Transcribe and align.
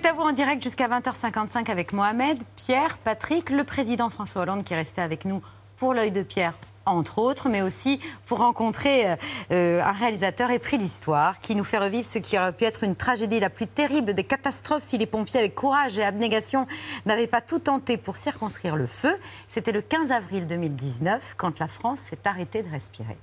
C'est 0.00 0.06
à 0.06 0.12
vous 0.12 0.22
en 0.22 0.30
direct 0.30 0.62
jusqu'à 0.62 0.86
20h55 0.86 1.72
avec 1.72 1.92
Mohamed, 1.92 2.40
Pierre, 2.54 2.98
Patrick, 2.98 3.50
le 3.50 3.64
président 3.64 4.08
François 4.10 4.42
Hollande 4.42 4.62
qui 4.62 4.72
est 4.72 4.76
resté 4.76 5.00
avec 5.00 5.24
nous 5.24 5.42
pour 5.76 5.92
l'œil 5.92 6.12
de 6.12 6.22
Pierre 6.22 6.54
entre 6.86 7.18
autres, 7.18 7.48
mais 7.48 7.62
aussi 7.62 7.98
pour 8.26 8.38
rencontrer 8.38 9.10
euh, 9.10 9.16
euh, 9.50 9.82
un 9.82 9.90
réalisateur 9.90 10.52
épris 10.52 10.78
d'histoire 10.78 11.40
qui 11.40 11.56
nous 11.56 11.64
fait 11.64 11.78
revivre 11.78 12.06
ce 12.06 12.20
qui 12.20 12.38
aurait 12.38 12.52
pu 12.52 12.62
être 12.62 12.84
une 12.84 12.94
tragédie 12.94 13.40
la 13.40 13.50
plus 13.50 13.66
terrible 13.66 14.14
des 14.14 14.22
catastrophes 14.22 14.84
si 14.84 14.98
les 14.98 15.06
pompiers, 15.06 15.40
avec 15.40 15.56
courage 15.56 15.98
et 15.98 16.04
abnégation, 16.04 16.68
n'avaient 17.04 17.26
pas 17.26 17.40
tout 17.40 17.58
tenté 17.58 17.96
pour 17.96 18.16
circonscrire 18.16 18.76
le 18.76 18.86
feu. 18.86 19.16
C'était 19.48 19.72
le 19.72 19.82
15 19.82 20.12
avril 20.12 20.46
2019, 20.46 21.34
quand 21.36 21.58
la 21.58 21.66
France 21.66 21.98
s'est 21.98 22.20
arrêtée 22.24 22.62
de 22.62 22.70
respirer. 22.70 23.16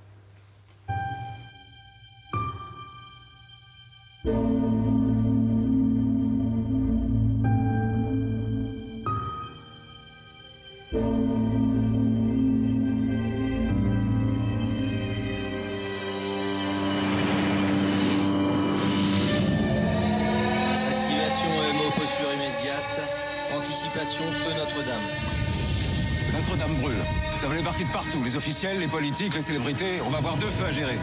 Les 27.56 27.62
partir 27.62 27.86
de 27.86 27.92
partout. 27.92 28.22
Les 28.22 28.36
officiels, 28.36 28.78
les 28.78 28.86
politiques, 28.86 29.34
les 29.34 29.40
célébrités. 29.40 30.02
On 30.04 30.10
va 30.10 30.18
avoir 30.18 30.36
deux 30.36 30.46
feux 30.46 30.66
à 30.66 30.72
gérer. 30.72 30.98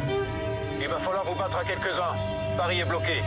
Il 0.80 0.88
va 0.88 1.00
falloir 1.00 1.26
vous 1.26 1.34
battre 1.34 1.58
à 1.58 1.64
quelques-uns. 1.64 2.14
Paris 2.56 2.80
est 2.80 2.86
bloqué. 2.86 3.24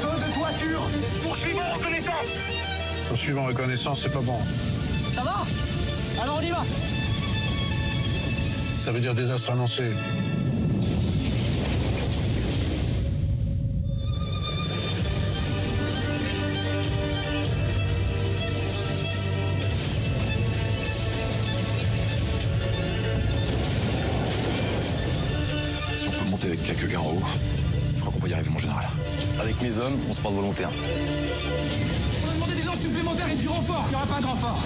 Feu 0.00 0.08
de 0.16 0.32
toiture 0.32 0.82
Poursuivons 1.24 1.72
reconnaissance 1.74 2.38
Poursuivant 3.08 3.44
reconnaissance, 3.46 4.00
c'est 4.00 4.12
pas 4.12 4.20
bon. 4.20 4.38
Ça 5.12 5.22
va? 5.24 5.44
Alors 6.22 6.38
on 6.38 6.40
y 6.40 6.50
va 6.50 6.62
Ça 8.78 8.92
veut 8.92 9.00
dire 9.00 9.14
désastre 9.14 9.50
annoncé. 9.50 9.90
Mes 29.62 29.78
hommes, 29.78 29.96
on 30.10 30.12
se 30.12 30.20
porte 30.20 30.34
volontaire. 30.34 30.70
On 32.26 32.30
a 32.30 32.34
demandé 32.34 32.54
des 32.56 32.62
lances 32.62 32.80
supplémentaires 32.80 33.28
et 33.30 33.36
du 33.36 33.48
renfort 33.48 33.84
Il 33.86 33.90
n'y 33.90 33.94
aura 33.94 34.06
pas 34.06 34.20
de 34.20 34.26
renfort 34.26 34.58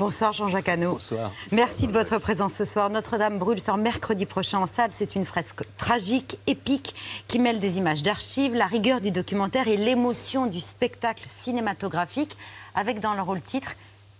Bonsoir 0.00 0.32
Jean-Jacques 0.32 0.70
Hano. 0.70 0.92
Bonsoir. 0.92 1.30
Merci 1.52 1.86
de 1.86 1.92
votre 1.92 2.16
présence 2.16 2.54
ce 2.54 2.64
soir. 2.64 2.88
Notre-Dame 2.88 3.38
brûle 3.38 3.60
sort 3.60 3.76
mercredi 3.76 4.24
prochain 4.24 4.58
en 4.58 4.66
salle. 4.66 4.90
C'est 4.94 5.14
une 5.14 5.26
fresque 5.26 5.60
tragique, 5.76 6.38
épique, 6.46 6.94
qui 7.28 7.38
mêle 7.38 7.60
des 7.60 7.76
images 7.76 8.00
d'archives, 8.00 8.54
la 8.54 8.64
rigueur 8.66 9.02
du 9.02 9.10
documentaire 9.10 9.68
et 9.68 9.76
l'émotion 9.76 10.46
du 10.46 10.58
spectacle 10.58 11.26
cinématographique, 11.28 12.34
avec 12.74 13.00
dans 13.00 13.12
le 13.12 13.20
rôle 13.20 13.42
titre 13.42 13.72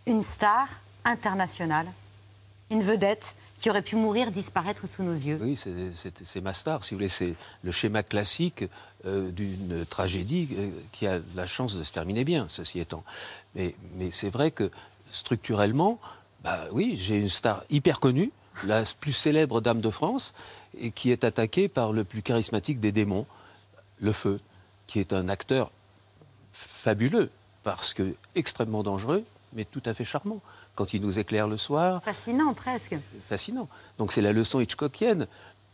une 0.06 0.22
star 0.22 0.69
internationale, 1.06 1.87
une 2.70 2.83
vedette 2.83 3.34
qui 3.56 3.71
aurait 3.71 3.81
pu 3.81 3.97
mourir, 3.97 4.32
disparaître 4.32 4.87
sous 4.87 5.03
nos 5.03 5.15
yeux. 5.15 5.38
Oui, 5.41 5.56
c'est- 5.56 6.41
ma 6.43 6.53
star, 6.53 6.84
si 6.84 6.93
vous 6.93 6.99
voulez. 6.99 7.09
C'est 7.09 7.34
le 7.62 7.71
schéma 7.71 8.03
classique 8.03 8.65
euh, 9.06 9.31
d'une 9.31 9.87
tragédie 9.88 10.49
euh, 10.59 10.69
qui 10.93 11.06
a 11.06 11.21
la 11.34 11.47
chance 11.47 11.75
de 11.75 11.84
se 11.84 11.93
terminer 11.93 12.25
bien, 12.25 12.44
ceci 12.50 12.81
étant. 12.81 13.03
Mais, 13.55 13.75
mais 13.94 14.10
c'est 14.12 14.28
vrai 14.31 14.50
que 14.50 14.71
structurellement, 15.10 15.98
bah 16.44 16.59
oui, 16.72 16.97
j'ai 16.97 17.16
une 17.16 17.28
star 17.28 17.65
hyper 17.71 18.00
connue, 18.00 18.32
la 18.65 18.84
plus 19.00 19.12
célèbre 19.12 19.60
dame 19.60 19.81
de 19.81 19.91
France, 19.91 20.32
et 20.78 20.91
qui 20.91 21.10
est 21.10 21.25
attaquée 21.25 21.69
par 21.69 21.93
le 21.93 22.04
plus 22.04 22.22
charismatique 22.22 22.81
des 22.81 22.93
démons, 22.93 23.26
le 24.00 24.12
feu, 24.12 24.41
qui 24.87 24.99
est 25.00 25.12
un 25.12 25.28
acteur 25.28 25.70
fabuleux, 26.53 27.31
parce 27.62 27.94
que 27.94 28.15
extrêmement 28.34 28.82
dangereux, 28.82 29.25
mais 29.53 29.65
tout 29.65 29.82
à 29.84 29.94
fait 29.94 30.04
charmant. 30.04 30.41
Quand 30.75 30.94
il 30.94 31.03
nous 31.03 31.19
éclaire 31.19 31.49
le 31.49 31.56
soir, 31.56 32.03
Fascinant 32.04 32.54
presque. 32.54 32.97
fascinant. 33.26 33.69
Donc 33.99 34.12
c'est 34.12 34.22
la 34.22 34.32
leçon 34.32 34.60
Hitchcockienne. 34.60 35.26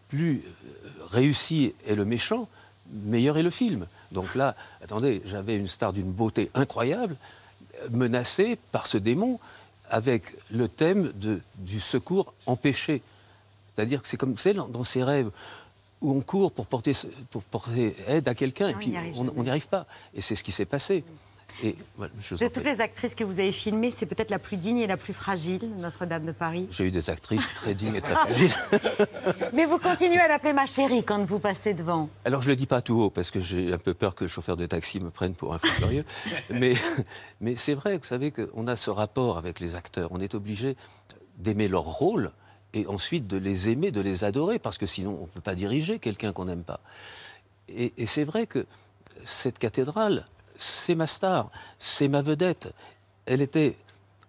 Plus 0.08 0.42
euh, 0.44 0.88
réussi 1.10 1.74
est 1.86 1.94
le 1.94 2.04
méchant, 2.04 2.48
meilleur 2.90 3.36
est 3.38 3.42
le 3.42 3.50
film. 3.50 3.86
Donc 4.12 4.34
là, 4.34 4.54
attendez, 4.82 5.20
j'avais 5.24 5.56
une 5.56 5.66
star 5.68 5.92
d'une 5.92 6.10
beauté 6.12 6.50
incroyable, 6.54 7.16
menacée 7.90 8.58
par 8.72 8.86
ce 8.86 8.98
démon, 8.98 9.38
avec 9.88 10.24
le 10.50 10.68
thème 10.68 11.12
de, 11.14 11.40
du 11.56 11.80
secours 11.80 12.34
empêché. 12.46 13.02
C'est-à-dire 13.74 14.02
que 14.02 14.08
c'est 14.08 14.16
comme 14.16 14.36
c'est 14.36 14.54
dans, 14.54 14.68
dans 14.68 14.84
ces 14.84 15.04
rêves 15.04 15.30
où 16.00 16.12
on 16.12 16.20
court 16.20 16.52
pour 16.52 16.66
porter, 16.66 16.92
pour 17.30 17.42
porter 17.42 17.94
aide 18.06 18.28
à 18.28 18.34
quelqu'un 18.34 18.68
et 18.68 18.74
puis 18.74 18.94
on 19.16 19.42
n'y 19.42 19.50
arrive 19.50 19.68
pas. 19.68 19.86
Et 20.14 20.20
c'est 20.20 20.34
ce 20.34 20.44
qui 20.44 20.52
s'est 20.52 20.66
passé. 20.66 21.04
Et 21.62 21.74
voilà, 21.96 22.12
De 22.12 22.48
toutes 22.48 22.64
les 22.64 22.80
actrices 22.80 23.14
que 23.14 23.24
vous 23.24 23.38
avez 23.38 23.52
filmées, 23.52 23.90
c'est 23.90 24.06
peut-être 24.06 24.30
la 24.30 24.38
plus 24.38 24.56
digne 24.56 24.78
et 24.78 24.86
la 24.86 24.96
plus 24.96 25.14
fragile, 25.14 25.70
Notre-Dame 25.78 26.26
de 26.26 26.32
Paris. 26.32 26.66
J'ai 26.70 26.84
eu 26.84 26.90
des 26.90 27.08
actrices 27.08 27.48
très 27.54 27.74
dignes 27.74 27.94
et 27.94 28.02
très 28.02 28.14
fragiles. 28.14 28.54
Mais 29.54 29.64
vous 29.64 29.78
continuez 29.78 30.18
à 30.18 30.28
l'appeler 30.28 30.52
ma 30.52 30.66
chérie 30.66 31.02
quand 31.02 31.24
vous 31.24 31.38
passez 31.38 31.72
devant. 31.72 32.10
Alors 32.24 32.42
je 32.42 32.48
le 32.48 32.56
dis 32.56 32.66
pas 32.66 32.82
tout 32.82 33.00
haut 33.00 33.10
parce 33.10 33.30
que 33.30 33.40
j'ai 33.40 33.72
un 33.72 33.78
peu 33.78 33.94
peur 33.94 34.14
que 34.14 34.24
le 34.24 34.28
chauffeur 34.28 34.56
de 34.56 34.66
taxi 34.66 35.00
me 35.00 35.10
prenne 35.10 35.34
pour 35.34 35.54
un 35.54 35.58
fou 35.58 35.68
furieux. 35.68 36.04
mais 36.50 36.74
mais 37.40 37.56
c'est 37.56 37.74
vrai, 37.74 37.96
vous 37.96 38.04
savez 38.04 38.32
qu'on 38.32 38.66
a 38.66 38.76
ce 38.76 38.90
rapport 38.90 39.38
avec 39.38 39.58
les 39.60 39.74
acteurs. 39.74 40.08
On 40.12 40.20
est 40.20 40.34
obligé 40.34 40.76
d'aimer 41.38 41.68
leur 41.68 41.84
rôle 41.84 42.32
et 42.74 42.86
ensuite 42.86 43.26
de 43.26 43.38
les 43.38 43.70
aimer, 43.70 43.90
de 43.90 44.00
les 44.02 44.24
adorer 44.24 44.58
parce 44.58 44.76
que 44.76 44.86
sinon 44.86 45.16
on 45.20 45.22
ne 45.22 45.30
peut 45.30 45.40
pas 45.40 45.54
diriger 45.54 45.98
quelqu'un 45.98 46.32
qu'on 46.32 46.44
n'aime 46.44 46.64
pas. 46.64 46.80
Et, 47.68 47.94
et 47.96 48.06
c'est 48.06 48.24
vrai 48.24 48.46
que 48.46 48.66
cette 49.24 49.58
cathédrale, 49.58 50.26
c'est 50.56 50.94
ma 50.94 51.06
star, 51.06 51.50
c'est 51.78 52.08
ma 52.08 52.22
vedette. 52.22 52.72
Elle 53.26 53.42
était 53.42 53.76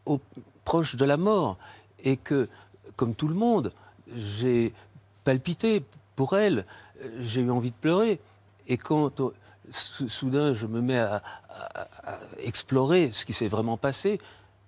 au- 0.05 0.19
proche 0.65 0.95
de 0.95 1.05
la 1.05 1.17
mort 1.17 1.57
et 2.03 2.17
que, 2.17 2.49
comme 2.95 3.15
tout 3.15 3.27
le 3.27 3.35
monde, 3.35 3.71
j'ai 4.13 4.73
palpité 5.23 5.83
pour 6.15 6.37
elle, 6.37 6.65
j'ai 7.19 7.41
eu 7.41 7.51
envie 7.51 7.71
de 7.71 7.75
pleurer. 7.75 8.19
Et 8.67 8.77
quand 8.77 9.21
euh, 9.21 9.33
sou- 9.69 10.09
soudain 10.09 10.53
je 10.53 10.67
me 10.67 10.81
mets 10.81 10.99
à 10.99 11.21
explorer 12.39 13.11
ce 13.11 13.25
qui 13.25 13.33
s'est 13.33 13.47
vraiment 13.47 13.77
passé, 13.77 14.19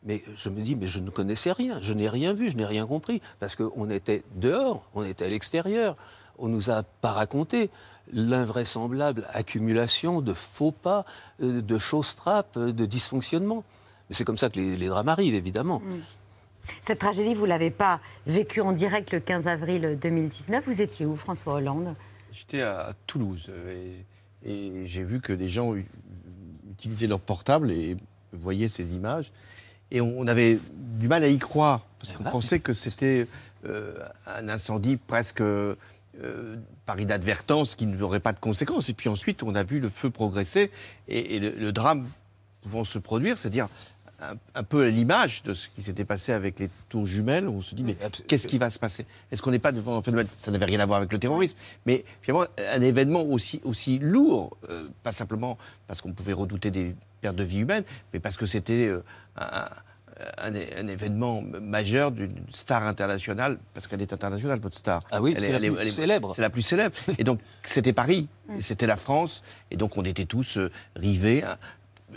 mais 0.04 0.24
je 0.36 0.50
me 0.50 0.62
dis, 0.62 0.76
mais 0.76 0.88
je 0.88 1.00
ne 1.00 1.10
connaissais 1.10 1.52
rien, 1.52 1.80
je 1.82 1.94
n'ai 1.94 2.08
rien 2.10 2.34
vu, 2.34 2.50
je 2.50 2.56
n'ai 2.58 2.66
rien 2.66 2.88
compris, 2.88 3.22
parce 3.40 3.56
qu'on 3.56 3.90
était 3.90 4.24
dehors, 4.36 4.84
on 4.96 5.04
était 5.04 5.26
à 5.26 5.30
l'extérieur, 5.30 5.96
on 6.40 6.48
nous 6.48 6.70
a 6.70 6.84
pas 6.84 7.12
raconté 7.12 7.70
l'invraisemblable 8.12 9.28
accumulation 9.34 10.22
de 10.22 10.34
faux 10.34 10.72
pas, 10.72 11.06
euh, 11.42 11.62
de 11.62 11.78
choses 11.78 12.16
trappes, 12.16 12.58
euh, 12.58 12.72
de 12.72 12.86
dysfonctionnements. 12.86 13.64
Mais 14.10 14.16
c'est 14.16 14.26
comme 14.26 14.38
ça 14.38 14.50
que 14.50 14.58
les, 14.60 14.78
les 14.78 14.88
drames 14.88 15.10
arrivent, 15.10 15.36
évidemment. 15.36 15.82
Cette 16.84 17.00
tragédie, 17.00 17.36
vous 17.36 17.44
ne 17.44 17.50
l'avez 17.50 17.72
pas 17.72 18.00
vécue 18.26 18.62
en 18.62 18.74
direct 18.74 19.12
le 19.12 19.20
15 19.20 19.48
avril 19.48 19.98
2019. 20.02 20.66
Vous 20.66 20.82
étiez 20.82 21.06
où, 21.06 21.16
François 21.16 21.54
Hollande? 21.56 21.96
J'étais 22.32 22.62
à, 22.62 22.94
Toulouse 23.06 23.48
euh, 23.50 23.94
et, 24.44 24.52
et 24.52 24.88
j'ai 24.88 25.04
vu 25.04 25.20
que 25.20 25.34
des 25.34 25.48
gens 25.48 25.76
utilisaient 26.72 27.08
leur 27.08 27.20
portable 27.20 27.72
et 27.72 27.98
voyaient 28.34 28.68
ces 28.68 28.96
images. 28.96 29.32
Et 29.92 30.02
on, 30.02 30.20
on 30.20 30.28
avait 30.28 30.60
du 30.74 31.08
mal 31.08 31.24
à 31.24 31.28
y 31.28 31.38
croire 31.38 31.86
parce 32.00 32.14
qu'on 32.14 32.24
pensait 32.24 32.60
que 32.60 32.74
c'était 32.74 33.28
euh, 33.66 33.94
un 34.26 34.48
incendie 34.48 34.96
presque 34.96 35.44
euh, 36.24 36.58
par 36.86 37.00
inadvertance 37.00 37.76
qui 37.76 37.86
n'aurait 37.86 38.20
pas 38.20 38.34
de 38.34 38.40
conséquences. 38.40 38.90
Et 38.90 38.94
puis 38.94 39.10
ensuite, 39.10 39.44
on 39.44 39.56
a 39.56 39.64
vu 39.64 39.80
le 39.80 39.90
feu 39.90 40.10
progresser 40.10 40.72
et, 41.08 41.36
et 41.36 41.40
le, 41.40 41.52
le 41.52 41.72
drame 41.72 42.08
pouvant 42.62 42.84
se 42.84 43.00
produire, 43.00 43.38
c'est-à-dire 43.38 43.68
un, 44.22 44.36
un 44.56 44.64
peu 44.64 44.86
à 44.86 44.90
l'image 44.90 45.44
de 45.44 45.54
ce 45.54 45.70
qui 45.70 45.82
s'était 45.82 46.06
passé 46.06 46.32
avec 46.32 46.60
les 46.60 46.70
tours 46.90 47.06
jumelles. 47.06 47.48
On 47.48 47.62
se 47.62 47.76
dit, 47.76 47.84
mais 47.84 47.96
qu'est-ce 48.28 48.48
qui 48.48 48.58
va 48.58 48.70
se 48.70 48.80
passer? 48.80 49.06
Est-ce 49.32 49.42
qu'on 49.42 49.52
n'est 49.52 49.60
pas 49.60 49.72
devant 49.72 49.98
un 49.98 50.02
phénomène 50.02 50.28
Ça 50.38 50.52
n'avait 50.52 50.66
rien 50.66 50.80
à 50.80 50.86
voir 50.86 50.98
avec 50.98 51.12
le 51.12 51.20
terrorisme, 51.20 51.58
mais 51.86 52.04
finalement, 52.22 52.48
un 52.58 52.82
événement 52.82 53.24
aussi, 53.24 53.62
aussi 53.64 54.00
lourd, 54.00 54.58
euh, 54.70 54.88
pas 55.04 55.12
simplement 55.12 55.58
parce 55.88 56.02
qu'on 56.02 56.12
pouvait 56.12 56.34
redouter 56.34 56.72
des 56.72 56.96
pertes 57.22 57.36
de 57.36 57.44
vie 57.44 57.60
humaines, 57.60 57.84
mais 58.14 58.20
parce 58.20 58.38
que 58.38 58.46
c'était 58.46 58.88
euh, 58.88 59.04
un, 59.38 59.68
un, 60.38 60.54
un 60.54 60.88
événement 60.88 61.42
majeur 61.62 62.12
d'une 62.12 62.34
star 62.54 62.84
internationale, 62.84 63.58
parce 63.74 63.88
qu'elle 63.88 64.02
est 64.02 64.14
internationale, 64.14 64.60
votre 64.60 64.78
star. 64.78 65.04
Ah 65.12 65.22
oui, 65.22 65.36
c'est 65.38 65.46
est- 65.50 65.52
la 65.60 65.60
plus 65.60 65.90
célèbre. 65.90 66.34
C'est 66.36 66.42
la 66.42 66.50
plus 66.50 66.62
célèbre. 66.62 66.96
Et 67.18 67.24
donc, 67.24 67.40
c'était 67.64 67.94
Paris, 67.94 68.28
et 68.58 68.62
c'était 68.62 68.88
la 68.88 68.96
France, 68.98 69.44
et 69.72 69.78
donc 69.78 69.98
on 69.98 70.04
était 70.04 70.26
tous 70.26 70.58
euh, 70.58 70.72
rivés. 70.96 71.44
hein. 71.44 71.58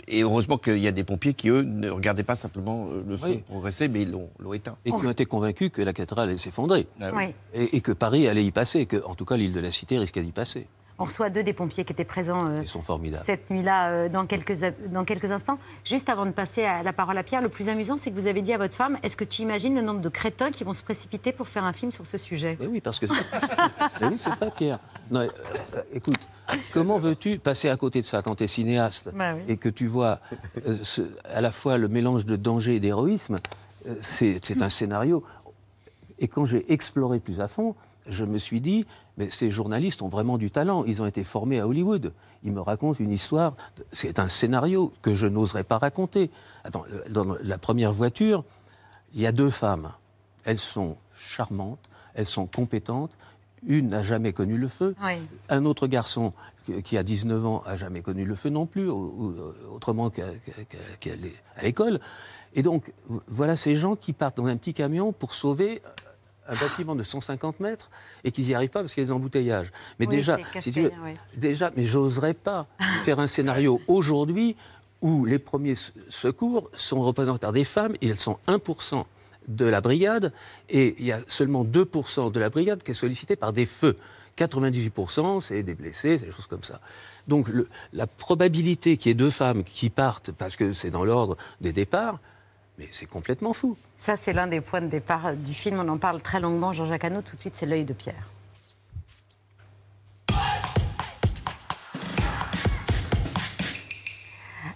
Et 0.07 0.21
heureusement 0.23 0.57
qu'il 0.57 0.79
y 0.79 0.87
a 0.87 0.91
des 0.91 1.03
pompiers 1.03 1.35
qui, 1.35 1.49
eux, 1.49 1.61
ne 1.61 1.87
regardaient 1.87 2.23
pas 2.23 2.35
simplement 2.35 2.87
euh, 2.91 3.03
le 3.07 3.15
feu 3.15 3.27
Oui. 3.29 3.37
progresser, 3.47 3.87
mais 3.87 4.01
ils 4.01 4.11
l'ont 4.11 4.53
éteint. 4.53 4.75
Et 4.85 4.89
qui 4.91 4.95
ont 5.05 5.11
été 5.11 5.25
convaincus 5.25 5.69
que 5.71 5.83
la 5.83 5.93
cathédrale 5.93 6.29
allait 6.29 6.37
s'effondrer. 6.39 6.87
Ah. 6.99 7.11
Oui. 7.13 7.25
Et, 7.53 7.77
et 7.77 7.81
que 7.81 7.91
Paris 7.91 8.27
allait 8.27 8.43
y 8.43 8.49
passer, 8.51 8.87
que, 8.87 8.97
en 9.05 9.13
tout 9.13 9.25
cas, 9.25 9.37
l'île 9.37 9.53
de 9.53 9.59
la 9.59 9.69
Cité 9.71 9.99
risquait 9.99 10.23
d'y 10.23 10.31
passer. 10.31 10.65
On 10.99 11.05
reçoit 11.05 11.29
deux 11.31 11.41
des 11.43 11.53
pompiers 11.53 11.85
qui 11.85 11.91
étaient 11.91 12.03
présents 12.05 12.47
euh, 12.47 12.59
Ils 12.61 12.67
sont 12.67 12.81
formidables. 12.83 13.23
cette 13.25 13.49
nuit-là 13.49 13.89
euh, 13.89 14.09
dans, 14.09 14.25
quelques, 14.27 14.53
dans 14.91 15.03
quelques 15.03 15.31
instants. 15.31 15.57
Juste 15.83 16.07
avant 16.07 16.25
de 16.27 16.31
passer 16.31 16.63
à 16.65 16.83
la 16.83 16.93
parole 16.93 17.17
à 17.17 17.23
Pierre, 17.23 17.41
le 17.41 17.49
plus 17.49 17.67
amusant, 17.67 17.97
c'est 17.97 18.11
que 18.11 18.15
vous 18.15 18.27
avez 18.27 18.41
dit 18.43 18.53
à 18.53 18.57
votre 18.59 18.75
femme 18.75 18.97
Est-ce 19.01 19.15
que 19.17 19.23
tu 19.23 19.41
imagines 19.41 19.73
le 19.75 19.81
nombre 19.81 20.01
de 20.01 20.09
crétins 20.09 20.51
qui 20.51 20.63
vont 20.63 20.75
se 20.75 20.83
précipiter 20.83 21.31
pour 21.31 21.47
faire 21.47 21.63
un 21.63 21.73
film 21.73 21.91
sur 21.91 22.05
ce 22.05 22.17
sujet? 22.19 22.57
Mais 22.59 22.67
oui, 22.67 22.79
parce 22.79 22.99
que. 22.99 23.07
Mais 24.01 24.07
oui, 24.07 24.17
c'est 24.17 24.35
pas 24.35 24.51
Pierre. 24.51 24.79
Non, 25.09 25.21
euh, 25.21 25.27
écoute, 25.93 26.19
comment 26.71 26.99
veux-tu 26.99 27.39
passer 27.39 27.69
à 27.69 27.75
côté 27.77 28.01
de 28.01 28.05
ça 28.05 28.21
quand 28.21 28.35
tu 28.35 28.43
es 28.43 28.47
cinéaste 28.47 29.09
Bah 29.13 29.33
oui. 29.35 29.41
et 29.47 29.57
que 29.57 29.69
tu 29.69 29.87
vois 29.87 30.19
euh, 30.67 30.77
ce- 30.83 31.09
à 31.25 31.41
la 31.41 31.51
fois 31.51 31.77
le 31.79 31.87
mélange 31.87 32.25
de 32.25 32.35
danger 32.35 32.75
et 32.75 32.79
d'héroïsme 32.79 33.39
euh, 33.87 33.95
c'est 33.99 34.61
un 34.61 34.69
scénario. 34.69 35.23
Et 36.19 36.27
quand 36.27 36.45
j'ai 36.45 36.71
exploré 36.71 37.19
plus 37.19 37.41
à 37.41 37.47
fond, 37.47 37.75
je 38.07 38.23
me 38.25 38.37
suis 38.37 38.61
dit, 38.61 38.85
mais 39.17 39.29
ces 39.29 39.51
journalistes 39.51 40.01
ont 40.01 40.07
vraiment 40.07 40.37
du 40.37 40.49
talent. 40.51 40.83
Ils 40.85 41.01
ont 41.01 41.05
été 41.05 41.23
formés 41.23 41.59
à 41.59 41.67
Hollywood. 41.67 42.13
Ils 42.43 42.51
me 42.51 42.61
racontent 42.61 42.99
une 42.99 43.11
histoire. 43.11 43.55
C'est 43.91 44.19
un 44.19 44.27
scénario 44.27 44.91
que 45.01 45.13
je 45.15 45.27
n'oserais 45.27 45.63
pas 45.63 45.77
raconter. 45.77 46.31
Attends, 46.63 46.83
euh, 46.91 47.03
dans 47.09 47.35
la 47.41 47.57
première 47.57 47.93
voiture, 47.93 48.43
il 49.13 49.21
y 49.21 49.27
a 49.27 49.31
deux 49.31 49.49
femmes. 49.51 49.91
Elles 50.45 50.59
sont 50.59 50.97
charmantes, 51.17 51.79
elles 52.15 52.25
sont 52.25 52.47
compétentes. 52.47 53.17
Une 53.65 53.87
n'a 53.87 54.03
jamais 54.03 54.33
connu 54.33 54.57
le 54.57 54.67
feu. 54.67 54.93
Oui. 55.03 55.13
Un 55.47 55.63
autre 55.65 55.87
garçon 55.87 56.33
qui- 56.83 56.97
a 56.97 57.03
19 57.03 57.45
ans 57.45 57.63
a 57.65 57.77
jamais 57.77 58.01
connu 58.01 58.25
le 58.25 58.35
feu 58.35 58.49
non 58.49 58.65
plus, 58.65 58.89
autrement 58.89 60.09
qu'à 60.09 60.25
l'école. 61.61 61.99
Et 62.55 62.61
donc, 62.61 62.91
voilà 63.27 63.55
ces 63.55 63.75
gens 63.75 63.95
qui 63.95 64.11
partent 64.13 64.37
dans 64.37 64.45
un 64.47 64.57
petit 64.57 64.73
camion 64.73 65.13
pour 65.13 65.33
sauver 65.33 65.81
un 66.47 66.55
bâtiment 66.55 66.95
de 66.95 67.03
150 67.03 67.59
mètres 67.59 67.89
et 68.23 68.31
qui 68.31 68.41
n'y 68.41 68.53
arrivent 68.53 68.69
pas 68.69 68.81
parce 68.81 68.93
qu'il 68.93 69.01
y 69.01 69.05
a 69.05 69.07
des 69.07 69.11
embouteillages. 69.13 69.71
Mais 69.99 70.07
Oui, 70.07 70.15
déjà, 70.15 70.37
si 70.59 70.71
tu 70.71 70.81
veux, 70.83 70.91
oui. 71.03 71.13
déjà, 71.37 71.71
mais 71.75 71.83
j'oserais 71.83 72.33
pas 72.33 72.67
faire 73.05 73.19
un 73.19 73.27
scénario 73.27 73.81
aujourd'hui 73.87 74.55
où 75.01 75.25
les 75.25 75.39
premiers 75.39 75.75
se- 75.75 75.91
secours 76.09 76.69
sont 76.73 77.01
représentés 77.01 77.39
par 77.39 77.51
des 77.53 77.63
femmes 77.63 77.93
et 78.01 78.07
elles 78.09 78.15
sont 78.19 78.39
1% 78.47 79.05
de 79.49 79.65
la 79.65 79.81
brigade 79.81 80.31
et 80.69 80.95
il 80.99 81.05
y 81.05 81.11
a 81.11 81.19
seulement 81.27 81.65
2% 81.65 82.31
de 82.31 82.39
la 82.39 82.49
brigade 82.49 82.81
qui 82.83 82.91
est 82.91 82.93
sollicitée 82.93 83.35
par 83.35 83.51
des 83.53 83.65
feux. 83.65 83.95
98% 84.37 85.41
c'est 85.41 85.63
des 85.63 85.75
blessés, 85.75 86.17
c'est 86.17 86.25
des 86.27 86.31
choses 86.31 86.47
comme 86.47 86.63
ça. 86.63 86.79
Donc 87.27 87.47
le- 87.49 87.67
la 87.93 88.07
probabilité 88.07 88.97
qu'il 88.97 89.09
y 89.09 89.11
ait 89.11 89.15
deux 89.15 89.29
femmes 89.29 89.63
qui 89.63 89.89
partent 89.89 90.31
parce 90.31 90.55
que 90.55 90.71
c'est 90.71 90.89
dans 90.89 91.03
l'ordre 91.05 91.37
des 91.61 91.71
départs, 91.73 92.19
mais 92.77 92.87
c'est 92.91 93.05
complètement 93.05 93.53
fou. 93.53 93.77
Ça, 93.97 94.17
c'est 94.17 94.33
l'un 94.33 94.47
des 94.47 94.61
points 94.61 94.81
de 94.81 94.87
départ 94.87 95.27
euh, 95.27 95.33
du 95.33 95.53
film. 95.53 95.79
On 95.79 95.87
en 95.87 95.97
parle 95.97 96.21
très 96.21 96.39
longuement, 96.39 96.73
Jean-Jacques 96.73 97.05
Hano. 97.05 97.21
Tout 97.21 97.35
de 97.35 97.41
suite, 97.41 97.55
c'est 97.55 97.65
l'œil 97.65 97.85
de 97.85 97.93
Pierre. 97.93 98.29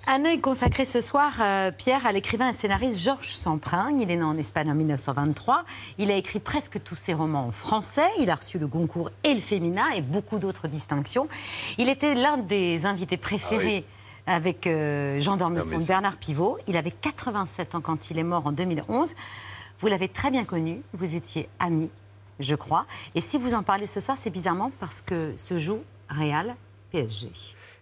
Un 0.09 0.23
œil 0.23 0.39
consacré 0.39 0.85
ce 0.85 1.01
soir, 1.01 1.33
euh, 1.41 1.69
Pierre, 1.77 2.07
à 2.07 2.13
l'écrivain 2.13 2.47
et 2.47 2.53
scénariste 2.53 2.97
Georges 2.97 3.33
Samprin. 3.33 3.91
Il 3.99 4.09
est 4.09 4.15
né 4.15 4.23
en 4.23 4.37
Espagne 4.37 4.71
en 4.71 4.73
1923. 4.73 5.65
Il 5.97 6.09
a 6.11 6.15
écrit 6.15 6.39
presque 6.39 6.81
tous 6.81 6.95
ses 6.95 7.13
romans 7.13 7.47
en 7.47 7.51
français. 7.51 8.07
Il 8.17 8.29
a 8.29 8.35
reçu 8.35 8.57
le 8.57 8.67
Goncourt 8.67 9.11
et 9.25 9.33
le 9.33 9.41
Féminin 9.41 9.83
et 9.93 10.01
beaucoup 10.01 10.39
d'autres 10.39 10.69
distinctions. 10.69 11.27
Il 11.77 11.89
était 11.89 12.15
l'un 12.15 12.37
des 12.37 12.85
invités 12.85 13.17
préférés 13.17 13.83
avec 14.27 14.67
euh, 14.67 15.19
Jean 15.19 15.37
d'Ormesson, 15.37 15.79
Bernard 15.79 16.17
Pivot. 16.17 16.57
Il 16.67 16.77
avait 16.77 16.91
87 16.91 17.75
ans 17.75 17.81
quand 17.81 18.11
il 18.11 18.19
est 18.19 18.23
mort 18.23 18.45
en 18.45 18.51
2011. 18.51 19.15
Vous 19.79 19.87
l'avez 19.87 20.09
très 20.09 20.29
bien 20.29 20.43
connu. 20.43 20.81
Vous 20.93 21.15
étiez 21.15 21.49
amis, 21.59 21.89
je 22.39 22.55
crois. 22.55 22.85
Et 23.15 23.21
si 23.21 23.37
vous 23.37 23.53
en 23.53 23.63
parlez 23.63 23.87
ce 23.87 23.99
soir, 23.99 24.17
c'est 24.17 24.29
bizarrement 24.29 24.71
parce 24.79 25.01
que 25.01 25.35
se 25.37 25.57
joue 25.57 25.79
Real 26.09 26.55
PSG. 26.91 27.31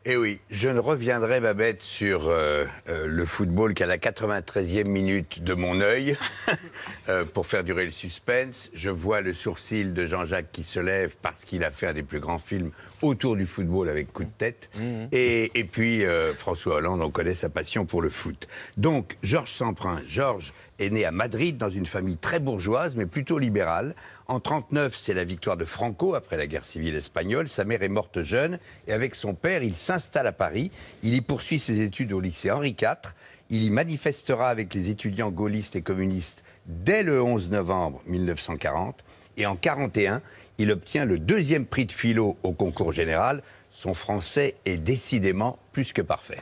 Eh 0.08 0.18
oui, 0.18 0.40
je 0.52 0.70
ne 0.70 0.78
reviendrai, 0.78 1.40
Babette, 1.40 1.82
sur 1.82 2.28
euh, 2.28 2.66
euh, 2.90 3.08
le 3.08 3.26
football 3.26 3.74
qu'à 3.74 3.88
la 3.88 3.98
93e 3.98 4.88
minute 4.88 5.42
de 5.42 5.56
mon 5.56 5.82
œil, 5.82 6.16
euh, 7.10 7.26
pour 7.26 7.48
faire 7.48 7.64
durer 7.64 7.86
le 7.86 7.92
suspense. 7.92 8.70
Je 8.76 8.92
vois 8.92 9.22
le 9.22 9.34
sourcil 9.34 9.96
de 9.96 10.06
Jean-Jacques 10.06 10.52
qui 10.52 10.62
se 10.62 10.80
lève 10.80 11.16
parce 11.24 11.44
qu'il 11.44 11.64
a 11.64 11.72
fait 11.72 11.88
un 11.88 11.94
des 11.94 12.04
plus 12.04 12.20
grands 12.20 12.38
films 12.38 12.70
autour 13.02 13.36
du 13.36 13.48
football 13.48 13.90
avec 13.90 14.14
coup 14.14 14.26
de 14.26 14.30
tête. 14.38 14.70
Et, 15.12 15.52
et 15.56 15.64
puis, 15.64 16.04
François 16.38 16.76
Hollande, 16.76 17.02
on 17.02 17.10
connaît 17.10 17.36
sa 17.36 17.50
passion 17.50 17.86
pour 17.86 18.02
le 18.02 18.10
foot. 18.10 18.48
Donc, 18.78 19.18
Georges 19.24 19.52
Samprin. 19.52 20.00
Georges 20.08 20.54
est 20.80 20.90
né 20.90 21.06
à 21.06 21.12
Madrid 21.12 21.58
dans 21.58 21.70
une 21.70 21.86
famille 21.86 22.18
très 22.18 22.40
bourgeoise, 22.40 22.96
mais 22.96 23.06
plutôt 23.06 23.38
libérale. 23.38 23.96
En 24.28 24.40
39, 24.40 24.98
c'est 25.00 25.14
la 25.14 25.24
victoire 25.24 25.56
de 25.56 25.66
Franco 25.66 26.16
après 26.16 26.36
la 26.36 26.48
guerre 26.48 26.66
civile 26.66 26.96
espagnole. 26.96 27.48
Sa 27.48 27.64
mère 27.64 27.84
est 27.84 27.90
morte 27.90 28.24
jeune 28.24 28.58
et 28.88 28.92
avec 28.92 29.14
son 29.14 29.36
père, 29.36 29.62
il 29.62 29.76
s'installe 29.76 30.26
à 30.26 30.32
Paris. 30.32 30.72
Il 31.04 31.14
y 31.14 31.22
poursuit 31.22 31.60
ses 31.60 31.82
études 31.82 32.12
au 32.12 32.20
lycée 32.20 32.50
Henri 32.50 32.76
IV. 32.80 33.14
Il 33.52 33.62
y 33.62 33.70
manifestera 33.70 34.50
avec 34.50 34.74
les 34.74 34.90
étudiants 34.90 35.30
gaullistes 35.30 35.76
et 35.76 35.84
communistes 35.84 36.44
dès 36.66 37.04
le 37.04 37.22
11 37.22 37.52
novembre 37.52 38.02
1940. 38.08 39.04
Et 39.38 39.46
en 39.46 39.56
41, 39.56 40.24
il 40.58 40.72
obtient 40.72 41.06
le 41.06 41.20
deuxième 41.20 41.68
prix 41.68 41.86
de 41.86 41.92
philo 41.92 42.36
au 42.42 42.52
concours 42.52 42.94
général. 42.94 43.44
Son 43.70 43.94
français 43.94 44.56
est 44.66 44.78
décidément 44.78 45.60
plus 45.72 45.94
que 45.94 46.02
parfait. 46.02 46.42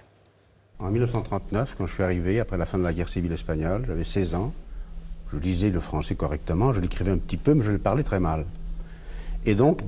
En 0.80 0.90
1939, 0.90 1.76
quand 1.78 1.86
je 1.86 1.94
suis 1.94 2.04
arrivé, 2.04 2.40
après 2.40 2.58
la 2.58 2.66
fin 2.66 2.78
de 2.78 2.84
la 2.84 2.94
guerre 2.94 3.10
civile 3.10 3.34
espagnole, 3.34 3.84
j'avais 3.86 4.06
16 4.06 4.36
ans. 4.36 4.54
Je 5.34 5.40
lisais 5.40 5.70
le 5.70 5.80
français 5.80 6.16
correctement, 6.16 6.74
je 6.74 6.80
l'écrivais 6.80 7.12
un 7.12 7.18
petit 7.18 7.38
peu, 7.38 7.54
mais 7.54 7.64
je 7.64 7.72
le 7.72 7.80
parlais 7.80 8.04
très 8.04 8.20
mal. 8.20 8.46
Et 9.46 9.56
donc, 9.56 9.82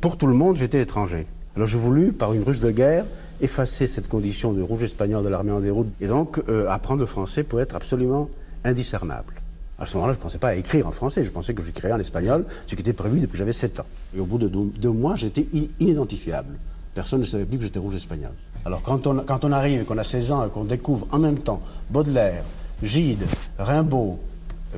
pour 0.00 0.16
tout 0.16 0.26
le 0.26 0.34
monde, 0.34 0.56
j'étais 0.56 0.80
étranger. 0.80 1.26
Alors 1.54 1.68
j'ai 1.68 1.78
voulu, 1.78 2.12
par 2.12 2.32
une 2.32 2.42
ruse 2.42 2.60
de 2.60 2.70
guerre, 2.70 3.04
effacer 3.40 3.86
cette 3.86 4.08
condition 4.08 4.52
de 4.52 4.62
rouge 4.62 4.82
espagnol 4.82 5.22
de 5.22 5.28
l'armée 5.28 5.52
en 5.52 5.60
déroute, 5.60 5.88
et 6.00 6.06
donc 6.06 6.40
euh, 6.48 6.68
apprendre 6.68 7.00
le 7.00 7.06
français 7.06 7.42
pour 7.42 7.60
être 7.60 7.74
absolument 7.74 8.28
indiscernable. 8.64 9.34
À 9.78 9.84
ce 9.84 9.96
moment-là, 9.96 10.14
je 10.14 10.18
ne 10.18 10.22
pensais 10.22 10.38
pas 10.38 10.48
à 10.48 10.54
écrire 10.54 10.86
en 10.86 10.92
français, 10.92 11.22
je 11.22 11.30
pensais 11.30 11.52
que 11.52 11.62
j'écrirais 11.62 11.92
en 11.92 11.98
espagnol, 11.98 12.46
ce 12.66 12.74
qui 12.74 12.80
était 12.80 12.94
prévu 12.94 13.20
depuis 13.20 13.32
que 13.32 13.38
j'avais 13.38 13.52
7 13.52 13.80
ans. 13.80 13.86
Et 14.16 14.20
au 14.20 14.24
bout 14.24 14.38
de 14.38 14.48
deux, 14.48 14.90
mois, 14.90 15.16
j'étais 15.16 15.46
inidentifiable. 15.78 16.54
Personne 16.94 17.20
ne 17.20 17.26
savait 17.26 17.44
plus 17.44 17.58
que 17.58 17.64
j'étais 17.64 17.78
rouge 17.78 17.94
espagnol. 17.94 18.32
Alors 18.64 18.82
quand 18.82 19.06
on, 19.06 19.52
arrive 19.52 19.84
qu'on 19.84 19.98
a 19.98 20.04
16 20.04 20.32
ans 20.32 20.46
et 20.46 20.50
qu'on 20.50 20.64
découvre 20.64 21.06
en 21.12 21.18
même 21.18 21.38
temps 21.38 21.60
Baudelaire, 21.90 22.42
Gide, 22.82 23.24
Rimbaud, 23.58 24.18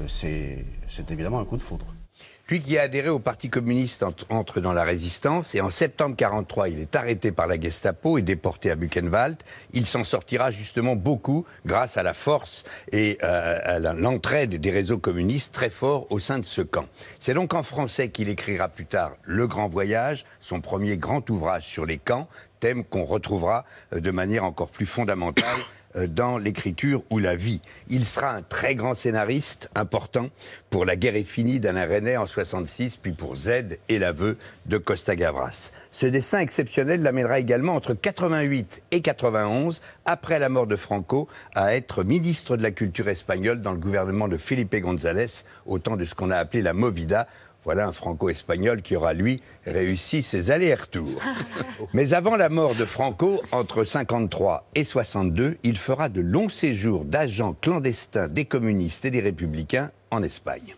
c'est 0.07 0.65
c'est 0.87 1.11
évidemment 1.11 1.41
un 1.41 1.45
coup 1.45 1.57
de 1.57 1.63
foudre. 1.63 1.87
Lui 2.51 2.63
qui 2.63 2.79
a 2.79 2.83
adhéré 2.83 3.11
au 3.11 3.19
Parti 3.19 3.51
communiste 3.51 4.03
entre, 4.31 4.61
dans 4.61 4.73
la 4.73 4.83
résistance 4.83 5.55
et 5.55 5.61
en 5.61 5.69
septembre 5.69 6.17
43, 6.17 6.71
il 6.71 6.79
est 6.79 6.97
arrêté 6.97 7.31
par 7.31 7.47
la 7.47 7.61
Gestapo 7.61 8.17
et 8.17 8.23
déporté 8.23 8.71
à 8.71 8.75
Buchenwald. 8.75 9.37
Il 9.75 9.85
s'en 9.85 10.03
sortira 10.03 10.51
justement 10.51 10.97
beaucoup 10.97 11.45
grâce 11.67 11.99
à 11.99 12.03
la 12.03 12.15
force 12.15 12.65
et 12.91 13.19
euh, 13.23 13.59
à 13.63 13.79
l'entraide 13.93 14.55
des 14.55 14.71
réseaux 14.71 14.97
communistes 14.97 15.55
très 15.55 15.69
forts 15.69 16.07
au 16.09 16.19
sein 16.21 16.39
de 16.39 16.47
ce 16.47 16.63
camp. 16.63 16.87
C'est 17.19 17.35
donc 17.35 17.53
en 17.53 17.63
français 17.63 18.09
qu'il 18.09 18.31
écrira 18.31 18.71
plus 18.71 18.87
tard 18.87 19.13
Le 19.25 19.47
Grand 19.47 19.69
Voyage, 19.69 20.25
son 20.41 20.63
premier 20.63 20.97
grand 20.97 21.29
ouvrage 21.29 21.67
sur 21.67 21.85
les 21.85 21.99
camps, 21.99 22.29
thème 22.61 22.83
qu'on 22.83 23.05
retrouvera 23.05 23.67
euh, 23.93 24.01
de 24.01 24.11
manière 24.11 24.45
encore 24.45 24.71
plus 24.71 24.87
fondamentale 24.87 25.45
euh, 25.55 25.88
dans 26.07 26.39
l'écriture 26.39 27.03
ou 27.11 27.19
la 27.19 27.37
vie. 27.37 27.61
Il 27.89 28.05
sera 28.05 28.31
un 28.31 28.43
très 28.43 28.75
grand 28.75 28.95
scénariste, 28.95 29.71
important 29.75 30.29
pour 30.71 30.85
La 30.85 30.97
guerre 30.97 31.17
est 31.17 31.25
finie 31.25 31.61
d'Alain 31.61 31.87
Resnais 31.87 32.17
en 32.17 32.27
66, 32.27 32.99
puis 32.99 33.13
pour 33.13 33.37
Z 33.37 33.79
et 33.89 33.99
l'aveu 33.99 34.37
de 34.67 34.77
Costa 34.77 35.17
Gavras. 35.17 35.73
Ce 35.93 36.07
dessin 36.07 36.41
exceptionnel 36.41 37.03
l'amènera 37.03 37.39
également 37.39 37.75
entre 37.75 37.95
88 37.95 38.83
et 38.91 39.01
91, 39.01 39.81
après 40.05 40.39
la 40.39 40.51
mort 40.51 40.67
de 40.67 40.77
Franco, 40.77 41.27
à 41.55 41.75
être 41.75 42.05
ministre 42.05 42.57
de 42.57 42.63
la 42.63 42.71
Culture 42.71 43.09
espagnole 43.09 43.63
dans 43.63 43.73
le 43.73 43.79
gouvernement 43.79 44.29
de 44.29 44.37
Felipe 44.37 44.77
González, 44.77 45.45
au 45.65 45.79
temps 45.79 45.97
de 45.97 46.05
ce 46.05 46.15
qu'on 46.15 46.31
a 46.31 46.37
appelé 46.37 46.63
la 46.63 46.75
Movida, 46.75 47.27
voilà 47.65 47.87
un 47.87 47.93
franco-espagnol 47.93 48.83
qui 48.83 48.97
aura, 48.97 49.13
lui, 49.15 49.43
réussi 49.67 50.23
ses 50.23 50.51
allers-retours. 50.51 51.21
Mais 51.95 52.15
avant 52.15 52.37
la 52.37 52.49
mort 52.49 52.75
de 52.75 52.85
Franco, 52.85 53.41
entre 53.53 53.85
53 53.85 54.67
et 54.75 54.85
62, 54.85 55.59
il 55.65 55.77
fera 55.77 56.09
de 56.09 56.21
longs 56.21 56.49
séjours 56.49 57.05
d'agents 57.05 57.55
clandestins 57.61 58.29
des 58.29 58.45
communistes 58.47 59.05
et 59.05 59.11
des 59.11 59.21
républicains 59.21 59.91
en 60.11 60.23
Espagne. 60.23 60.75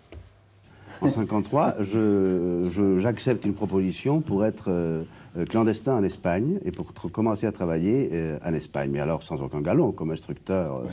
En 1.01 1.09
53, 1.09 1.77
je- 1.81 2.69
je- 2.75 3.01
j'accepte 3.01 3.45
une 3.45 3.55
proposition 3.55 4.21
pour 4.21 4.45
être 4.45 4.65
euh, 4.69 5.03
euh, 5.39 5.45
clandestin 5.47 5.95
en 5.95 6.03
Espagne 6.05 6.59
et 6.65 6.73
pour 6.73 6.93
tr- 6.93 7.11
commencer 7.11 7.47
à 7.47 7.53
travailler 7.53 8.11
euh, 8.13 8.39
en 8.45 8.53
Espagne. 8.53 8.91
Mais 8.93 9.01
alors 9.01 9.23
sans 9.23 9.41
aucun 9.41 9.61
galon, 9.63 9.93
comme 9.93 10.11
instructeur 10.11 10.77
euh, 10.79 10.89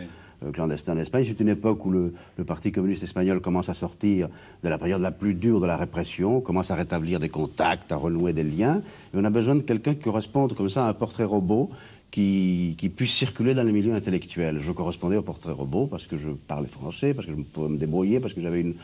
clandestin 0.53 0.93
en 0.93 0.97
Espagne. 0.99 1.25
C'est 1.27 1.39
une 1.39 1.49
époque 1.49 1.85
où 1.85 1.91
le, 1.91 2.13
Parti 2.45 2.71
communiste 2.71 3.03
espagnol 3.03 3.41
commence 3.41 3.69
à 3.69 3.73
sortir 3.73 4.29
de 4.63 4.69
la 4.69 4.77
période 4.77 5.01
la 5.01 5.11
plus 5.11 5.33
dure 5.33 5.59
de 5.59 5.65
la 5.65 5.75
répression, 5.75 6.39
commence 6.41 6.71
à 6.71 6.75
rétablir 6.75 7.19
des 7.19 7.29
contacts, 7.29 7.91
à 7.91 7.97
renouer 7.97 8.33
des 8.33 8.43
liens. 8.43 8.81
Et 9.13 9.17
on 9.17 9.23
a 9.23 9.29
besoin 9.29 9.55
de 9.55 9.61
quelqu'un 9.61 9.95
qui 9.95 10.01
corresponde 10.01 10.53
comme 10.53 10.69
ça 10.69 10.85
à 10.85 10.89
un 10.89 10.93
portrait 10.93 11.23
robot 11.23 11.71
qui, 12.11 12.91
puisse 12.95 13.13
circuler 13.13 13.53
dans 13.53 13.63
les 13.63 13.71
milieux 13.71 13.93
intellectuels. 13.93 14.59
Je 14.61 14.71
correspondais 14.71 15.17
au 15.17 15.21
portrait 15.21 15.51
robot 15.51 15.87
parce 15.87 16.07
que 16.07 16.17
je 16.17 16.29
parlais 16.29 16.67
français, 16.67 17.13
parce 17.13 17.27
que 17.27 17.33
je 17.33 17.41
pouvais 17.41 17.69
me 17.69 17.77
débrouiller, 17.77 18.19
parce 18.19 18.33
que 18.33 18.41
j'avais 18.41 18.61
une, 18.61 18.75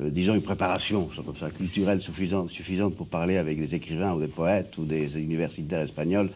euh, 0.00 0.10
disons, 0.10 0.34
une 0.34 0.42
préparation, 0.42 1.08
comme 1.24 1.36
ça, 1.36 1.50
culturelle 1.50 2.00
suffisante 2.00 2.94
pour 2.94 3.08
parler 3.08 3.36
avec 3.36 3.58
des 3.58 3.74
écrivains 3.74 4.14
ou 4.14 4.20
des 4.20 4.28
poètes 4.28 4.76
ou 4.78 4.84
des 4.84 5.18
universitaires 5.18 5.82
espagnols. 5.82 6.30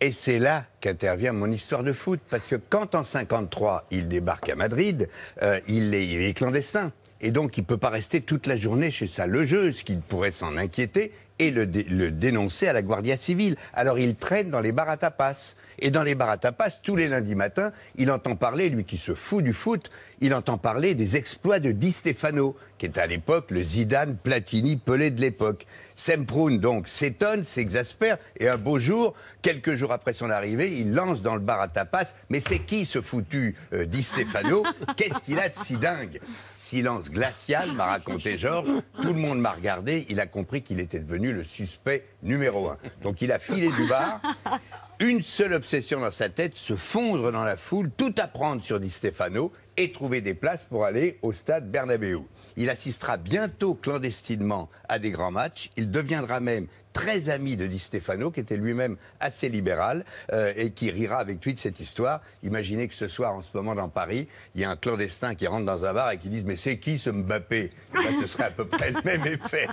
Et 0.00 0.12
c'est 0.12 0.38
là 0.38 0.64
qu'intervient 0.80 1.32
mon 1.32 1.50
histoire 1.50 1.82
de 1.82 1.92
foot, 1.92 2.20
parce 2.30 2.46
que 2.46 2.54
quand 2.54 2.94
en 2.94 3.02
53 3.02 3.86
il 3.90 4.06
débarque 4.06 4.48
à 4.48 4.54
Madrid, 4.54 5.08
euh, 5.42 5.58
il, 5.66 5.92
est, 5.92 6.06
il 6.06 6.22
est 6.22 6.34
clandestin. 6.34 6.92
Et 7.20 7.32
donc 7.32 7.56
il 7.56 7.62
ne 7.62 7.66
peut 7.66 7.78
pas 7.78 7.90
rester 7.90 8.20
toute 8.20 8.46
la 8.46 8.56
journée 8.56 8.92
chez 8.92 9.08
sa 9.08 9.26
logeuse, 9.26 9.82
qu'il 9.82 10.00
pourrait 10.00 10.30
s'en 10.30 10.56
inquiéter 10.56 11.12
et 11.38 11.50
le, 11.50 11.66
dé- 11.66 11.84
le 11.84 12.10
dénoncer 12.10 12.68
à 12.68 12.72
la 12.72 12.82
Guardia 12.82 13.16
civile. 13.16 13.56
Alors 13.74 13.98
il 13.98 14.16
traîne 14.16 14.50
dans 14.50 14.60
les 14.60 14.72
bars 14.72 14.88
à 14.88 14.96
tapas. 14.96 15.54
Et 15.80 15.92
dans 15.92 16.02
les 16.02 16.16
bars 16.16 16.30
à 16.30 16.38
tapas, 16.38 16.70
tous 16.82 16.96
les 16.96 17.06
lundis 17.06 17.36
matins, 17.36 17.70
il 17.96 18.10
entend 18.10 18.34
parler, 18.34 18.68
lui 18.68 18.84
qui 18.84 18.98
se 18.98 19.14
fout 19.14 19.44
du 19.44 19.52
foot, 19.52 19.90
il 20.20 20.34
entend 20.34 20.58
parler 20.58 20.96
des 20.96 21.16
exploits 21.16 21.60
de 21.60 21.70
Di 21.70 21.92
Stefano, 21.92 22.56
qui 22.78 22.86
est 22.86 22.98
à 22.98 23.06
l'époque 23.06 23.52
le 23.52 23.62
Zidane 23.62 24.16
Platini 24.16 24.76
Pelé 24.76 25.12
de 25.12 25.20
l'époque. 25.20 25.66
Semprun 25.94 26.56
donc 26.56 26.88
s'étonne, 26.88 27.44
s'exaspère, 27.44 28.18
et 28.40 28.48
un 28.48 28.56
beau 28.56 28.80
jour, 28.80 29.14
quelques 29.40 29.76
jours 29.76 29.92
après 29.92 30.14
son 30.14 30.30
arrivée, 30.30 30.78
il 30.80 30.94
lance 30.94 31.22
dans 31.22 31.34
le 31.34 31.40
bar 31.40 31.60
à 31.60 31.68
tapas 31.68 32.14
Mais 32.28 32.40
c'est 32.40 32.58
qui 32.58 32.84
ce 32.84 33.00
foutu 33.00 33.54
euh, 33.72 33.84
Di 33.84 34.02
Stefano? 34.02 34.64
Qu'est-ce 34.96 35.20
qu'il 35.24 35.38
a 35.38 35.48
de 35.48 35.56
si 35.56 35.76
dingue? 35.76 36.20
Silence 36.54 37.08
glacial, 37.08 37.64
m'a 37.76 37.86
raconté 37.86 38.36
Georges. 38.36 38.70
Tout 39.00 39.12
le 39.12 39.20
monde 39.20 39.38
m'a 39.40 39.52
regardé, 39.52 40.06
il 40.08 40.18
a 40.18 40.26
compris 40.26 40.62
qu'il 40.62 40.80
était 40.80 40.98
devenu 40.98 41.27
le 41.32 41.44
suspect 41.44 42.04
numéro 42.22 42.68
un. 42.68 42.78
Donc 43.02 43.22
il 43.22 43.32
a 43.32 43.38
filé 43.38 43.70
du 43.70 43.86
bar. 43.86 44.20
Une 45.00 45.22
seule 45.22 45.52
obsession 45.52 46.00
dans 46.00 46.10
sa 46.10 46.28
tête, 46.28 46.56
se 46.56 46.74
fondre 46.74 47.30
dans 47.30 47.44
la 47.44 47.56
foule, 47.56 47.90
tout 47.96 48.14
apprendre 48.18 48.62
sur 48.64 48.80
Di 48.80 48.90
Stefano 48.90 49.52
et 49.78 49.92
trouver 49.92 50.20
des 50.20 50.34
places 50.34 50.64
pour 50.64 50.84
aller 50.84 51.18
au 51.22 51.32
stade 51.32 51.70
Bernabéu. 51.70 52.22
Il 52.56 52.68
assistera 52.68 53.16
bientôt 53.16 53.74
clandestinement 53.74 54.68
à 54.88 54.98
des 54.98 55.12
grands 55.12 55.30
matchs. 55.30 55.70
Il 55.76 55.88
deviendra 55.88 56.40
même 56.40 56.66
très 56.92 57.28
ami 57.28 57.56
de 57.56 57.68
Di 57.68 57.78
Stefano, 57.78 58.32
qui 58.32 58.40
était 58.40 58.56
lui-même 58.56 58.96
assez 59.20 59.48
libéral 59.48 60.04
euh, 60.32 60.52
et 60.56 60.72
qui 60.72 60.90
rira 60.90 61.18
avec 61.18 61.44
lui 61.44 61.54
de 61.54 61.60
cette 61.60 61.78
histoire. 61.78 62.20
Imaginez 62.42 62.88
que 62.88 62.94
ce 62.94 63.06
soir, 63.06 63.34
en 63.34 63.42
ce 63.42 63.50
moment, 63.54 63.76
dans 63.76 63.88
Paris, 63.88 64.26
il 64.56 64.62
y 64.62 64.64
a 64.64 64.70
un 64.70 64.76
clandestin 64.76 65.36
qui 65.36 65.46
rentre 65.46 65.64
dans 65.64 65.84
un 65.84 65.92
bar 65.92 66.10
et 66.10 66.18
qui 66.18 66.28
dit 66.28 66.42
Mais 66.44 66.56
c'est 66.56 66.78
qui 66.78 66.98
ce 66.98 67.10
Mbappé? 67.10 67.70
Là, 67.94 68.00
Ce 68.20 68.26
serait 68.26 68.44
à 68.44 68.50
peu 68.50 68.66
près 68.66 68.90
le 68.90 69.00
même 69.04 69.24
effet. 69.26 69.68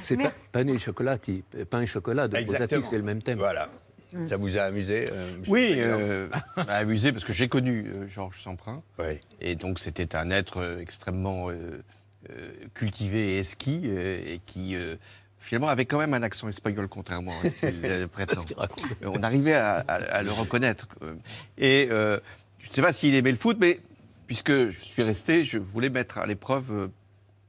C'est 0.00 0.16
pas, 0.16 0.32
pain 0.52 0.68
et 0.68 0.78
chocolati, 0.78 1.42
pain 1.68 1.80
et 1.80 1.86
chocolat 1.88 2.28
de. 2.28 2.36
Rosati, 2.36 2.84
c'est 2.84 2.98
le 2.98 3.02
même 3.02 3.20
thème. 3.20 3.38
Voilà. 3.38 3.68
Ça 4.26 4.36
vous 4.36 4.56
a 4.56 4.62
amusé 4.62 5.06
euh, 5.12 5.32
Oui, 5.46 5.74
euh, 5.76 6.28
amusé 6.68 7.12
parce 7.12 7.24
que 7.24 7.32
j'ai 7.32 7.48
connu 7.48 7.90
euh, 7.94 8.08
Georges 8.08 8.40
Semprin. 8.42 8.82
Oui. 8.98 9.20
Et 9.40 9.54
donc 9.54 9.78
c'était 9.78 10.16
un 10.16 10.30
être 10.30 10.58
euh, 10.58 10.78
extrêmement 10.80 11.50
euh, 11.50 11.80
cultivé 12.74 13.34
et 13.34 13.38
esqui 13.40 13.82
euh, 13.84 14.20
et 14.26 14.40
qui 14.46 14.76
finalement 15.38 15.68
avait 15.68 15.84
quand 15.84 15.98
même 15.98 16.14
un 16.14 16.22
accent 16.22 16.48
espagnol 16.48 16.88
contrairement 16.88 17.32
à 17.44 17.48
ce 17.50 17.66
qu'il 17.66 18.08
prétend. 18.12 18.42
On 19.04 19.22
arrivait 19.22 19.54
à, 19.54 19.76
à- 19.86 19.94
à 19.94 20.22
le 20.22 20.30
reconnaître. 20.32 20.88
Et 21.58 21.86
je 21.90 22.68
ne 22.68 22.72
sais 22.72 22.82
pas 22.82 22.92
s'il 22.92 23.14
aimait 23.14 23.30
le 23.30 23.36
foot, 23.36 23.56
mais 23.60 23.78
puisque 24.26 24.70
je 24.70 24.80
suis 24.80 25.02
resté, 25.04 25.44
je 25.44 25.58
voulais 25.58 25.88
mettre 25.90 26.18
à 26.18 26.26
l'épreuve 26.26 26.90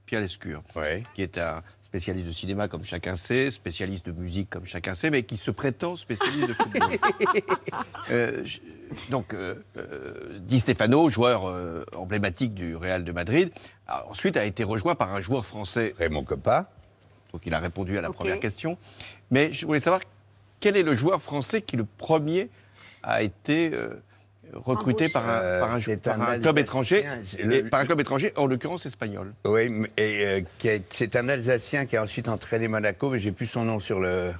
Pierre 0.05 0.21
Lescure, 0.21 0.61
Ouais. 0.75 1.01
qui 1.15 1.23
est 1.23 1.37
un 1.39 1.63
spécialiste 1.91 2.27
de 2.27 2.31
cinéma 2.33 2.67
comme 2.67 2.83
chacun 2.83 3.15
sait, 3.15 3.49
spécialiste 3.49 4.05
de 4.07 4.11
musique 4.11 4.49
comme 4.49 4.65
chacun 4.65 4.93
sait, 4.93 5.09
mais 5.09 5.23
qui 5.23 5.37
se 5.37 5.51
prétend 5.51 5.95
spécialiste 5.95 6.47
de 6.47 6.53
football. 6.53 6.89
Euh, 8.11 8.41
je- 8.45 8.59
donc, 9.09 9.33
euh, 9.33 9.55
euh, 9.77 10.39
Di 10.39 10.59
Stefano, 10.61 11.09
joueur 11.09 11.45
euh, 11.47 11.83
emblématique 11.95 12.53
du 12.53 12.75
Real 12.75 13.03
de 13.03 13.11
Madrid, 13.11 13.51
a- 13.87 14.07
ensuite 14.07 14.37
a 14.37 14.45
été 14.45 14.63
rejoint 14.63 14.95
par 14.95 15.13
un 15.13 15.19
joueur 15.21 15.45
français. 15.45 15.93
Raymond 15.97 16.23
Coppa. 16.23 16.69
Donc, 17.33 17.45
il 17.45 17.53
a 17.53 17.59
répondu 17.59 17.97
à 17.97 18.01
la 18.01 18.11
première 18.11 18.39
question. 18.39 18.77
Mais 19.31 19.51
je 19.51 19.65
voulais 19.65 19.81
savoir 19.81 20.01
quel 20.61 20.77
est 20.77 20.83
le 20.83 20.95
joueur 20.95 21.21
français 21.21 21.61
qui, 21.61 21.75
le 21.75 21.83
premier, 21.85 22.49
a 23.03 23.21
été 23.21 23.71
euh, 23.73 24.01
recruté 24.53 25.09
par 25.09 25.27
un, 25.27 25.33
Euh, 25.33 25.59
par 25.59 25.73
un- 25.73 25.79
c'est 25.79 26.01
par 26.01 26.21
un 26.21 26.33
un 26.33 26.39
club 26.39 26.57
étranger, 26.59 27.05
le- 27.43 27.63
par 27.69 27.79
un 27.81 27.85
club 27.85 27.99
étranger, 27.99 28.31
en 28.35 28.45
l'occurrence 28.47 28.85
espagnol. 28.85 29.33
Oui, 29.45 29.69
et 29.97 30.43
euh, 30.63 30.79
c'est 30.89 31.15
un 31.15 31.29
Alsacien 31.29 31.85
qui 31.85 31.97
a 31.97 32.03
ensuite 32.03 32.27
entraîné 32.27 32.67
Monaco, 32.67 33.09
mais 33.09 33.19
j'ai 33.19 33.31
plus 33.31 33.47
son 33.47 33.63
nom 33.65 33.79
sur 33.79 33.99
le. 33.99 34.31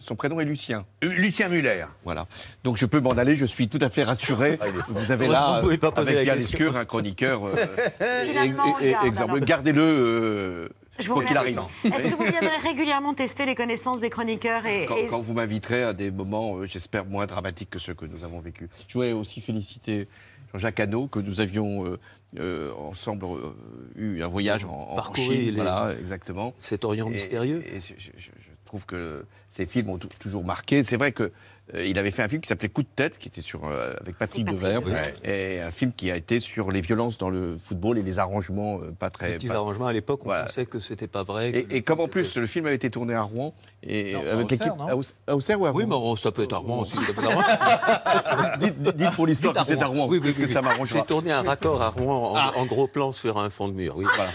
Son 0.00 0.14
prénom 0.14 0.38
est 0.40 0.44
Lucien. 0.44 0.84
Euh, 1.02 1.08
Lucien 1.08 1.48
Muller. 1.48 1.84
Voilà. 2.04 2.26
Donc 2.64 2.76
je 2.76 2.84
peux 2.84 3.00
m'en 3.00 3.12
aller, 3.12 3.34
je 3.34 3.46
suis 3.46 3.66
tout 3.68 3.78
à 3.80 3.88
fait 3.88 4.02
rassuré. 4.04 4.58
Vous 4.88 5.10
avez 5.10 5.26
là, 5.26 5.54
vous 5.56 5.62
pouvez 5.62 5.78
pas 5.78 5.90
poser 5.90 6.18
avec 6.18 6.26
la 6.26 6.78
un 6.78 6.84
chroniqueur. 6.84 7.46
euh, 7.46 7.54
Finalement, 8.26 8.64
on 8.76 8.80
et- 8.80 8.88
et- 8.88 8.90
garde, 8.92 9.06
exemple, 9.06 9.32
alors. 9.36 9.44
Gardez-le 9.46 9.82
euh, 9.82 10.68
Je 11.00 11.08
vous 11.08 11.14
quoi 11.14 11.24
qu'il 11.24 11.36
arrive. 11.36 11.60
Est-ce 11.84 12.10
que 12.10 12.14
vous 12.16 12.24
viendrez 12.24 12.56
régulièrement 12.62 13.14
tester 13.14 13.46
les 13.46 13.54
connaissances 13.54 14.00
des 14.00 14.10
chroniqueurs 14.10 14.66
et, 14.66 14.86
Quand, 14.86 14.96
et- 14.96 15.06
quand 15.06 15.20
vous 15.20 15.34
m'inviterez 15.34 15.82
à 15.82 15.92
des 15.92 16.10
moments, 16.10 16.56
euh, 16.56 16.66
j'espère, 16.66 17.04
moins 17.04 17.26
dramatiques 17.26 17.70
que 17.70 17.78
ceux 17.78 17.94
que 17.94 18.04
nous 18.06 18.24
avons 18.24 18.40
vécus. 18.40 18.68
Je 18.88 18.94
voudrais 18.94 19.12
aussi 19.12 19.40
féliciter 19.40 20.08
Jean-Jacques 20.52 20.80
Hano, 20.80 21.06
que 21.06 21.20
nous 21.20 21.40
avions 21.40 21.86
euh, 21.86 21.98
euh, 22.38 22.72
ensemble 22.74 23.24
euh, 23.26 23.52
eu 23.96 24.22
un 24.22 24.26
voyage 24.28 24.64
en, 24.64 24.96
en 24.98 25.14
Chine. 25.14 25.32
les- 25.32 25.50
Voilà, 25.52 25.92
exactement. 25.98 26.54
Cet 26.60 26.84
Orient 26.84 27.08
Et- 27.08 27.12
mystérieux. 27.14 27.64
Et, 27.72 27.80
je, 27.80 27.94
je- 27.98 28.10
je 28.18 28.30
trouve 28.64 28.86
que 28.86 29.24
ces 29.48 29.66
films 29.66 29.90
ont 29.90 29.98
tou- 29.98 30.08
toujours 30.20 30.44
marqué. 30.44 30.82
C'est 30.84 30.96
vrai 30.96 31.12
que 31.12 31.24
euh, 31.24 31.30
il 31.74 31.98
avait 31.98 32.10
fait 32.10 32.22
un 32.22 32.28
film 32.28 32.40
qui 32.40 32.48
s'appelait 32.48 32.68
Coup 32.68 32.82
de 32.82 32.88
tête, 32.94 33.18
qui 33.18 33.28
était 33.28 33.40
sur 33.40 33.64
euh, 33.64 33.92
avec 34.00 34.16
Patrick 34.16 34.44
Patrick 34.46 34.60
Devers, 34.84 35.12
et 35.24 35.60
un 35.60 35.70
film 35.70 35.92
qui 35.92 36.10
a 36.10 36.16
été 36.16 36.38
sur 36.38 36.70
les 36.70 36.80
violences 36.80 37.18
dans 37.18 37.30
le 37.30 37.56
football 37.58 37.98
et 37.98 38.02
les 38.02 38.18
arrangements 38.18 38.78
euh, 38.82 38.92
pas 38.98 39.10
très. 39.10 39.34
Petits 39.34 39.48
pas- 39.48 39.54
arrangements 39.54 39.86
à 39.86 39.92
l'époque, 39.92 40.20
on 40.22 40.26
Voilà. 40.26 40.44
pensait 40.44 40.66
que 40.66 40.80
c'était 40.80 41.06
pas 41.08 41.22
vrai. 41.22 41.66
Et, 41.70 41.82
comme 41.82 42.00
en 42.00 42.08
plus 42.08 42.36
le 42.36 42.46
film 42.46 42.66
avait 42.66 42.74
été 42.76 42.90
tourné 42.90 43.14
à 43.14 43.22
Rouen 43.22 43.54
et 43.82 44.12
Non, 44.14 44.18
à 44.18 44.32
avec 44.32 44.44
Auxerre, 44.44 44.58
l'équipe 44.76 44.88
à 44.88 44.96
Auxerre- 44.96 45.56
à 45.56 45.60
ou 45.60 45.66
à 45.66 45.70
Rouen 45.70 45.78
Oui, 45.80 45.86
mais 45.86 46.16
ça 46.20 46.32
peut 46.32 46.42
être 46.42 46.52
à 46.54 46.58
Rouen 46.58 46.78
aussi. 46.80 46.96
à 46.98 48.56
dites, 48.58 48.80
dites- 48.82 49.10
pour 49.12 49.26
l'histoire 49.26 49.54
que 49.54 49.64
c'est 49.64 49.82
à 49.82 49.86
Rouen, 49.86 50.06
Oui, 50.08 50.18
oui, 50.18 50.28
parce 50.28 50.38
que 50.38 50.42
oui, 50.46 50.52
ça 50.52 50.60
oui. 50.60 50.66
m'arrangera. 50.66 50.98
J'ai 50.98 51.04
tourné 51.06 51.32
un 51.32 51.42
raccord 51.42 51.80
à 51.82 51.88
Rouen 51.88 52.32
en, 52.32 52.36
Ah. 52.36 52.52
en 52.56 52.66
gros 52.66 52.86
plan 52.88 53.12
sur 53.12 53.38
un 53.38 53.50
fond 53.50 53.68
de 53.68 53.74
mur. 53.74 53.94
Oui, 53.96 54.06
voilà. 54.14 54.30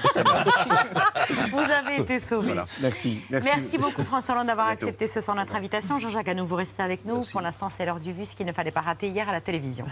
vous 1.51 1.59
avez 1.71 2.01
été 2.01 2.19
sauvé. 2.19 2.47
Voilà. 2.47 2.65
Merci, 2.81 3.19
merci. 3.29 3.49
Merci 3.55 3.77
beaucoup 3.77 4.03
François 4.03 4.35
Hollande 4.35 4.47
d'avoir 4.47 4.67
accepté 4.67 5.07
ce 5.07 5.21
soir 5.21 5.35
notre 5.35 5.55
invitation. 5.55 5.99
Jean-Jacques 5.99 6.29
Hano, 6.29 6.45
vous 6.45 6.55
restez 6.55 6.81
avec 6.83 7.05
nous. 7.05 7.23
Merci. 7.25 7.33
Pour 7.33 7.41
l'instant, 7.41 7.69
c'est 7.69 7.85
l'heure 7.85 7.99
du 7.99 8.13
vu, 8.13 8.23
ce 8.23 8.35
qu'il 8.35 8.45
ne 8.45 8.53
fallait 8.53 8.69
pas 8.69 8.81
rater 8.81 9.09
hier 9.09 9.27
à 9.27 9.31
la 9.31 9.41
télévision. 9.41 9.85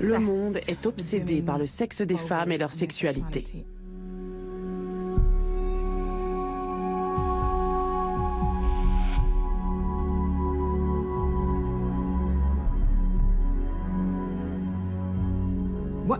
Le 0.00 0.18
monde 0.18 0.58
est 0.66 0.86
obsédé 0.86 1.42
par 1.42 1.58
le 1.58 1.66
sexe 1.66 2.00
des 2.00 2.16
femmes 2.16 2.52
et 2.52 2.58
leur 2.58 2.72
sexualité. 2.72 3.66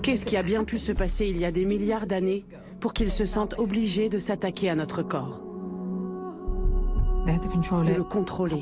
Qu'est-ce 0.02 0.24
qui 0.24 0.36
a 0.36 0.42
bien 0.42 0.64
pu 0.64 0.78
se 0.78 0.90
passer 0.90 1.26
il 1.26 1.38
y 1.38 1.44
a 1.44 1.52
des 1.52 1.64
milliards 1.64 2.06
d'années 2.06 2.44
pour 2.80 2.92
qu'ils 2.92 3.10
se 3.10 3.24
sentent 3.24 3.54
obligés 3.58 4.08
de 4.08 4.18
s'attaquer 4.18 4.68
à 4.68 4.74
notre 4.74 5.02
corps? 5.02 5.40
De 7.24 7.94
le 7.94 8.02
contrôler, 8.02 8.60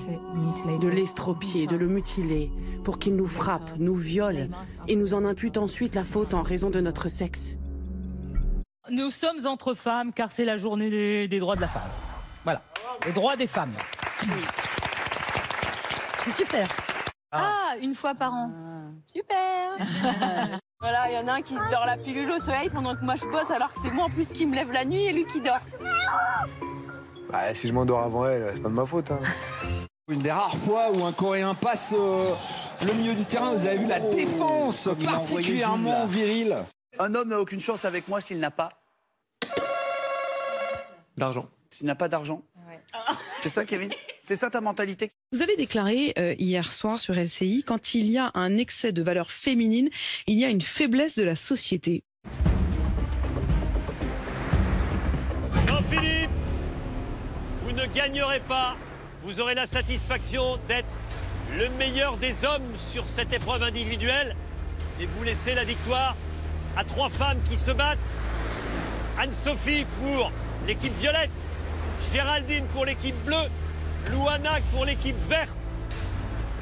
de 0.80 0.88
l'estropier, 0.88 1.66
de 1.66 1.76
le 1.76 1.86
mutiler, 1.86 2.50
pour 2.84 2.98
qu'il 2.98 3.16
nous 3.16 3.26
frappe, 3.26 3.70
nous 3.78 3.94
viole 3.94 4.50
et 4.86 4.96
nous 4.96 5.14
en 5.14 5.24
impute 5.24 5.56
ensuite 5.56 5.94
la 5.94 6.04
faute 6.04 6.34
en 6.34 6.42
raison 6.42 6.68
de 6.68 6.80
notre 6.80 7.08
sexe. 7.08 7.56
Nous 8.90 9.10
sommes 9.10 9.46
entre 9.46 9.72
femmes 9.72 10.12
car 10.12 10.30
c'est 10.30 10.44
la 10.44 10.58
journée 10.58 10.90
des, 10.90 11.26
des 11.26 11.38
droits 11.38 11.56
de 11.56 11.62
la 11.62 11.68
femme. 11.68 11.90
Voilà, 12.44 12.60
les 13.06 13.12
droits 13.12 13.36
des 13.36 13.46
femmes. 13.46 13.72
C'est 16.24 16.32
super. 16.32 16.68
Ah, 17.32 17.76
une 17.80 17.94
fois 17.94 18.14
par 18.14 18.34
an. 18.34 18.50
Super 19.06 19.78
Voilà, 20.82 21.10
il 21.10 21.14
y 21.14 21.18
en 21.18 21.28
a 21.28 21.32
un 21.34 21.42
qui 21.42 21.54
se 21.58 21.70
dort 21.70 21.84
la 21.84 21.98
pilule 21.98 22.30
au 22.30 22.38
soleil 22.38 22.70
pendant 22.70 22.94
que 22.96 23.04
moi 23.04 23.14
je 23.14 23.26
bosse 23.26 23.50
alors 23.50 23.70
que 23.70 23.78
c'est 23.80 23.90
moi 23.90 24.04
en 24.06 24.08
plus 24.08 24.32
qui 24.32 24.46
me 24.46 24.54
lève 24.54 24.72
la 24.72 24.86
nuit 24.86 25.04
et 25.04 25.12
lui 25.12 25.26
qui 25.26 25.42
dort. 25.42 25.58
Bah, 27.30 27.54
si 27.54 27.68
je 27.68 27.74
m'endors 27.74 28.00
avant 28.02 28.26
elle, 28.26 28.50
c'est 28.54 28.62
pas 28.62 28.70
de 28.70 28.74
ma 28.74 28.86
faute. 28.86 29.10
hein. 29.10 29.18
Une 30.08 30.20
des 30.20 30.32
rares 30.32 30.56
fois 30.56 30.90
où 30.90 31.04
un 31.04 31.12
Coréen 31.12 31.54
passe 31.54 31.94
euh, 31.96 32.34
le 32.82 32.94
milieu 32.94 33.12
du 33.12 33.26
terrain, 33.26 33.52
vous 33.52 33.66
avez 33.66 33.76
vu 33.76 33.86
la 33.86 34.00
défense 34.00 34.88
particulièrement 35.04 36.06
virile. 36.06 36.64
Un 36.98 37.14
homme 37.14 37.28
n'a 37.28 37.40
aucune 37.40 37.60
chance 37.60 37.84
avec 37.84 38.08
moi 38.08 38.22
s'il 38.22 38.40
n'a 38.40 38.50
pas. 38.50 38.70
D'argent. 41.18 41.46
S'il 41.68 41.86
n'a 41.86 41.94
pas 41.94 42.08
d'argent. 42.08 42.40
C'est 43.42 43.50
ça, 43.50 43.66
Kevin? 43.66 43.90
C'est 44.30 44.36
ça 44.36 44.48
ta 44.48 44.60
mentalité? 44.60 45.10
Vous 45.32 45.42
avez 45.42 45.56
déclaré 45.56 46.12
euh, 46.16 46.36
hier 46.38 46.70
soir 46.70 47.00
sur 47.00 47.14
LCI, 47.14 47.64
quand 47.66 47.94
il 47.94 48.08
y 48.08 48.16
a 48.16 48.30
un 48.34 48.58
excès 48.58 48.92
de 48.92 49.02
valeurs 49.02 49.32
féminines, 49.32 49.90
il 50.28 50.38
y 50.38 50.44
a 50.44 50.48
une 50.50 50.60
faiblesse 50.60 51.16
de 51.16 51.24
la 51.24 51.34
société. 51.34 52.04
Philippe, 55.90 56.30
vous 57.64 57.72
ne 57.72 57.84
gagnerez 57.86 58.38
pas. 58.38 58.76
Vous 59.24 59.40
aurez 59.40 59.56
la 59.56 59.66
satisfaction 59.66 60.58
d'être 60.68 60.94
le 61.58 61.68
meilleur 61.70 62.16
des 62.16 62.44
hommes 62.44 62.76
sur 62.78 63.08
cette 63.08 63.32
épreuve 63.32 63.64
individuelle. 63.64 64.36
Et 65.00 65.06
vous 65.06 65.24
laissez 65.24 65.54
la 65.54 65.64
victoire 65.64 66.14
à 66.76 66.84
trois 66.84 67.10
femmes 67.10 67.40
qui 67.50 67.56
se 67.56 67.72
battent. 67.72 67.98
Anne-Sophie 69.18 69.86
pour 70.00 70.30
l'équipe 70.68 70.96
violette, 71.00 71.30
Géraldine 72.12 72.66
pour 72.66 72.84
l'équipe 72.84 73.16
bleue, 73.24 73.48
Louana 74.12 74.58
pour 74.72 74.84
l'équipe 74.84 75.16
verte. 75.28 75.50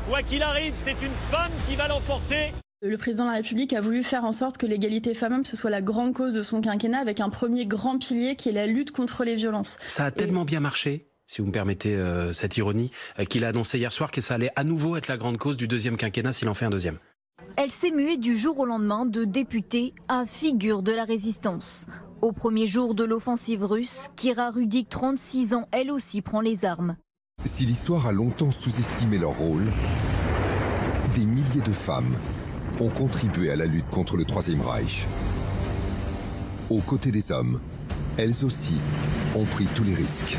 Quoi 0.09 0.23
qu'il 0.23 0.42
arrive, 0.42 0.75
c'est 0.75 0.92
une 1.02 1.14
femme 1.30 1.52
qui 1.68 1.76
va 1.76 1.88
l'emporter. 1.88 2.52
Le 2.80 2.97
président 2.97 3.25
de 3.25 3.30
la 3.30 3.37
République 3.37 3.73
a 3.73 3.80
voulu 3.80 4.02
faire 4.02 4.25
en 4.25 4.33
sorte 4.33 4.57
que 4.57 4.66
l'égalité 4.66 5.12
femmes-hommes 5.14 5.45
ce 5.45 5.57
soit 5.57 5.71
la 5.71 5.83
grande 5.83 6.14
cause 6.14 6.33
de 6.33 6.42
son 6.42 6.61
quinquennat 6.61 6.99
avec 6.99 7.21
un 7.21 7.28
premier 7.28 7.66
grand 7.66 7.99
pilier 7.99 8.37
qui 8.37 8.49
est 8.49 8.52
la 8.52 8.66
lutte 8.66 8.92
contre 8.92 9.25
les 9.25 9.35
violences. 9.35 9.78
Ça 9.88 10.04
a 10.04 10.11
tellement 10.11 10.45
bien 10.45 10.61
marché 10.61 11.09
si 11.28 11.42
vous 11.42 11.49
me 11.49 11.52
permettez 11.52 11.95
euh, 11.95 12.33
cette 12.33 12.57
ironie, 12.57 12.90
euh, 13.18 13.25
qu'il 13.25 13.45
a 13.45 13.49
annoncé 13.49 13.78
hier 13.78 13.92
soir 13.92 14.11
que 14.11 14.21
ça 14.21 14.35
allait 14.35 14.50
à 14.57 14.64
nouveau 14.64 14.97
être 14.97 15.09
la 15.09 15.18
grande 15.18 15.37
cause 15.37 15.57
du 15.57 15.68
deuxième 15.68 15.97
quinquennat 15.97 16.33
s'il 16.33 16.49
en 16.49 16.54
fait 16.54 16.64
un 16.64 16.71
deuxième. 16.71 16.99
Elle 17.57 17.71
s'est 17.71 17.90
muée 17.90 18.16
du 18.16 18.37
jour 18.37 18.59
au 18.59 18.66
lendemain 18.66 19.04
de 19.04 19.25
députée 19.25 19.95
à 20.09 20.25
figure 20.26 20.83
de 20.83 20.92
la 20.92 21.04
résistance. 21.04 21.87
Au 22.23 22.33
premier 22.33 22.66
jour 22.66 22.95
de 22.95 23.04
l'offensive 23.04 23.64
russe, 23.64 24.09
Kira 24.16 24.50
Rudik, 24.50 24.88
36 24.88 25.54
ans, 25.54 25.68
elle 25.71 25.90
aussi 25.90 26.23
prend 26.23 26.40
les 26.40 26.64
armes. 26.64 26.97
Si 27.45 27.64
l'histoire 27.64 28.07
a 28.09 28.12
longtemps 28.12 28.50
sous-estimé 28.50 29.16
leur 29.16 29.38
rôle, 29.38 29.71
des 31.14 31.25
milliers 31.25 31.62
de 31.64 31.73
femmes 31.73 32.16
ont 32.80 32.88
contribué 32.88 33.50
à 33.50 33.57
la 33.57 33.66
lutte 33.66 33.88
contre 33.90 34.16
le 34.16 34.25
Troisième 34.25 34.61
Reich. 34.61 35.07
Aux 36.68 36.80
côtés 36.80 37.12
des 37.12 37.30
hommes, 37.30 37.61
elles 38.16 38.45
aussi 38.45 38.75
ont 39.37 39.47
pris 39.47 39.66
tous 39.75 39.85
les 39.85 39.95
risques. 39.95 40.37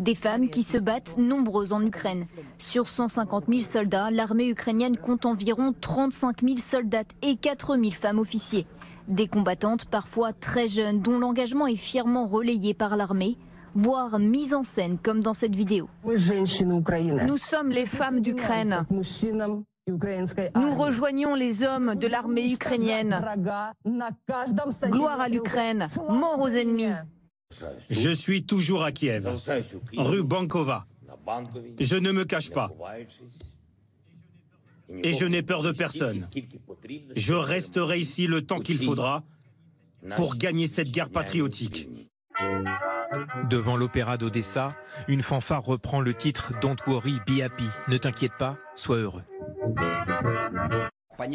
Des 0.00 0.16
femmes 0.16 0.48
qui 0.50 0.64
se 0.64 0.78
battent 0.78 1.16
nombreuses 1.18 1.72
en 1.72 1.80
Ukraine. 1.80 2.26
Sur 2.58 2.88
150 2.88 3.44
000 3.48 3.60
soldats, 3.60 4.10
l'armée 4.10 4.48
ukrainienne 4.48 4.96
compte 4.96 5.24
environ 5.24 5.72
35 5.80 6.42
000 6.42 6.56
soldats 6.58 7.04
et 7.22 7.36
4 7.36 7.76
000 7.76 7.92
femmes 7.92 8.18
officiers. 8.18 8.66
Des 9.06 9.28
combattantes 9.28 9.84
parfois 9.84 10.32
très 10.32 10.66
jeunes 10.66 11.00
dont 11.00 11.18
l'engagement 11.18 11.68
est 11.68 11.76
fièrement 11.76 12.26
relayé 12.26 12.74
par 12.74 12.96
l'armée, 12.96 13.36
voire 13.74 14.18
mise 14.18 14.54
en 14.54 14.64
scène 14.64 14.98
comme 14.98 15.20
dans 15.20 15.34
cette 15.34 15.56
vidéo. 15.56 15.88
Nous 16.04 17.38
sommes 17.38 17.70
les 17.70 17.86
femmes 17.86 18.20
d'Ukraine. 18.20 18.86
Nous 19.88 20.74
rejoignons 20.74 21.34
les 21.34 21.62
hommes 21.62 21.94
de 21.96 22.06
l'armée 22.06 22.52
ukrainienne. 22.52 23.20
Gloire 24.84 25.20
à 25.20 25.28
l'Ukraine, 25.28 25.86
mort 26.08 26.40
aux 26.40 26.48
ennemis. 26.48 26.94
Je 27.90 28.10
suis 28.10 28.44
toujours 28.44 28.82
à 28.84 28.92
Kiev, 28.92 29.28
rue 29.96 30.22
Bankova. 30.22 30.86
Je 31.80 31.96
ne 31.96 32.12
me 32.12 32.24
cache 32.24 32.50
pas. 32.50 32.70
Et 34.88 35.14
je 35.14 35.24
n'ai 35.24 35.42
peur 35.42 35.62
de 35.62 35.72
personne. 35.72 36.18
Je 37.16 37.34
resterai 37.34 37.98
ici 37.98 38.26
le 38.26 38.42
temps 38.42 38.60
qu'il 38.60 38.78
faudra 38.78 39.22
pour 40.16 40.36
gagner 40.36 40.66
cette 40.66 40.90
guerre 40.90 41.10
patriotique. 41.10 41.88
Devant 43.48 43.76
l'opéra 43.76 44.16
d'Odessa, 44.16 44.68
une 45.08 45.22
fanfare 45.22 45.62
reprend 45.62 46.00
le 46.00 46.14
titre 46.14 46.52
Don't 46.60 46.76
worry, 46.86 47.18
be 47.26 47.40
happy. 47.42 47.68
Ne 47.88 47.96
t'inquiète 47.96 48.32
pas, 48.38 48.56
sois 48.76 48.96
heureux. 48.96 49.22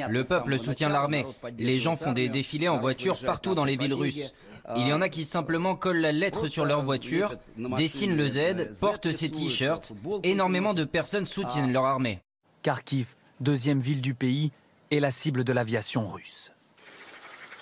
Le 0.10 0.24
peuple 0.24 0.60
soutient 0.60 0.90
l'armée. 0.90 1.26
Les 1.58 1.80
gens 1.80 1.96
font 1.96 2.12
des 2.12 2.30
défilés 2.30 2.68
en 2.68 2.80
voiture 2.80 3.20
partout 3.20 3.56
dans 3.56 3.66
les 3.66 3.78
villes 3.78 3.94
russes. 3.94 4.34
Il 4.76 4.88
y 4.88 4.92
en 4.92 5.02
a 5.02 5.08
qui 5.08 5.24
simplement 5.24 5.76
collent 5.76 6.02
la 6.02 6.12
lettre 6.12 6.48
sur 6.48 6.66
leur 6.66 6.84
voiture, 6.84 7.36
dessinent 7.78 8.18
le 8.18 8.28
Z, 8.28 8.80
portent 8.80 9.12
ces 9.12 9.30
t-shirts. 9.30 9.94
Énormément 10.24 10.74
de 10.74 10.84
personnes 10.84 11.26
soutiennent 11.26 11.72
leur 11.72 11.86
armée. 11.86 12.20
Kharkiv, 12.64 13.16
deuxième 13.40 13.80
ville 13.80 14.02
du 14.02 14.14
pays, 14.14 14.52
est 14.92 15.00
la 15.00 15.12
cible 15.12 15.44
de 15.44 15.54
l'aviation 15.54 16.08
russe. 16.08 16.52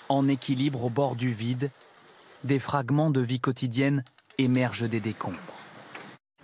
En 0.08 0.28
équilibre 0.28 0.84
au 0.84 0.90
bord 0.90 1.16
du 1.16 1.32
vide, 1.32 1.70
des 2.46 2.58
fragments 2.58 3.10
de 3.10 3.20
vie 3.20 3.40
quotidienne 3.40 4.02
émergent 4.38 4.88
des 4.88 5.00
décombres. 5.00 5.36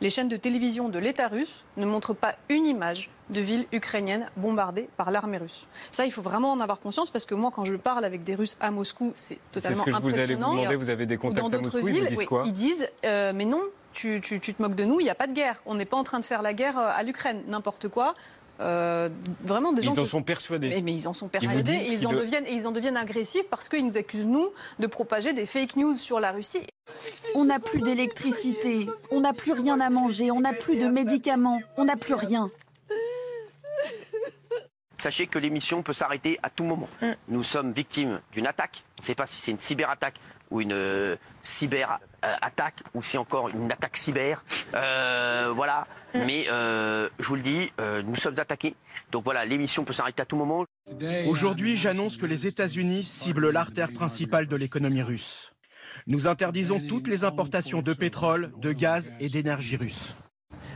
Les 0.01 0.11
chaînes 0.11 0.29
de 0.29 0.37
télévision 0.37 0.89
de 0.89 0.99
l'État 0.99 1.29
russe 1.29 1.63
ne 1.77 1.87
montrent 1.87 2.13
pas 2.15 2.35
une 2.49 2.67
image 2.67 3.09
de 3.31 3.41
ville 3.41 3.67
ukrainienne 3.73 4.29
bombardée 4.37 4.89
par 4.97 5.13
l'armée 5.13 5.39
russe. 5.39 5.69
Ça, 5.93 6.05
il 6.05 6.11
faut 6.11 6.23
vraiment 6.23 6.51
en 6.51 6.59
avoir 6.61 6.81
conscience 6.81 7.09
parce 7.09 7.25
que 7.25 7.37
moi, 7.37 7.53
quand 7.55 7.65
je 7.65 7.77
parle 7.77 8.05
avec 8.05 8.25
des 8.25 8.35
Russes 8.35 8.57
à 8.61 8.73
Moscou, 8.73 9.13
c'est 9.15 9.39
totalement 9.53 9.85
ce 9.85 9.91
que 9.91 9.95
impressionnant. 9.95 10.17
vous 10.17 10.19
allez 10.21 10.35
vous 10.35 10.41
demander, 10.41 10.77
vous 10.77 10.91
avez 10.91 11.07
des 11.07 11.15
Ou 11.15 11.19
contacts 11.21 11.41
dans 11.41 11.47
à 11.47 11.51
d'autres 11.51 11.65
Moscou, 11.81 11.89
ils 11.89 11.93
villes, 11.95 12.03
vous 12.03 12.09
disent 12.09 12.19
oui, 12.19 12.27
quoi 12.27 12.43
ils 12.45 12.53
disent 12.53 12.89
euh, 13.05 13.33
mais 13.33 13.45
non, 13.45 13.63
tu, 13.93 14.21
tu- 14.21 14.41
tu 14.41 14.55
te 14.55 14.61
moques 14.61 14.75
de 14.75 14.85
nous, 14.85 14.99
il 14.99 15.05
n'y 15.05 15.11
a 15.11 15.15
pas 15.15 15.29
de 15.29 15.33
guerre. 15.35 15.63
On 15.67 15.77
n'est 15.77 15.85
pas 15.85 15.97
en 15.97 16.03
train 16.03 16.19
de 16.19 16.25
faire 16.25 16.43
la 16.43 16.53
guerre 16.53 16.79
euh, 16.79 16.91
à 16.93 17.03
l'Ukraine, 17.05 17.41
n'importe 17.47 17.87
quoi. 17.89 18.15
Euh, 18.61 19.09
vraiment 19.43 19.73
des 19.73 19.83
gens 19.83 19.93
Ils 19.95 20.01
en 20.01 20.03
que- 20.05 20.09
sont 20.09 20.23
persuadés. 20.23 20.69
Mais, 20.69 20.83
mais 20.83 20.93
ils 20.95 21.09
en 21.09 21.13
sont 21.13 21.27
Ils 21.27 21.31
persuadés 21.31 21.63
disent 21.63 21.91
et 21.91 21.95
ils 21.95 22.07
en 22.07 22.13
le- 22.13 22.19
deviennent 22.19 22.47
et 22.47 22.53
ils 22.55 22.67
en 22.67 22.71
deviennent 22.71 22.97
agressifs 22.97 23.49
parce 23.51 23.69
qu'ils 23.69 23.85
nous 23.87 23.97
accusent 23.97 24.27
nous 24.27 24.51
de 24.79 24.87
propager 24.87 25.33
des 25.33 25.47
fake 25.47 25.77
news 25.77 25.95
sur 25.97 26.21
la 26.21 26.31
Russie. 26.33 26.63
On 27.35 27.45
n'a 27.47 27.59
plus 27.59 27.81
d'électricité, 27.81 28.89
on 29.11 29.21
n'a 29.21 29.33
plus 29.33 29.53
rien 29.53 29.81
à 29.81 29.91
manger, 29.91 30.31
on 30.31 30.41
n'a 30.41 30.53
plus 30.53 30.77
de 30.77 30.87
médicaments, 30.87 31.61
on 31.77 31.87
n'a 31.87 31.97
plus 31.97 32.15
rien. 32.15 32.51
Sachez 34.99 35.27
que 35.27 35.39
l'émission 35.39 35.83
peut 35.83 35.93
s'arrêter 35.93 36.39
à 36.45 36.51
tout 36.51 36.63
moment. 36.65 36.89
Nous 37.29 37.43
sommes 37.43 37.73
victimes 37.73 38.21
d'une 38.33 38.47
attaque. 38.47 38.85
On 38.99 39.03
ne 39.03 39.07
sait 39.07 39.15
pas 39.17 39.27
si 39.27 39.41
c'est 39.41 39.51
une 39.51 39.59
cyberattaque 39.59 40.15
ou 40.51 40.61
une 40.61 40.73
euh, 40.73 41.17
cyber-attaque 42.23 42.83
ou 42.95 43.03
si 43.03 43.19
encore 43.19 43.49
une 43.49 43.71
attaque 43.71 43.97
cyber. 43.97 44.45
Euh, 44.75 45.53
voilà. 45.55 45.87
Mais 46.15 46.47
euh, 46.51 47.09
je 47.19 47.27
vous 47.29 47.37
le 47.37 47.43
dis, 47.43 47.71
euh, 47.81 48.03
nous 48.03 48.17
sommes 48.17 48.39
attaqués. 48.39 48.75
Donc 49.11 49.25
voilà, 49.25 49.45
l'émission 49.45 49.85
peut 49.85 49.93
s'arrêter 49.93 50.23
à 50.23 50.27
tout 50.27 50.37
moment. 50.37 50.65
Aujourd'hui, 51.27 51.77
j'annonce 51.77 52.17
que 52.17 52.27
les 52.27 52.47
États-Unis 52.47 53.05
ciblent 53.05 53.51
l'artère 53.51 53.93
principale 53.93 54.47
de 54.47 54.57
l'économie 54.57 55.03
russe. 55.03 55.53
Nous 56.07 56.27
interdisons 56.27 56.81
toutes 56.89 57.09
les 57.09 57.25
importations 57.25 57.83
de 57.83 57.93
pétrole, 57.93 58.53
de 58.59 58.73
gaz 58.73 59.13
et 59.21 59.29
d'énergie 59.29 59.77
russe. 59.77 60.15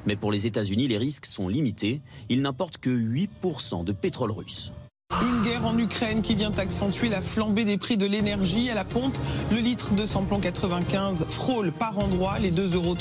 Mais 0.04 0.16
pour 0.16 0.30
les 0.30 0.46
États-Unis, 0.46 0.88
les 0.88 0.98
risques 0.98 1.26
sont 1.26 1.48
limités. 1.48 2.00
Ils 2.28 2.42
n'importent 2.42 2.78
que 2.78 2.90
8% 2.90 3.84
de 3.84 3.92
pétrole 3.92 4.30
russe. 4.30 4.72
Une 5.22 5.42
guerre 5.42 5.64
en 5.64 5.78
Ukraine 5.78 6.20
qui 6.20 6.34
vient 6.34 6.50
accentuer 6.58 7.08
la 7.08 7.20
flambée 7.20 7.64
des 7.64 7.78
prix 7.78 7.96
de 7.96 8.06
l'énergie 8.06 8.68
à 8.70 8.74
la 8.74 8.84
pompe. 8.84 9.16
Le 9.52 9.58
litre 9.58 9.94
de 9.94 10.04
samplon 10.04 10.40
95 10.40 11.26
frôle 11.28 11.70
par 11.70 11.96
endroits 11.98 12.40
les 12.40 12.50
2,30 12.50 12.74
euros. 12.74 12.96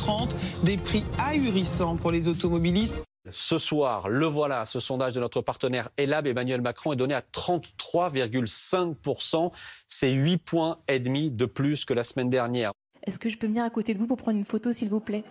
Des 0.64 0.78
prix 0.78 1.04
ahurissants 1.18 1.96
pour 1.96 2.12
les 2.12 2.28
automobilistes. 2.28 3.04
Ce 3.32 3.58
soir, 3.58 4.08
le 4.08 4.28
voilà, 4.28 4.66
ce 4.66 4.80
sondage 4.80 5.14
de 5.14 5.20
notre 5.20 5.42
partenaire 5.42 5.90
Elab, 5.98 6.28
Emmanuel 6.28 6.62
Macron 6.62 6.94
est 6.94 6.96
donné 6.96 7.16
à 7.16 7.22
33,5%. 7.22 9.52
C'est 9.88 10.12
8 10.12 10.38
points 10.38 10.78
et 10.88 11.00
demi 11.00 11.32
de 11.32 11.48
plus 11.48 11.86
que 11.86 11.96
la 11.96 12.04
semaine 12.04 12.30
dernière. 12.30 12.72
Est-ce 13.08 13.18
que 13.18 13.30
je 13.30 13.38
peux 13.38 13.48
venir 13.48 13.64
à 13.64 13.72
côté 13.72 13.96
de 13.96 14.00
vous 14.00 14.08
pour 14.08 14.18
prendre 14.18 14.38
une 14.38 14.46
photo, 14.46 14.72
s'il 14.72 14.90
vous 14.90 15.00
plaît? 15.00 15.24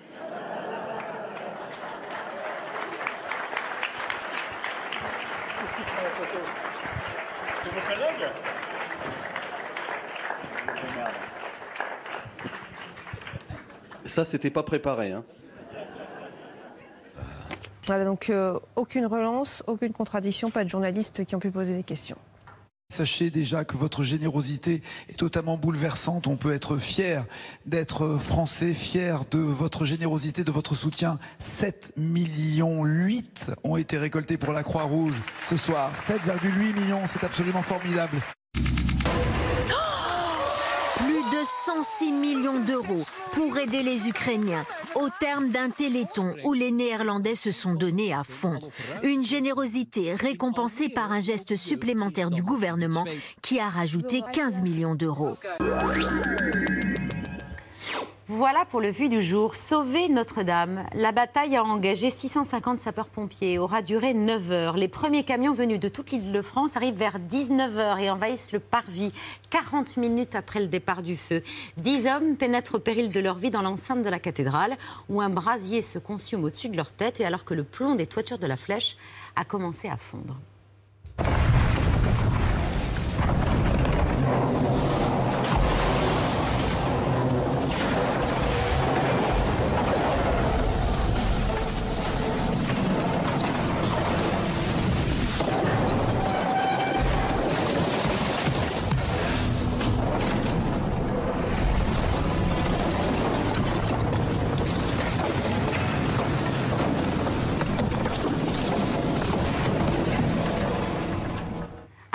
Ça, 14.14 14.24
c'était 14.24 14.50
pas 14.50 14.62
préparé. 14.62 15.11
Hein. 15.11 15.24
Voilà, 17.85 18.05
donc 18.05 18.31
euh, 18.31 18.57
aucune 18.77 19.07
relance, 19.07 19.64
aucune 19.66 19.92
contradiction, 19.92 20.53
pas 20.53 20.62
de 20.62 20.68
journalistes 20.68 21.24
qui 21.24 21.35
ont 21.35 21.40
pu 21.40 21.50
poser 21.50 21.74
des 21.74 21.83
questions. 21.83 22.16
Sachez 22.90 23.31
déjà 23.31 23.64
que 23.64 23.77
votre 23.77 24.05
générosité 24.05 24.83
est 25.09 25.18
totalement 25.18 25.57
bouleversante. 25.57 26.29
On 26.29 26.37
peut 26.37 26.53
être 26.53 26.77
fier 26.77 27.27
d'être 27.66 28.16
français, 28.16 28.72
fier 28.72 29.24
de 29.33 29.40
votre 29.40 29.85
générosité, 29.85 30.44
de 30.44 30.53
votre 30.53 30.77
soutien. 30.77 31.18
7 31.40 31.94
millions 31.96 32.85
8 32.85 33.50
ont 33.64 33.77
été 33.77 33.98
récoltés 33.98 34.37
pour 34.37 34.53
la 34.53 34.62
Croix-Rouge 34.62 35.20
ce 35.44 35.57
soir. 35.57 35.90
7,8 35.96 36.81
millions, 36.81 37.03
c'est 37.09 37.24
absolument 37.24 37.62
formidable. 37.62 38.18
106 41.64 42.12
millions 42.12 42.61
d'euros 42.61 43.05
pour 43.33 43.57
aider 43.57 43.83
les 43.83 44.09
Ukrainiens 44.09 44.64
au 44.94 45.09
terme 45.18 45.48
d'un 45.48 45.70
téléthon 45.70 46.35
où 46.44 46.53
les 46.53 46.70
Néerlandais 46.70 47.35
se 47.35 47.50
sont 47.50 47.74
donnés 47.74 48.12
à 48.12 48.22
fond. 48.22 48.59
Une 49.03 49.24
générosité 49.24 50.14
récompensée 50.14 50.90
par 50.90 51.11
un 51.11 51.20
geste 51.20 51.57
supplémentaire 51.57 52.31
du 52.31 52.42
gouvernement 52.42 53.05
qui 53.40 53.61
a 53.61 53.68
rajouté 53.70 54.22
15 54.33 54.62
millions 54.62 54.94
d'euros. 54.94 55.38
Voilà 58.26 58.64
pour 58.64 58.80
le 58.80 58.88
vu 58.88 59.10
du 59.10 59.20
jour. 59.20 59.54
Sauver 59.54 60.08
Notre-Dame. 60.08 60.87
La 60.94 61.12
bataille 61.12 61.56
a 61.56 61.62
engagé 61.62 62.10
650 62.10 62.80
sapeurs-pompiers. 62.80 63.58
Aura 63.58 63.82
duré 63.82 64.14
9 64.14 64.50
heures. 64.50 64.76
Les 64.78 64.88
premiers 64.88 65.24
camions 65.24 65.52
venus 65.52 65.78
de 65.78 65.90
toute 65.90 66.10
l'île 66.10 66.32
de 66.32 66.40
France 66.40 66.74
arrivent 66.74 66.96
vers 66.96 67.18
19 67.18 67.76
heures 67.76 67.98
et 67.98 68.08
envahissent 68.08 68.52
le 68.52 68.60
parvis. 68.60 69.12
40 69.50 69.98
minutes 69.98 70.34
après 70.37 70.60
le 70.60 70.68
départ 70.68 71.02
du 71.02 71.18
feu. 71.18 71.42
10 71.76 72.06
hommes 72.06 72.37
pénètrent 72.38 72.76
au 72.76 72.78
péril 72.78 73.10
de 73.10 73.20
leur 73.20 73.37
vie 73.37 73.50
dans 73.50 73.60
l'enceinte 73.60 74.02
de 74.02 74.08
la 74.08 74.18
cathédrale 74.18 74.78
où 75.10 75.20
un 75.20 75.28
brasier 75.28 75.82
se 75.82 75.98
consume 75.98 76.44
au-dessus 76.44 76.70
de 76.70 76.78
leur 76.78 76.92
tête 76.92 77.20
et 77.20 77.26
alors 77.26 77.44
que 77.44 77.52
le 77.52 77.62
plomb 77.62 77.94
des 77.94 78.06
toitures 78.06 78.38
de 78.38 78.46
la 78.46 78.56
flèche 78.56 78.96
a 79.37 79.44
commencé 79.44 79.90
à 79.90 79.98
fondre. 79.98 80.38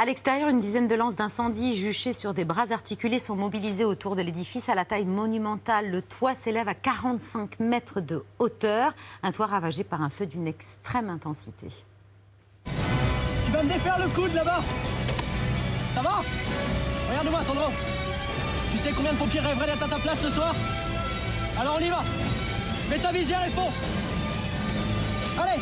L'extérieur, 0.09 0.49
une 0.49 0.59
dizaine 0.59 0.87
de 0.87 0.95
lances 0.95 1.15
d'incendie 1.15 1.77
juchées 1.77 2.13
sur 2.13 2.33
des 2.33 2.43
bras 2.43 2.71
articulés 2.71 3.19
sont 3.19 3.35
mobilisées 3.35 3.85
autour 3.85 4.15
de 4.15 4.23
l'édifice 4.23 4.67
à 4.67 4.73
la 4.73 4.83
taille 4.83 5.05
monumentale. 5.05 5.91
Le 5.91 6.01
toit 6.01 6.33
s'élève 6.33 6.67
à 6.67 6.73
45 6.73 7.59
mètres 7.59 8.01
de 8.01 8.25
hauteur, 8.39 8.93
un 9.21 9.31
toit 9.31 9.45
ravagé 9.45 9.83
par 9.83 10.01
un 10.01 10.09
feu 10.09 10.25
d'une 10.25 10.47
extrême 10.47 11.11
intensité. 11.11 11.67
Tu 12.65 13.51
vas 13.51 13.61
me 13.61 13.69
défaire 13.69 13.99
le 13.99 14.09
coude 14.09 14.33
là-bas. 14.33 14.61
Ça 15.93 16.01
va? 16.01 16.23
Regarde-moi, 17.11 17.43
Sandro. 17.43 17.69
Tu 18.71 18.77
sais 18.79 18.91
combien 18.91 19.13
de 19.13 19.17
pompiers 19.17 19.41
rêveraient 19.41 19.67
d'être 19.67 19.83
à 19.83 19.89
ta 19.89 19.99
place 19.99 20.21
ce 20.21 20.29
soir? 20.29 20.55
Alors 21.61 21.77
on 21.79 21.85
y 21.85 21.89
va. 21.89 22.03
Mets 22.89 22.97
ta 22.97 23.11
visière 23.11 23.45
et 23.45 23.51
fonce. 23.51 23.79
Allez 25.37 25.61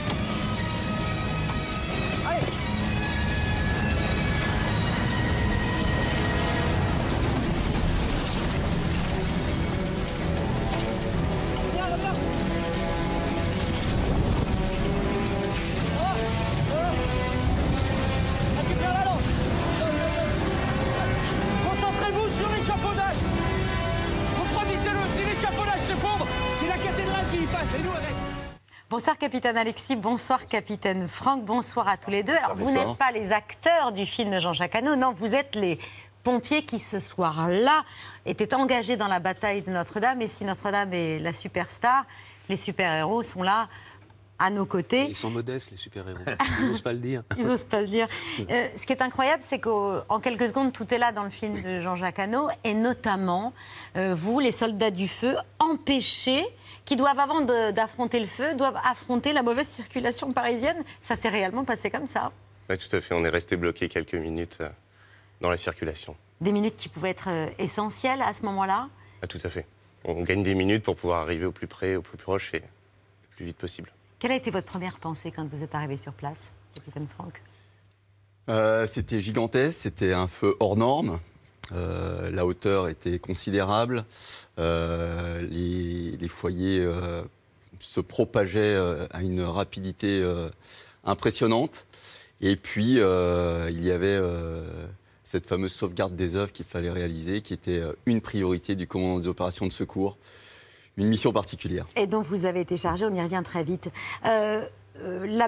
capitaine 29.27 29.57
Alexis, 29.57 29.97
bonsoir 29.97 30.47
capitaine 30.47 31.05
Franck, 31.05 31.43
bonsoir 31.43 31.89
à 31.89 31.97
tous 31.97 32.09
les 32.09 32.23
deux. 32.23 32.31
Alors 32.31 32.55
vous 32.55 32.71
n'êtes 32.71 32.95
pas 32.95 33.11
les 33.11 33.33
acteurs 33.33 33.91
du 33.91 34.05
film 34.05 34.31
de 34.31 34.39
Jean-Jacques 34.39 34.75
Hano, 34.75 34.95
non, 34.95 35.11
vous 35.11 35.35
êtes 35.35 35.53
les 35.55 35.79
pompiers 36.23 36.63
qui 36.63 36.79
ce 36.79 36.97
soir-là 36.97 37.83
étaient 38.25 38.53
engagés 38.53 38.95
dans 38.95 39.09
la 39.09 39.19
bataille 39.19 39.63
de 39.63 39.69
Notre-Dame. 39.69 40.21
Et 40.21 40.29
si 40.29 40.45
Notre-Dame 40.45 40.93
est 40.93 41.19
la 41.19 41.33
superstar, 41.33 42.05
les 42.47 42.55
super-héros 42.55 43.21
sont 43.21 43.43
là 43.43 43.67
à 44.39 44.49
nos 44.49 44.65
côtés. 44.65 45.07
Ils 45.09 45.15
sont 45.15 45.29
modestes, 45.29 45.71
les 45.71 45.77
super-héros. 45.77 46.21
Ils 46.61 46.69
n'osent 46.69 46.81
pas 46.81 46.93
le 46.93 46.99
dire. 46.99 47.23
Ils 47.37 47.45
n'osent 47.45 47.65
pas 47.65 47.81
le 47.81 47.87
dire. 47.87 48.07
Euh, 48.49 48.67
ce 48.77 48.85
qui 48.85 48.93
est 48.93 49.01
incroyable, 49.01 49.43
c'est 49.43 49.59
qu'en 49.59 50.21
quelques 50.21 50.47
secondes, 50.47 50.71
tout 50.71 50.93
est 50.93 50.99
là 50.99 51.11
dans 51.11 51.25
le 51.25 51.31
film 51.31 51.61
de 51.61 51.81
Jean-Jacques 51.81 52.19
Hano, 52.19 52.47
et 52.63 52.73
notamment, 52.73 53.51
euh, 53.97 54.13
vous, 54.15 54.39
les 54.39 54.53
soldats 54.53 54.91
du 54.91 55.09
feu, 55.09 55.35
empêchés, 55.59 56.45
qui 56.87 56.95
doivent, 56.95 57.19
avant 57.19 57.41
d'affronter 57.41 58.17
le 58.17 58.25
feu, 58.25 58.55
doivent 58.55 58.79
affronter 58.81 59.33
la 59.33 59.43
mauvaise 59.43 59.67
circulation 59.67 60.31
parisienne. 60.31 60.85
Ça 61.01 61.17
s'est 61.17 61.27
réellement 61.27 61.65
passé 61.65 61.91
comme 61.91 62.07
ça. 62.07 62.31
Oui, 62.69 62.77
tout 62.77 62.95
à 62.95 63.01
fait. 63.01 63.13
On 63.13 63.25
est 63.25 63.29
resté 63.29 63.57
bloqué 63.57 63.89
quelques 63.89 64.15
minutes 64.15 64.59
euh, 64.61 64.69
dans 65.41 65.49
la 65.49 65.57
circulation. 65.57 66.15
Des 66.39 66.53
minutes 66.53 66.77
qui 66.77 66.87
pouvaient 66.87 67.09
être 67.09 67.27
euh, 67.29 67.49
essentielles 67.59 68.21
à 68.21 68.33
ce 68.33 68.43
moment-là? 68.43 68.87
Ah, 69.21 69.27
tout 69.27 69.39
à 69.43 69.49
fait. 69.49 69.67
On 70.05 70.21
gagne 70.21 70.43
des 70.43 70.55
minutes 70.55 70.81
pour 70.81 70.95
pouvoir 70.95 71.19
arriver 71.19 71.43
au 71.43 71.51
plus 71.51 71.67
près, 71.67 71.97
au 71.97 72.01
plus 72.01 72.17
proche 72.17 72.53
et 72.53 72.59
le 72.59 73.35
plus 73.35 73.43
vite 73.43 73.57
possible. 73.57 73.91
Quelle 74.19 74.31
a 74.31 74.35
été 74.35 74.49
votre 74.49 74.67
première 74.67 74.97
pensée 74.97 75.29
quand 75.29 75.45
vous 75.45 75.63
êtes 75.63 75.75
arrivé 75.75 75.97
sur 75.97 76.13
place, 76.13 76.39
capitaine 76.73 77.07
Franck? 77.13 77.41
Euh, 78.47 78.87
c'était 78.87 79.19
gigantesque, 79.19 79.77
c'était 79.77 80.13
un 80.13 80.27
feu 80.27 80.55
hors 80.61 80.77
norme. 80.77 81.19
Euh, 81.73 82.31
la 82.31 82.45
hauteur 82.45 82.87
était 82.87 83.19
considérable. 83.19 84.05
Euh, 84.59 85.41
les, 85.41 86.27
foyers 86.27 86.79
euh, 86.81 87.23
se 87.79 87.99
propageaient 87.99 88.77
à 89.11 89.21
une 89.21 89.41
rapidité 89.41 90.23
impressionnante. 91.03 91.87
Et 92.41 92.55
puis, 92.55 92.97
il 92.97 93.85
y 93.85 93.91
avait 93.91 94.19
cette 95.23 95.45
fameuse 95.45 95.73
sauvegarde 95.73 96.15
des 96.15 96.35
œuvres 96.35 96.51
qu'il 96.51 96.65
fallait 96.65 96.91
réaliser, 96.91 97.41
qui 97.41 97.53
était 97.53 97.81
une 98.05 98.21
priorité 98.21 98.75
du 98.75 98.87
commandant 98.87 99.19
des 99.19 99.27
opérations 99.27 99.67
de 99.67 99.73
secours. 99.73 100.17
Une 100.97 101.07
mission 101.07 101.31
particulière. 101.31 101.85
Et 101.95 102.07
dont 102.07 102.21
vous 102.21 102.45
avez 102.45 102.61
été 102.61 102.75
chargé, 102.75 103.05
on 103.05 103.13
y 103.13 103.21
revient 103.21 103.43
très 103.45 103.63
vite. 103.63 103.91
Euh, 105.01 105.25
la 105.27 105.47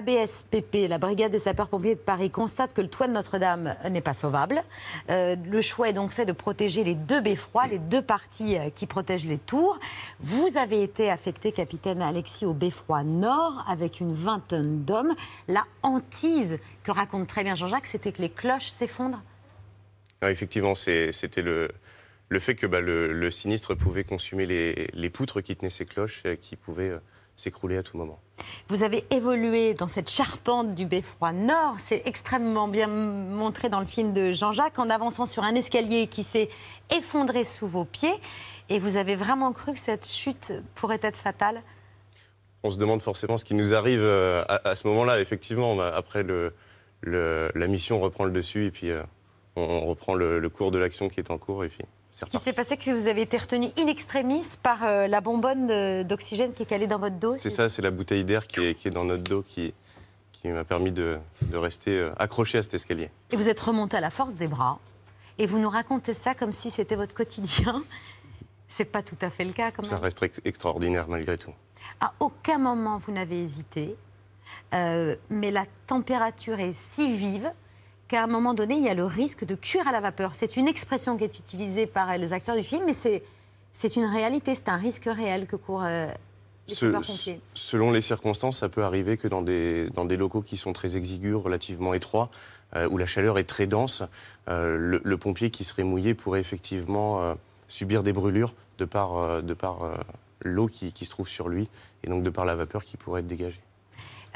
la 0.88 0.98
Brigade 0.98 1.32
des 1.32 1.38
sapeurs-pompiers 1.38 1.94
de 1.94 2.00
Paris, 2.00 2.30
constate 2.30 2.72
que 2.72 2.80
le 2.80 2.88
toit 2.88 3.06
de 3.06 3.12
Notre-Dame 3.12 3.76
n'est 3.88 4.00
pas 4.00 4.14
sauvable. 4.14 4.62
Euh, 5.10 5.36
le 5.44 5.60
choix 5.60 5.88
est 5.88 5.92
donc 5.92 6.10
fait 6.10 6.26
de 6.26 6.32
protéger 6.32 6.84
les 6.84 6.94
deux 6.94 7.20
beffrois, 7.20 7.66
les 7.66 7.78
deux 7.78 8.02
parties 8.02 8.56
euh, 8.56 8.70
qui 8.70 8.86
protègent 8.86 9.26
les 9.26 9.38
tours. 9.38 9.78
Vous 10.20 10.48
avez 10.56 10.82
été 10.82 11.10
affecté, 11.10 11.52
capitaine 11.52 12.02
Alexis, 12.02 12.46
au 12.46 12.54
beffroi 12.54 13.02
nord 13.02 13.64
avec 13.68 14.00
une 14.00 14.12
vingtaine 14.12 14.84
d'hommes. 14.84 15.14
La 15.48 15.64
hantise 15.82 16.58
que 16.82 16.90
raconte 16.90 17.28
très 17.28 17.44
bien 17.44 17.54
Jean-Jacques, 17.54 17.86
c'était 17.86 18.12
que 18.12 18.22
les 18.22 18.30
cloches 18.30 18.68
s'effondrent. 18.68 19.22
Ah, 20.22 20.30
effectivement, 20.30 20.74
c'était 20.74 21.42
le, 21.42 21.70
fait 22.38 22.54
que 22.54 22.66
bah, 22.66 22.80
le, 22.80 23.30
sinistre 23.30 23.74
pouvait 23.74 24.04
consumer 24.04 24.46
les, 24.46 24.88
les 24.92 25.10
poutres 25.10 25.40
qui 25.40 25.56
tenaient 25.56 25.70
ces 25.70 25.86
cloches, 25.86 26.22
euh, 26.26 26.36
qui 26.36 26.56
pouvaient 26.56 26.98
s'écrouler 27.40 27.76
à 27.78 27.82
tout 27.82 27.96
moment. 27.96 28.18
Vous 28.68 28.82
avez 28.82 29.04
évolué 29.10 29.74
dans 29.74 29.88
cette 29.88 30.08
charpente 30.10 30.74
du 30.74 30.86
beffroi 30.86 31.32
nord. 31.32 31.76
C'est 31.78 32.02
extrêmement 32.06 32.68
bien 32.68 32.86
montré 32.86 33.68
dans 33.68 33.80
le 33.80 33.86
film 33.86 34.12
de 34.12 34.32
Jean-Jacques 34.32 34.78
en 34.78 34.88
avançant 34.90 35.26
sur 35.26 35.42
un 35.42 35.54
escalier 35.54 36.06
qui 36.06 36.22
s'est 36.22 36.48
effondré 36.90 37.44
sous 37.44 37.66
vos 37.66 37.84
pieds. 37.84 38.14
Et 38.68 38.78
vous 38.78 38.96
avez 38.96 39.16
vraiment 39.16 39.52
cru 39.52 39.72
que 39.74 39.80
cette 39.80 40.06
chute 40.06 40.52
pourrait 40.74 41.00
être 41.02 41.16
fatale? 41.18 41.62
On 42.62 42.70
se 42.70 42.78
demande 42.78 43.02
forcément 43.02 43.36
ce 43.36 43.44
qui 43.44 43.54
nous 43.54 43.74
arrive 43.74 44.02
euh, 44.02 44.44
à, 44.48 44.68
à 44.68 44.74
ce 44.74 44.86
moment-là. 44.88 45.20
Effectivement, 45.20 45.74
bah, 45.76 45.92
après, 45.96 46.22
le, 46.22 46.54
le- 47.00 47.50
la 47.54 47.66
mission 47.66 48.00
reprend 48.00 48.24
le 48.24 48.30
dessus 48.30 48.66
et 48.66 48.70
puis 48.70 48.90
euh, 48.90 49.02
on, 49.56 49.62
on 49.62 49.84
reprend 49.86 50.14
le, 50.14 50.38
le 50.38 50.48
cours 50.50 50.70
de 50.70 50.78
l'action 50.78 51.08
qui 51.08 51.20
est 51.20 51.30
en 51.30 51.38
cours 51.38 51.64
et 51.64 51.68
puis 51.68 51.78
c'est 51.80 51.88
Ce 52.12 52.24
qui 52.24 52.38
s'est 52.38 52.52
passé, 52.52 52.70
c'est 52.70 52.76
que 52.76 52.90
vous 52.90 53.06
avez 53.06 53.22
été 53.22 53.36
retenu 53.38 53.68
in 53.78 53.86
extremis 53.86 54.44
par 54.62 54.82
euh, 54.84 55.06
la 55.06 55.20
bonbonne 55.20 56.02
d'oxygène 56.04 56.52
qui 56.54 56.64
est 56.64 56.66
calée 56.66 56.86
dans 56.88 56.98
votre 56.98 57.16
dos. 57.16 57.30
C'est 57.38 57.50
ça, 57.50 57.68
c'est 57.68 57.82
la 57.82 57.90
bouteille 57.92 58.24
d'air 58.24 58.46
qui 58.46 58.60
est, 58.66 58.74
qui 58.74 58.88
est 58.88 58.90
dans 58.90 59.04
notre 59.04 59.22
dos 59.22 59.42
qui, 59.42 59.72
qui 60.32 60.48
m'a 60.48 60.64
permis 60.64 60.90
de, 60.90 61.18
de 61.42 61.56
rester 61.56 61.98
euh, 62.00 62.10
accroché 62.18 62.58
à 62.58 62.62
cet 62.64 62.74
escalier. 62.74 63.10
Et 63.30 63.36
vous 63.36 63.48
êtes 63.48 63.60
remonté 63.60 63.96
à 63.96 64.00
la 64.00 64.10
force 64.10 64.34
des 64.34 64.48
bras. 64.48 64.78
Et 65.38 65.46
vous 65.46 65.58
nous 65.58 65.70
racontez 65.70 66.14
ça 66.14 66.34
comme 66.34 66.52
si 66.52 66.70
c'était 66.70 66.96
votre 66.96 67.14
quotidien. 67.14 67.82
C'est 68.68 68.84
pas 68.84 69.02
tout 69.02 69.16
à 69.20 69.30
fait 69.30 69.44
le 69.44 69.52
cas, 69.52 69.70
quand 69.70 69.84
Ça 69.84 69.94
même. 69.96 70.04
reste 70.04 70.22
ex- 70.22 70.40
extraordinaire 70.44 71.08
malgré 71.08 71.36
tout. 71.38 71.52
À 72.00 72.12
aucun 72.20 72.58
moment 72.58 72.98
vous 72.98 73.12
n'avez 73.12 73.42
hésité, 73.42 73.96
Euh, 74.74 75.14
mais 75.28 75.50
la 75.52 75.64
température 75.86 76.58
est 76.58 76.74
si 76.74 77.08
vive 77.16 77.52
qu'à 78.10 78.24
un 78.24 78.26
moment 78.26 78.54
donné, 78.54 78.74
il 78.74 78.82
y 78.82 78.88
a 78.88 78.94
le 78.94 79.04
risque 79.04 79.44
de 79.44 79.54
cuire 79.54 79.86
à 79.86 79.92
la 79.92 80.00
vapeur. 80.00 80.34
C'est 80.34 80.56
une 80.56 80.66
expression 80.66 81.16
qui 81.16 81.22
est 81.22 81.38
utilisée 81.38 81.86
par 81.86 82.18
les 82.18 82.32
acteurs 82.32 82.56
du 82.56 82.64
film, 82.64 82.82
mais 82.84 82.92
c'est, 82.92 83.22
c'est 83.72 83.94
une 83.94 84.04
réalité, 84.04 84.56
c'est 84.56 84.68
un 84.68 84.76
risque 84.76 85.04
réel 85.04 85.46
que 85.46 85.54
courent 85.54 85.84
euh, 85.84 86.08
les 86.66 86.74
sapeurs-pompiers. 86.74 87.40
selon 87.54 87.92
les 87.92 88.00
circonstances, 88.00 88.58
ça 88.58 88.68
peut 88.68 88.82
arriver 88.82 89.16
que 89.16 89.28
dans 89.28 89.42
des, 89.42 89.90
dans 89.90 90.04
des 90.04 90.16
locaux 90.16 90.42
qui 90.42 90.56
sont 90.56 90.72
très 90.72 90.96
exigus, 90.96 91.36
relativement 91.36 91.94
étroits, 91.94 92.30
euh, 92.74 92.88
où 92.88 92.98
la 92.98 93.06
chaleur 93.06 93.38
est 93.38 93.44
très 93.44 93.68
dense, 93.68 94.02
euh, 94.48 94.76
le, 94.76 95.00
le 95.04 95.16
pompier 95.16 95.50
qui 95.50 95.62
serait 95.62 95.84
mouillé 95.84 96.14
pourrait 96.14 96.40
effectivement 96.40 97.22
euh, 97.22 97.34
subir 97.68 98.02
des 98.02 98.12
brûlures 98.12 98.54
de 98.78 98.86
par, 98.86 99.18
euh, 99.18 99.40
de 99.40 99.54
par 99.54 99.84
euh, 99.84 99.94
l'eau 100.42 100.66
qui, 100.66 100.92
qui 100.92 101.04
se 101.04 101.10
trouve 101.10 101.28
sur 101.28 101.48
lui 101.48 101.68
et 102.02 102.08
donc 102.08 102.24
de 102.24 102.30
par 102.30 102.44
la 102.44 102.56
vapeur 102.56 102.82
qui 102.84 102.96
pourrait 102.96 103.20
être 103.20 103.28
dégagée. 103.28 103.60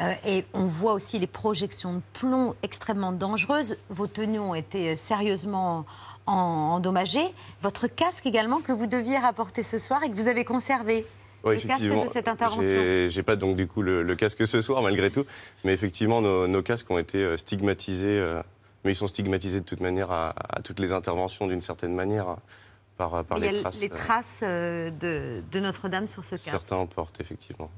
Euh, 0.01 0.13
et 0.27 0.45
on 0.55 0.65
voit 0.65 0.93
aussi 0.93 1.19
les 1.21 1.27
projections 1.29 1.95
de 1.95 2.01
plomb 2.15 2.55
extrêmement 2.65 3.13
dangereuses. 3.13 3.77
Vos 3.91 4.07
tenues 4.09 4.41
ont 4.41 4.55
été 4.55 4.97
sérieusement 4.97 5.87
en- 6.27 6.33
endommagées. 6.75 7.33
Votre 7.63 7.87
casque 7.87 8.27
également 8.27 8.61
que 8.61 8.73
vous 8.73 8.87
deviez 8.89 9.19
rapporter 9.19 9.63
ce 9.63 9.79
soir 9.79 10.03
et 10.03 10.11
que 10.11 10.15
vous 10.17 10.27
avez 10.29 10.45
conservé. 10.45 11.07
Casque 11.45 11.65
effectivement. 11.67 12.05
de 12.05 12.09
cette 12.09 12.27
intervention. 12.27 12.63
J'ai- 13.09 13.23
pas 13.23 13.37
donc 13.37 13.55
du 13.57 13.67
coup 13.69 13.83
le, 13.83 14.03
le 14.03 14.17
casque 14.17 14.47
ce 14.47 14.61
soir 14.63 14.81
malgré 14.83 15.11
tout, 15.11 15.27
mais 15.63 15.75
effectivement 15.75 16.21
nos, 16.23 16.49
nos 16.49 16.63
casques 16.63 16.91
ont 16.91 16.99
été 16.99 17.19
euh, 17.19 17.37
stigmatisés, 17.37 18.19
euh, 18.19 18.43
mais 18.83 18.93
ils 18.93 18.97
sont 18.97 19.07
stigmatisés 19.07 19.61
de 19.61 19.65
toute 19.67 19.81
manière 19.81 20.11
à, 20.11 20.35
à 20.49 20.63
toutes 20.63 20.81
les 20.81 20.93
interventions 20.93 21.47
d'une 21.47 21.61
certaine 21.61 21.95
manière 21.95 22.37
par, 22.97 23.23
par 23.25 23.39
y 23.39 23.47
a 23.47 23.53
les 23.53 23.61
traces. 23.61 23.81
les 23.83 23.93
euh, 23.93 23.95
traces 23.95 24.41
euh, 24.43 24.91
de, 24.91 25.43
de 25.53 25.61
Notre-Dame 25.61 26.09
sur 26.09 26.25
ce 26.25 26.31
casque. 26.31 26.49
certains 26.49 26.77
en 26.77 26.87
portent 26.87 27.21
effectivement. 27.21 27.71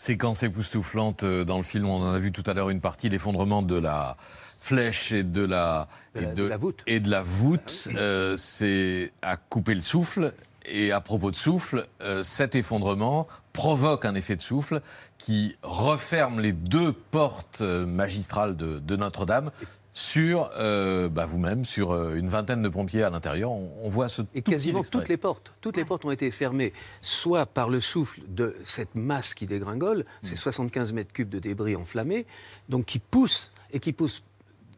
Séquence 0.00 0.42
époustouflante 0.42 1.24
euh, 1.24 1.44
dans 1.44 1.58
le 1.58 1.62
film, 1.62 1.84
on 1.84 2.00
en 2.00 2.14
a 2.14 2.18
vu 2.18 2.32
tout 2.32 2.42
à 2.46 2.54
l'heure 2.54 2.70
une 2.70 2.80
partie, 2.80 3.10
l'effondrement 3.10 3.60
de 3.60 3.76
la 3.76 4.16
flèche 4.58 5.12
et 5.12 5.22
de 5.22 5.44
la, 5.44 5.88
et 6.14 6.24
de, 6.24 6.48
Et 6.86 7.00
de 7.00 7.10
la 7.10 7.20
voûte, 7.20 7.88
euh, 7.96 8.34
c'est 8.34 9.12
à 9.20 9.36
couper 9.36 9.74
le 9.74 9.82
souffle. 9.82 10.32
Et 10.64 10.90
à 10.90 11.02
propos 11.02 11.30
de 11.30 11.36
souffle, 11.36 11.86
euh, 12.00 12.22
cet 12.22 12.54
effondrement 12.54 13.26
provoque 13.52 14.06
un 14.06 14.14
effet 14.14 14.36
de 14.36 14.40
souffle 14.40 14.80
qui 15.18 15.56
referme 15.62 16.40
les 16.40 16.52
deux 16.52 16.92
portes 16.92 17.60
euh, 17.60 17.84
magistrales 17.84 18.56
de, 18.56 18.78
de 18.78 18.96
Notre-Dame 18.96 19.50
sur 19.92 20.50
euh, 20.56 21.08
bah, 21.08 21.26
vous-même, 21.26 21.64
sur 21.64 21.92
euh, 21.92 22.14
une 22.14 22.28
vingtaine 22.28 22.62
de 22.62 22.68
pompiers 22.68 23.02
à 23.02 23.10
l'intérieur. 23.10 23.50
On, 23.50 23.72
on 23.82 23.88
voit 23.88 24.08
ce 24.08 24.22
Et 24.22 24.24
tout 24.24 24.30
petit 24.32 24.50
quasiment 24.50 24.82
toutes 24.82 25.08
les 25.08 25.16
portes, 25.16 25.52
toutes 25.60 25.76
les 25.76 25.84
portes 25.84 26.04
ont 26.04 26.10
été 26.10 26.30
fermées, 26.30 26.72
soit 27.00 27.46
par 27.46 27.68
le 27.68 27.80
souffle 27.80 28.20
de 28.28 28.56
cette 28.64 28.94
masse 28.94 29.34
qui 29.34 29.46
dégringole, 29.46 30.04
ces 30.22 30.36
75 30.36 30.92
mètres 30.92 31.12
cubes 31.12 31.28
de 31.28 31.38
débris 31.38 31.76
enflammés, 31.76 32.26
donc 32.68 32.86
qui 32.86 32.98
pousse 32.98 33.50
et 33.72 33.80
qui 33.80 33.92
pousse 33.92 34.22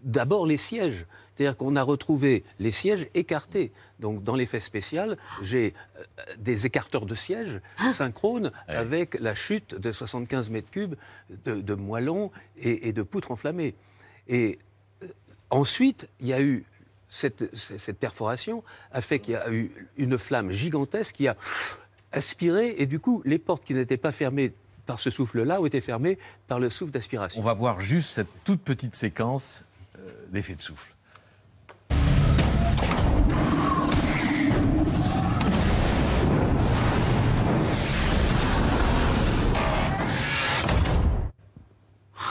d'abord 0.02 0.46
les 0.46 0.56
sièges. 0.56 1.06
C'est-à-dire 1.34 1.56
qu'on 1.56 1.76
a 1.76 1.82
retrouvé 1.82 2.44
les 2.58 2.72
sièges 2.72 3.08
écartés. 3.14 3.72
Donc 4.00 4.22
dans 4.22 4.36
l'effet 4.36 4.60
spécial, 4.60 5.16
j'ai 5.40 5.72
euh, 5.96 6.02
des 6.38 6.66
écarteurs 6.66 7.06
de 7.06 7.14
sièges 7.14 7.60
synchrones 7.90 8.52
avec 8.68 9.18
la 9.18 9.34
chute 9.34 9.74
de 9.74 9.92
75 9.92 10.50
mètres 10.50 10.70
cubes 10.70 10.94
de, 11.44 11.60
de 11.60 11.74
moellons 11.74 12.30
et, 12.58 12.88
et 12.88 12.92
de 12.92 13.02
poutres 13.02 13.30
enflammées. 13.30 13.74
Et 14.28 14.58
ensuite, 15.52 16.08
il 16.18 16.26
y 16.26 16.32
a 16.32 16.42
eu 16.42 16.64
cette, 17.08 17.44
perforation 18.00 18.64
a 18.90 19.02
fait 19.02 19.20
qu'il 19.20 19.34
y 19.34 19.36
a 19.36 19.50
eu 19.52 19.70
une 19.98 20.16
flamme 20.16 20.50
gigantesque 20.50 21.14
qui 21.16 21.28
a 21.28 21.36
aspiré 22.10 22.74
et 22.78 22.86
du 22.86 23.00
coup 23.00 23.22
les 23.26 23.38
portes 23.38 23.64
qui 23.64 23.74
n'étaient 23.74 23.98
pas 23.98 24.12
fermées 24.12 24.54
par 24.86 24.98
ce 24.98 25.10
souffle-là 25.10 25.60
ont 25.60 25.66
été 25.66 25.82
fermées 25.82 26.18
par 26.48 26.58
le 26.58 26.70
souffle 26.70 26.90
d'aspiration. 26.90 27.40
On 27.40 27.44
va 27.44 27.52
voir 27.52 27.80
juste 27.80 28.10
cette 28.10 28.44
toute 28.44 28.62
petite 28.62 28.94
séquence 28.94 29.66
euh, 29.98 30.10
d'effet 30.30 30.54
de 30.54 30.62
souffle. 30.62 30.88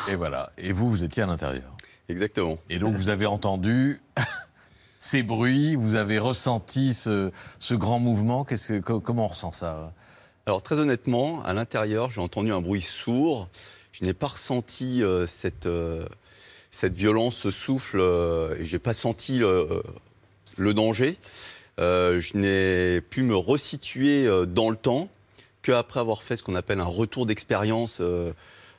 Et 0.08 0.16
voilà. 0.16 0.52
Et 0.58 0.74
vous, 0.74 0.90
vous 0.90 1.04
étiez 1.04 1.24
à 1.24 1.28
l'intérieur. 1.28 1.72
Exactement. 2.12 2.60
Et 2.70 2.78
donc, 2.78 2.96
vous 2.96 3.10
avez 3.10 3.26
entendu 3.26 4.02
ces 5.00 5.24
bruits, 5.24 5.76
vous 5.76 5.96
avez 5.96 6.20
ressenti 6.20 6.94
ce, 6.94 7.32
ce 7.58 7.74
grand 7.74 8.00
mouvement. 8.00 8.44
Que- 8.44 9.00
comment 9.00 9.26
on 9.26 9.30
ressent 9.30 9.52
ça? 9.52 9.94
Alors 10.46 10.62
très 10.64 10.80
honnêtement, 10.80 11.44
à 11.44 11.54
l'intérieur, 11.54 12.10
j'ai 12.10 12.22
entendu 12.22 12.52
un 12.52 12.62
bruit 12.62 12.82
sourd. 12.82 13.48
Je 13.94 14.04
n'ai 14.04 14.14
pas 14.14 14.28
ressenti 14.28 15.04
euh, 15.04 15.26
cette, 15.28 15.66
euh, 15.68 16.06
cette 16.72 16.96
violence, 16.98 17.36
ce 17.36 17.52
souffle, 17.52 18.00
euh, 18.00 18.56
et 18.60 18.66
j'ai 18.66 18.80
pas 18.80 18.94
senti 18.94 19.44
euh, 19.44 19.82
le 20.58 20.74
danger. 20.74 21.18
Je 21.78 22.38
n'ai 22.38 23.02
pu 23.02 23.24
me 23.24 23.36
resituer 23.36 24.28
dans 24.46 24.70
le 24.70 24.76
temps 24.76 25.10
qu'après 25.64 26.00
avoir 26.00 26.22
fait 26.22 26.36
ce 26.36 26.44
qu'on 26.44 26.54
appelle 26.54 26.80
un 26.80 26.84
retour 26.86 27.26
d'expérience 27.26 28.02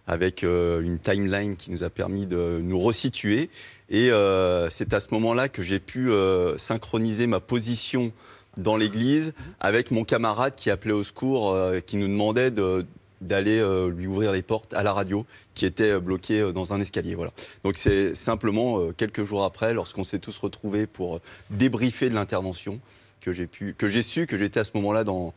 avec 0.06 0.42
euh, 0.44 0.80
une 0.82 0.98
timeline 0.98 1.56
qui 1.56 1.70
nous 1.70 1.84
a 1.84 1.90
permis 1.90 2.26
de 2.26 2.60
nous 2.62 2.80
resituer. 2.80 3.50
Et 3.88 4.10
euh, 4.10 4.68
c'est 4.70 4.94
à 4.94 5.00
ce 5.00 5.08
moment-là 5.12 5.48
que 5.48 5.62
j'ai 5.62 5.78
pu 5.78 6.10
euh, 6.10 6.56
synchroniser 6.58 7.26
ma 7.26 7.40
position 7.40 8.12
dans 8.56 8.76
l'église 8.76 9.32
avec 9.60 9.90
mon 9.90 10.04
camarade 10.04 10.54
qui 10.56 10.70
appelait 10.70 10.92
au 10.92 11.04
secours, 11.04 11.56
qui 11.86 11.96
nous 11.96 12.08
demandait 12.08 12.50
de- 12.50 12.84
d'aller 13.22 13.64
lui 13.96 14.06
ouvrir 14.06 14.32
les 14.32 14.42
portes 14.42 14.74
à 14.74 14.82
la 14.82 14.92
radio, 14.92 15.24
qui 15.54 15.64
était 15.64 15.98
bloquée 16.00 16.52
dans 16.52 16.74
un 16.74 16.80
escalier. 16.80 17.14
Voilà. 17.14 17.32
Donc 17.64 17.78
c'est 17.78 18.14
simplement 18.14 18.92
quelques 18.92 19.24
jours 19.24 19.44
après, 19.44 19.72
lorsqu'on 19.72 20.04
s'est 20.04 20.18
tous 20.18 20.36
retrouvés 20.36 20.86
pour 20.86 21.20
débriefer 21.48 22.10
de 22.10 22.14
l'intervention, 22.14 22.78
que 23.22 23.32
j'ai 23.32 23.46
pu, 23.46 23.74
que 23.78 23.88
j'ai 23.88 24.02
su 24.02 24.26
que 24.26 24.36
j'étais 24.36 24.60
à 24.60 24.64
ce 24.64 24.72
moment-là 24.74 25.04
dans 25.04 25.32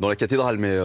la 0.00 0.16
cathédrale. 0.16 0.56
Mais 0.58 0.76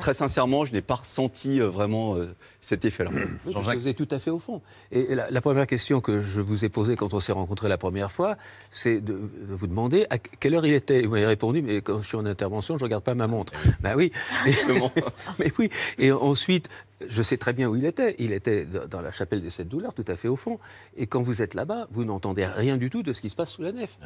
très 0.00 0.14
sincèrement, 0.14 0.64
je 0.64 0.72
n'ai 0.72 0.82
pas 0.82 0.96
ressenti 0.96 1.60
euh, 1.60 1.68
vraiment 1.68 2.16
euh, 2.16 2.34
cet 2.60 2.84
effet-là. 2.84 3.10
Oui, 3.46 3.54
vous 3.54 3.88
êtes 3.88 3.96
tout 3.96 4.08
à 4.10 4.18
fait 4.18 4.30
au 4.30 4.38
fond. 4.38 4.62
Et 4.92 5.14
la, 5.14 5.30
la 5.30 5.40
première 5.40 5.66
question 5.66 6.00
que 6.00 6.20
je 6.20 6.40
vous 6.40 6.64
ai 6.64 6.68
posée 6.68 6.96
quand 6.96 7.14
on 7.14 7.20
s'est 7.20 7.32
rencontrés 7.32 7.68
la 7.68 7.78
première 7.78 8.10
fois, 8.12 8.36
c'est 8.70 9.00
de, 9.00 9.12
de 9.12 9.54
vous 9.54 9.66
demander 9.66 10.06
à 10.10 10.18
quelle 10.18 10.54
heure 10.54 10.66
il 10.66 10.74
était. 10.74 11.02
Vous 11.02 11.12
m'avez 11.12 11.26
répondu, 11.26 11.62
mais 11.62 11.80
quand 11.80 11.98
je 11.98 12.06
suis 12.06 12.16
en 12.16 12.26
intervention, 12.26 12.76
je 12.76 12.82
ne 12.82 12.86
regarde 12.86 13.04
pas 13.04 13.14
ma 13.14 13.26
montre. 13.26 13.52
ben 13.80 13.94
oui. 13.96 14.12
Et, 14.46 14.54
mais 15.38 15.52
oui. 15.58 15.70
Et 15.98 16.12
ensuite, 16.12 16.68
je 17.06 17.22
sais 17.22 17.36
très 17.36 17.52
bien 17.52 17.68
où 17.68 17.76
il 17.76 17.84
était. 17.84 18.16
Il 18.18 18.32
était 18.32 18.64
dans 18.66 19.00
la 19.00 19.10
chapelle 19.12 19.40
des 19.42 19.50
Sept 19.50 19.68
Douleurs, 19.68 19.94
tout 19.94 20.04
à 20.08 20.16
fait 20.16 20.28
au 20.28 20.36
fond. 20.36 20.58
Et 20.96 21.06
quand 21.06 21.22
vous 21.22 21.42
êtes 21.42 21.54
là-bas, 21.54 21.86
vous 21.92 22.04
n'entendez 22.04 22.44
rien 22.46 22.76
du 22.76 22.90
tout 22.90 23.02
de 23.02 23.12
ce 23.12 23.20
qui 23.20 23.30
se 23.30 23.36
passe 23.36 23.50
sous 23.50 23.62
la 23.62 23.72
nef. 23.72 23.98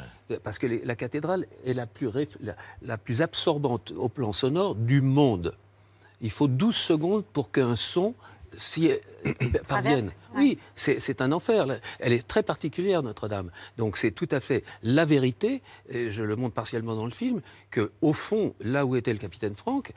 Parce 0.45 0.59
que 0.59 0.67
les- 0.67 0.85
la 0.85 0.95
cathédrale 0.97 1.47
est 1.65 1.75
la 1.75 1.87
plus, 1.87 2.09
réf- 2.09 2.37
la, 2.43 2.55
la 2.83 2.99
plus 2.99 3.23
absorbante 3.23 3.93
au 3.97 4.09
plan 4.09 4.33
sonore 4.33 4.75
du 4.75 5.01
monde. 5.01 5.55
Il 6.21 6.31
faut 6.31 6.49
12 6.49 6.77
secondes 6.77 7.25
pour 7.25 7.51
qu'un 7.51 7.77
son 7.77 8.15
s'y 8.57 8.91
parvienne. 9.69 10.11
Oui, 10.37 10.59
c'est 10.77 11.01
c'est 11.01 11.23
un 11.23 11.33
enfer. 11.33 11.67
Elle 12.01 12.13
est 12.13 12.27
très 12.27 12.43
particulière, 12.43 13.03
Notre-Dame. 13.03 13.51
Donc 13.79 13.97
c'est 13.97 14.11
tout 14.11 14.29
à 14.31 14.41
fait 14.41 14.63
la 14.83 15.05
vérité, 15.07 15.63
et 15.89 16.11
je 16.11 16.23
le 16.23 16.37
montre 16.37 16.55
partiellement 16.55 16.95
dans 16.95 17.07
le 17.07 17.13
film, 17.13 17.41
que 17.71 17.91
au 18.03 18.13
fond, 18.13 18.55
là 18.61 18.85
où 18.85 18.95
était 18.97 19.13
le 19.13 19.19
capitaine 19.19 19.57
Franck, 19.57 19.93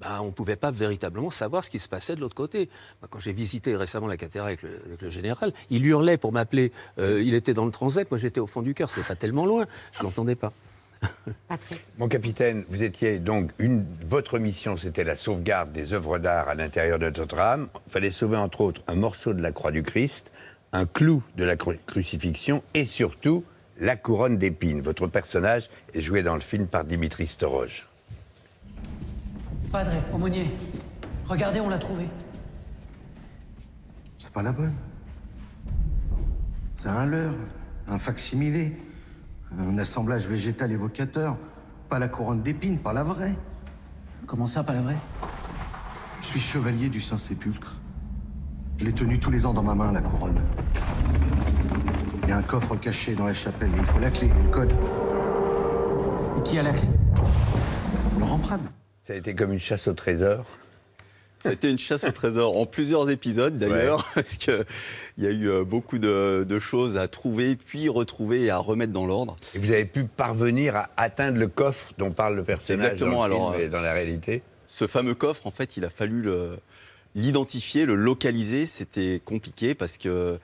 ben, 0.00 0.20
on 0.20 0.26
ne 0.26 0.30
pouvait 0.30 0.56
pas 0.56 0.70
véritablement 0.70 1.30
savoir 1.30 1.64
ce 1.64 1.70
qui 1.70 1.78
se 1.78 1.88
passait 1.88 2.14
de 2.16 2.20
l'autre 2.20 2.34
côté. 2.34 2.68
Moi, 3.00 3.08
quand 3.10 3.18
j'ai 3.18 3.32
visité 3.32 3.74
récemment 3.76 4.06
la 4.06 4.16
cathédrale 4.16 4.48
avec 4.48 4.62
le, 4.62 4.80
avec 4.86 5.00
le 5.00 5.08
général, 5.10 5.52
il 5.70 5.86
hurlait 5.86 6.18
pour 6.18 6.32
m'appeler. 6.32 6.72
Euh, 6.98 7.22
il 7.22 7.34
était 7.34 7.54
dans 7.54 7.64
le 7.64 7.70
transept, 7.70 8.10
moi 8.10 8.18
j'étais 8.18 8.40
au 8.40 8.46
fond 8.46 8.62
du 8.62 8.74
cœur, 8.74 8.90
c'était 8.90 9.06
pas 9.06 9.16
tellement 9.16 9.46
loin, 9.46 9.64
je 9.92 10.02
l'entendais 10.02 10.34
pas. 10.34 10.52
Mon 11.98 12.08
capitaine, 12.08 12.64
vous 12.70 12.82
étiez 12.82 13.18
donc 13.18 13.50
une 13.58 13.84
votre 14.08 14.38
mission, 14.38 14.78
c'était 14.78 15.04
la 15.04 15.16
sauvegarde 15.16 15.70
des 15.72 15.92
œuvres 15.92 16.18
d'art 16.18 16.48
à 16.48 16.54
l'intérieur 16.54 16.98
de 16.98 17.04
Notre-Dame. 17.04 17.68
Il 17.86 17.92
fallait 17.92 18.12
sauver 18.12 18.38
entre 18.38 18.62
autres 18.62 18.82
un 18.86 18.94
morceau 18.94 19.34
de 19.34 19.42
la 19.42 19.52
croix 19.52 19.72
du 19.72 19.82
Christ, 19.82 20.32
un 20.72 20.86
clou 20.86 21.22
de 21.36 21.44
la 21.44 21.56
cru- 21.56 21.78
crucifixion 21.86 22.62
et 22.72 22.86
surtout 22.86 23.44
la 23.78 23.96
couronne 23.96 24.38
d'épines. 24.38 24.80
Votre 24.80 25.06
personnage 25.06 25.68
est 25.92 26.00
joué 26.00 26.22
dans 26.22 26.34
le 26.34 26.40
film 26.40 26.66
par 26.66 26.84
Dimitri 26.84 27.26
Storoj. 27.26 27.86
Padre, 29.76 29.90
aumônier, 30.14 30.50
regardez, 31.26 31.60
on 31.60 31.68
l'a 31.68 31.76
trouvé. 31.76 32.08
C'est 34.18 34.32
pas 34.32 34.42
la 34.42 34.50
bonne. 34.50 34.72
C'est 36.76 36.88
un 36.88 37.04
leurre, 37.04 37.34
un 37.86 37.98
facsimilé, 37.98 38.74
un 39.58 39.76
assemblage 39.76 40.26
végétal 40.26 40.72
évocateur. 40.72 41.36
Pas 41.90 41.98
la 41.98 42.08
couronne 42.08 42.40
d'épines, 42.40 42.78
pas 42.78 42.94
la 42.94 43.02
vraie. 43.02 43.36
Comment 44.24 44.46
ça, 44.46 44.64
pas 44.64 44.72
la 44.72 44.80
vraie? 44.80 44.96
Je 46.22 46.26
suis 46.26 46.40
chevalier 46.40 46.88
du 46.88 47.02
Saint-Sépulcre. 47.02 47.76
Je 48.78 48.86
l'ai 48.86 48.94
tenu 48.94 49.20
tous 49.20 49.30
les 49.30 49.44
ans 49.44 49.52
dans 49.52 49.62
ma 49.62 49.74
main, 49.74 49.92
la 49.92 50.00
couronne. 50.00 50.40
Il 52.22 52.30
y 52.30 52.32
a 52.32 52.38
un 52.38 52.42
coffre 52.42 52.76
caché 52.76 53.14
dans 53.14 53.26
la 53.26 53.34
chapelle 53.34 53.74
et 53.74 53.78
il 53.78 53.84
faut 53.84 53.98
la 53.98 54.10
clé, 54.10 54.28
le 54.42 54.48
code. 54.48 54.72
Et 56.38 56.42
qui 56.44 56.58
a 56.58 56.62
la 56.62 56.72
clé? 56.72 56.88
Laurent 58.18 58.38
Prade. 58.38 58.66
Ça 59.06 59.12
a 59.12 59.16
été 59.16 59.34
comme 59.34 59.52
une 59.52 59.60
chasse 59.60 59.86
au 59.88 59.92
trésor. 59.92 60.44
Ça 61.40 61.50
a 61.50 61.52
été 61.52 61.70
une 61.70 61.78
chasse 61.78 62.02
au 62.04 62.10
trésor 62.10 62.56
en 62.58 62.66
plusieurs 62.66 63.08
épisodes 63.10 63.56
d'ailleurs, 63.58 64.04
parce 64.14 64.36
qu'il 64.36 64.64
y 65.18 65.26
a 65.26 65.30
eu 65.30 65.48
euh, 65.48 65.64
beaucoup 65.64 65.98
de, 65.98 66.44
de 66.48 66.58
choses 66.58 66.96
à 66.96 67.06
trouver, 67.08 67.54
puis 67.56 67.88
retrouver 67.88 68.44
et 68.44 68.50
à 68.50 68.56
remettre 68.56 68.92
dans 68.92 69.06
l'ordre. 69.06 69.36
Et 69.54 69.58
vous 69.58 69.70
avez 69.70 69.84
pu 69.84 70.04
parvenir 70.04 70.74
à 70.76 70.90
atteindre 70.96 71.38
le 71.38 71.46
coffre 71.46 71.92
dont 71.98 72.10
parle 72.10 72.36
le 72.36 72.42
personnage 72.42 72.92
Exactement, 72.92 73.18
dans 73.20 73.28
le 73.28 73.34
alors, 73.34 73.52
film 73.52 73.62
et 73.64 73.66
euh, 73.66 73.70
dans 73.70 73.80
la 73.82 73.92
réalité. 73.92 74.42
Ce 74.66 74.86
fameux 74.88 75.14
coffre, 75.14 75.46
en 75.46 75.50
fait, 75.52 75.76
il 75.76 75.84
a 75.84 75.90
fallu 75.90 76.22
le- 76.22 76.58
l'identifier, 77.14 77.86
le 77.86 77.94
localiser. 77.94 78.66
C'était 78.66 79.20
compliqué 79.24 79.74
parce 79.76 79.98
que 79.98 80.38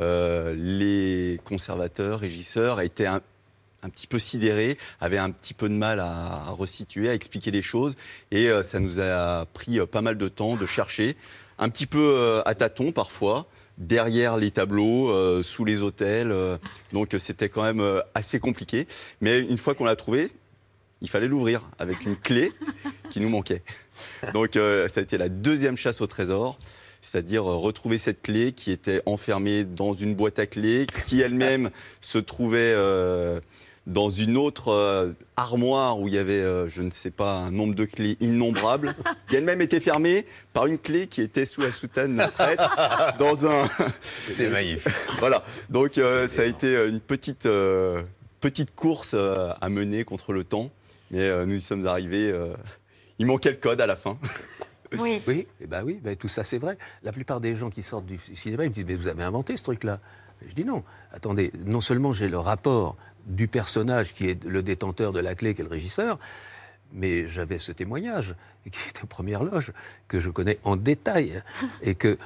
euh, 0.00 0.54
les 0.56 1.38
conservateurs, 1.44 2.20
régisseurs 2.20 2.80
étaient 2.80 3.06
un, 3.06 3.20
un 3.86 3.90
petit 3.90 4.06
peu 4.06 4.18
sidérés, 4.18 4.76
avaient 5.00 5.18
un 5.18 5.30
petit 5.30 5.54
peu 5.54 5.68
de 5.68 5.74
mal 5.74 6.00
à, 6.00 6.50
resituer, 6.50 7.08
à 7.08 7.14
expliquer 7.14 7.50
les 7.50 7.62
choses. 7.62 7.94
Et 8.30 8.48
euh, 8.48 8.62
ça 8.62 8.80
nous 8.80 9.00
a 9.00 9.46
pris 9.46 9.78
euh, 9.78 9.86
pas 9.86 10.02
mal 10.02 10.18
de 10.18 10.28
temps 10.28 10.56
de 10.56 10.66
chercher, 10.66 11.16
un 11.58 11.68
petit 11.68 11.86
peu 11.86 11.98
euh, 11.98 12.42
à 12.44 12.54
tâtons 12.54 12.92
parfois 12.92 13.46
derrière 13.78 14.38
les 14.38 14.50
tableaux, 14.50 15.42
sous 15.42 15.66
les 15.66 15.82
hôtels. 15.82 16.34
donc 16.94 17.14
c'était 17.18 17.50
quand 17.50 17.62
même 17.62 18.02
assez 18.14 18.40
compliqué. 18.40 18.88
Mais 19.20 19.40
une 19.40 19.58
fois 19.58 19.74
qu'on 19.74 19.84
l'a 19.84 19.96
trouvé, 19.96 20.30
il 21.02 21.10
fallait 21.10 21.28
l'ouvrir 21.28 21.60
avec 21.78 22.06
une 22.06 22.16
clé 22.16 22.54
qui 23.10 23.20
nous 23.20 23.28
manquait. 23.28 23.62
Donc 24.32 24.52
ça 24.54 25.00
a 25.00 25.02
été 25.02 25.18
la 25.18 25.28
deuxième 25.28 25.76
chasse 25.76 26.00
au 26.00 26.06
trésor. 26.06 26.58
C'est-à-dire 27.02 27.44
retrouver 27.44 27.98
cette 27.98 28.22
clé 28.22 28.52
qui 28.52 28.70
était 28.70 29.02
enfermée 29.04 29.64
dans 29.64 29.92
une 29.92 30.14
boîte 30.14 30.38
à 30.38 30.46
clés, 30.46 30.86
qui 31.06 31.20
elle-même 31.20 31.68
se 32.00 32.16
trouvait 32.16 32.74
dans 33.86 34.10
une 34.10 34.36
autre 34.36 34.68
euh, 34.72 35.12
armoire 35.36 36.00
où 36.00 36.08
il 36.08 36.14
y 36.14 36.18
avait, 36.18 36.40
euh, 36.40 36.68
je 36.68 36.82
ne 36.82 36.90
sais 36.90 37.10
pas, 37.12 37.38
un 37.38 37.50
nombre 37.52 37.74
de 37.74 37.84
clés 37.84 38.16
innombrables, 38.20 38.94
qui 39.28 39.36
elle-même 39.36 39.60
était 39.60 39.80
fermée 39.80 40.26
par 40.52 40.66
une 40.66 40.78
clé 40.78 41.06
qui 41.06 41.22
était 41.22 41.44
sous 41.44 41.60
la 41.60 41.70
soutane 41.70 42.16
d'un 42.16 42.28
prêtre, 42.28 42.68
dans 43.18 43.46
un... 43.46 43.68
C'est 44.02 44.50
magnifique. 44.50 44.92
Voilà, 45.20 45.44
donc 45.70 45.98
euh, 45.98 46.26
ça 46.28 46.42
a 46.42 46.44
été 46.44 46.74
une 46.88 47.00
petite, 47.00 47.46
euh, 47.46 48.02
petite 48.40 48.74
course 48.74 49.12
euh, 49.14 49.50
à 49.60 49.68
mener 49.68 50.04
contre 50.04 50.32
le 50.32 50.44
temps, 50.44 50.70
mais 51.10 51.20
euh, 51.20 51.46
nous 51.46 51.54
y 51.54 51.60
sommes 51.60 51.86
arrivés. 51.86 52.30
euh, 52.32 52.54
il 53.18 53.26
manquait 53.26 53.50
le 53.50 53.56
code 53.56 53.80
à 53.80 53.86
la 53.86 53.96
fin. 53.96 54.18
Oui. 54.98 55.20
Oui, 55.26 55.46
eh 55.60 55.66
ben 55.66 55.82
oui, 55.84 55.98
ben 56.02 56.14
tout 56.16 56.28
ça 56.28 56.44
c'est 56.44 56.58
vrai. 56.58 56.76
La 57.02 57.12
plupart 57.12 57.40
des 57.40 57.56
gens 57.56 57.70
qui 57.70 57.82
sortent 57.82 58.06
du 58.06 58.18
cinéma, 58.18 58.64
ils 58.64 58.68
me 58.68 58.74
disent 58.74 58.84
Mais 58.86 58.94
vous 58.94 59.08
avez 59.08 59.22
inventé 59.22 59.56
ce 59.56 59.62
truc-là 59.64 60.00
Je 60.46 60.54
dis 60.54 60.64
non. 60.64 60.82
Attendez, 61.12 61.52
non 61.64 61.80
seulement 61.80 62.12
j'ai 62.12 62.28
le 62.28 62.38
rapport 62.38 62.96
du 63.26 63.48
personnage 63.48 64.14
qui 64.14 64.28
est 64.28 64.44
le 64.44 64.62
détenteur 64.62 65.12
de 65.12 65.20
la 65.20 65.34
clé, 65.34 65.54
qui 65.54 65.60
est 65.60 65.64
le 65.64 65.70
régisseur, 65.70 66.18
mais 66.92 67.26
j'avais 67.26 67.58
ce 67.58 67.72
témoignage, 67.72 68.34
qui 68.70 68.78
est 68.88 69.02
aux 69.02 69.06
premières 69.06 69.42
loges, 69.42 69.72
que 70.08 70.20
je 70.20 70.30
connais 70.30 70.58
en 70.62 70.76
détail, 70.76 71.42
et 71.82 71.94
que 71.94 72.18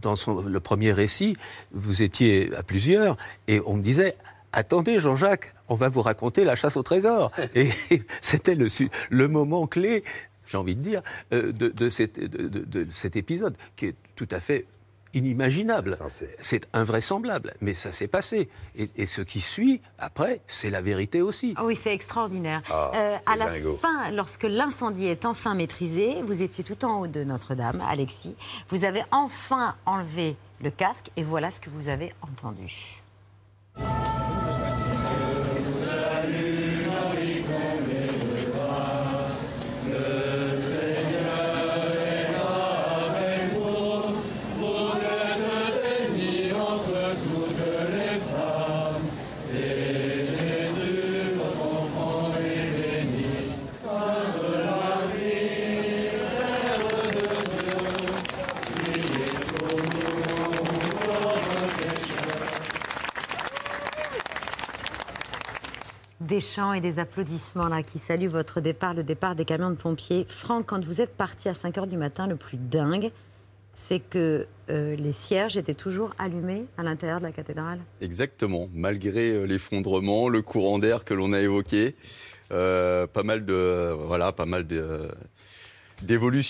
dans 0.00 0.14
le 0.46 0.60
premier 0.60 0.92
récit, 0.92 1.36
vous 1.72 2.02
étiez 2.02 2.54
à 2.54 2.62
plusieurs, 2.62 3.16
et 3.48 3.60
on 3.66 3.76
me 3.76 3.82
disait 3.82 4.16
Attendez, 4.52 4.98
Jean-Jacques, 4.98 5.54
on 5.68 5.74
va 5.74 5.90
vous 5.90 6.00
raconter 6.00 6.44
la 6.44 6.54
chasse 6.54 6.78
au 6.78 6.82
trésor. 6.82 7.30
et 7.54 7.68
c'était 8.22 8.54
le, 8.54 9.28
moment 9.28 9.66
clé, 9.66 10.02
j'ai 10.46 10.56
envie 10.56 10.76
de 10.76 10.82
dire, 10.82 11.02
euh, 11.32 11.52
de 11.52 11.90
cet 11.90 13.16
épisode, 13.16 13.56
qui 13.76 13.86
est 13.86 13.94
tout 14.14 14.28
à 14.30 14.40
fait 14.40 14.66
inimaginable. 15.16 15.98
C'est 16.40 16.66
invraisemblable, 16.74 17.54
mais 17.60 17.74
ça 17.74 17.90
s'est 17.92 18.08
passé. 18.08 18.48
Et, 18.76 18.88
et 18.96 19.06
ce 19.06 19.22
qui 19.22 19.40
suit, 19.40 19.80
après, 19.98 20.40
c'est 20.46 20.70
la 20.70 20.80
vérité 20.80 21.22
aussi. 21.22 21.54
Ah 21.56 21.64
oui, 21.64 21.76
c'est 21.76 21.92
extraordinaire. 21.94 22.62
Ah, 22.70 22.90
Euh, 22.94 23.16
à 23.26 23.36
la 23.36 23.46
dingo. 23.50 23.76
fin, 23.80 24.10
lorsque 24.12 24.44
l'incendie 24.44 25.06
est 25.06 25.24
enfin 25.24 25.54
maîtrisé, 25.54 26.22
vous 26.22 26.42
étiez 26.42 26.62
tout 26.64 26.84
en 26.84 27.00
haut 27.00 27.06
de 27.08 27.24
Notre-Dame, 27.24 27.82
Alexis. 27.88 28.36
Vous 28.68 28.84
avez 28.84 29.02
enfin 29.10 29.74
enlevé 29.86 30.36
le 30.62 30.70
casque 30.70 31.10
et 31.16 31.22
voilà 31.22 31.50
ce 31.50 31.60
que 31.60 31.70
vous 31.70 31.88
avez 31.88 32.12
entendu. 32.22 33.02
Des 66.36 66.42
chants 66.42 66.74
et 66.74 66.82
des 66.82 66.98
applaudissements 66.98 67.68
là 67.68 67.82
qui 67.82 67.98
saluent 67.98 68.28
votre 68.28 68.60
départ, 68.60 68.92
le 68.92 69.02
départ 69.02 69.34
des 69.34 69.46
camions 69.46 69.70
de 69.70 69.74
pompiers. 69.74 70.26
Franck, 70.28 70.66
quand 70.66 70.84
vous 70.84 71.00
êtes 71.00 71.16
parti 71.16 71.48
à 71.48 71.54
5 71.54 71.74
h 71.76 71.88
du 71.88 71.96
matin, 71.96 72.26
le 72.26 72.36
plus 72.36 72.58
dingue, 72.58 73.10
c'est 73.72 74.00
que 74.00 74.46
euh, 74.68 74.96
les 74.96 75.12
cierges 75.12 75.56
étaient 75.56 75.72
toujours 75.72 76.10
allumés 76.18 76.66
à 76.76 76.82
l'intérieur 76.82 77.20
de 77.20 77.24
la 77.24 77.32
cathédrale. 77.32 77.78
Exactement, 78.02 78.68
malgré 78.74 79.30
euh, 79.30 79.44
l'effondrement, 79.44 80.28
le 80.28 80.42
courant 80.42 80.78
d'air 80.78 81.06
que 81.06 81.14
l'on 81.14 81.32
a 81.32 81.40
évoqué, 81.40 81.94
euh, 82.52 83.06
pas 83.06 83.22
mal 83.22 83.46
de 83.46 83.94
voilà, 83.98 84.30
pas 84.32 84.44
mal 84.44 84.66
de, 84.66 85.08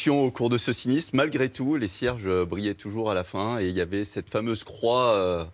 au 0.09 0.31
cours 0.33 0.49
de 0.49 0.59
ce 0.59 0.73
sinistre. 0.73 1.15
Malgré 1.15 1.49
tout, 1.49 1.77
les 1.77 1.87
cierges 1.87 2.29
brillaient 2.45 2.75
toujours 2.75 3.09
à 3.13 3.15
la 3.15 3.23
fin 3.23 3.61
et 3.61 3.69
il 3.69 3.77
y 3.77 3.81
avait 3.81 4.05
cette 4.05 4.31
fameuse 4.31 4.65
croix 4.65 5.49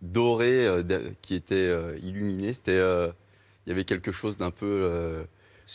dorée 0.00 0.68
qui 1.22 1.34
était 1.34 1.74
illuminée. 2.04 2.52
C'était, 2.52 2.80
il 3.66 3.70
y 3.70 3.72
avait 3.72 3.84
quelque 3.84 4.12
chose 4.12 4.36
d'un 4.36 4.50
peu 4.50 4.66
euh, 4.66 5.24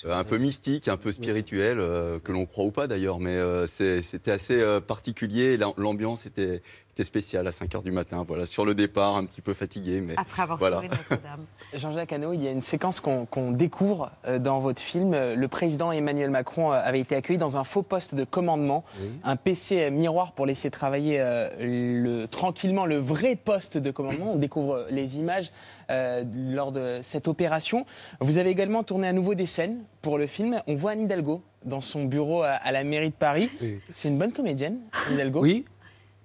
un 0.05 0.23
peu 0.23 0.37
mystique, 0.37 0.87
un 0.87 0.97
peu 0.97 1.11
spirituel, 1.11 1.79
euh, 1.79 2.19
que 2.19 2.31
l'on 2.31 2.45
croit 2.45 2.65
ou 2.65 2.71
pas 2.71 2.87
d'ailleurs, 2.87 3.19
mais 3.19 3.35
euh, 3.35 3.65
c'était 3.67 4.31
assez 4.31 4.61
euh, 4.61 4.79
particulier. 4.79 5.57
L'am- 5.57 5.73
L'ambiance 5.77 6.25
était, 6.27 6.61
était 6.91 7.03
spéciale 7.03 7.47
à 7.47 7.51
5 7.51 7.71
h 7.71 7.83
du 7.83 7.91
matin. 7.91 8.23
Voilà, 8.27 8.45
sur 8.45 8.65
le 8.65 8.75
départ, 8.75 9.15
un 9.15 9.25
petit 9.25 9.41
peu 9.41 9.53
fatigué, 9.53 10.01
mais 10.01 10.13
Après 10.17 10.41
avoir 10.43 10.57
voilà. 10.57 10.77
sauvé 10.77 10.89
Notre-Dame. 10.89 11.45
Jean-Jacques 11.73 12.13
Hano, 12.13 12.33
il 12.33 12.43
y 12.43 12.47
a 12.47 12.51
une 12.51 12.63
séquence 12.63 12.99
qu'on 12.99 13.25
qu'on 13.25 13.51
découvre 13.51 14.11
euh, 14.25 14.39
dans 14.39 14.59
votre 14.59 14.81
film. 14.81 15.11
Le 15.11 15.47
président 15.47 15.91
Emmanuel 15.91 16.29
Macron 16.31 16.71
euh, 16.73 16.81
avait 16.83 16.99
été 16.99 17.15
accueilli 17.15 17.37
dans 17.37 17.57
un 17.57 17.63
faux 17.63 17.83
poste 17.83 18.15
de 18.15 18.23
commandement, 18.23 18.83
un 19.23 19.35
PC 19.35 19.91
miroir 19.91 20.31
pour 20.33 20.45
laisser 20.45 20.71
travailler 20.71 21.19
euh, 21.19 21.47
le, 21.59 22.27
tranquillement 22.27 22.85
le 22.85 22.97
vrai 22.97 23.35
poste 23.35 23.77
de 23.77 23.91
commandement. 23.91 24.33
On 24.33 24.37
découvre 24.37 24.87
les 24.89 25.19
images 25.19 25.51
euh, 25.91 26.23
lors 26.35 26.71
de 26.71 26.99
cette 27.03 27.27
opération. 27.27 27.85
Vous 28.19 28.37
avez 28.37 28.49
également 28.49 28.83
tourné 28.83 29.07
à 29.07 29.13
nouveau 29.13 29.35
des 29.35 29.45
scènes 29.45 29.83
pour 30.01 30.17
le 30.17 30.25
film. 30.27 30.59
On 30.67 30.75
voit 30.75 30.91
Anne 30.91 31.01
Hidalgo 31.01 31.41
dans 31.65 31.81
son 31.81 32.05
bureau 32.05 32.41
à, 32.41 32.49
à 32.49 32.71
la 32.71 32.83
mairie 32.83 33.09
de 33.09 33.15
Paris. 33.15 33.49
C'est 33.91 34.07
une 34.09 34.17
bonne 34.17 34.31
comédienne, 34.31 34.79
Anne 35.07 35.13
Hidalgo? 35.13 35.41
Oui. 35.41 35.65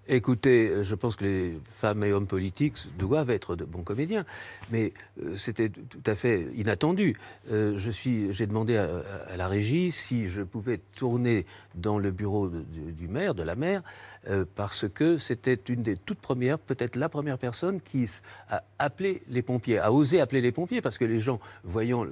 Écoutez, 0.07 0.83
je 0.83 0.95
pense 0.95 1.17
que 1.17 1.25
les 1.25 1.59
femmes 1.65 2.05
et 2.05 2.13
hommes 2.13 2.27
politiques 2.27 2.77
doivent 2.99 3.31
être 3.31 3.57
de 3.57 3.65
bons 3.65 3.83
comédiens, 3.83 4.27
mais 4.71 4.93
euh, 5.23 5.35
c'était 5.37 5.71
tout 5.71 6.03
à 6.05 6.15
fait 6.15 6.47
inattendu. 6.57 7.17
Euh, 7.51 7.79
j'ai 7.79 8.47
demandé 8.47 8.77
à, 8.77 9.37
la 9.37 9.49
régie 9.49 9.93
si 9.93 10.29
je 10.29 10.43
pouvais 10.43 10.79
tourner 10.95 11.47
dans 11.75 11.99
le 11.99 12.11
bureau 12.11 12.51
du, 12.51 13.09
maire, 13.09 13.35
de 13.35 13.43
la 13.43 13.55
maire, 13.55 13.83
euh, 14.29 14.45
parce 14.55 14.87
que 14.89 15.17
c'était 15.17 15.59
une 15.71 15.83
des 15.83 15.95
toutes 15.95 16.21
premières, 16.21 16.59
peut-être 16.59 16.97
la 16.97 17.09
première 17.09 17.39
personne 17.39 17.81
qui 17.81 18.07
a 18.51 18.63
appelé 18.79 19.23
les 19.31 19.41
pompiers, 19.41 19.79
a 19.79 19.91
osé 19.91 20.21
appeler 20.21 20.43
les 20.43 20.53
pompiers, 20.53 20.83
parce 20.83 20.99
que 20.99 21.07
les 21.07 21.19
gens, 21.19 21.41
voyant 21.63 22.05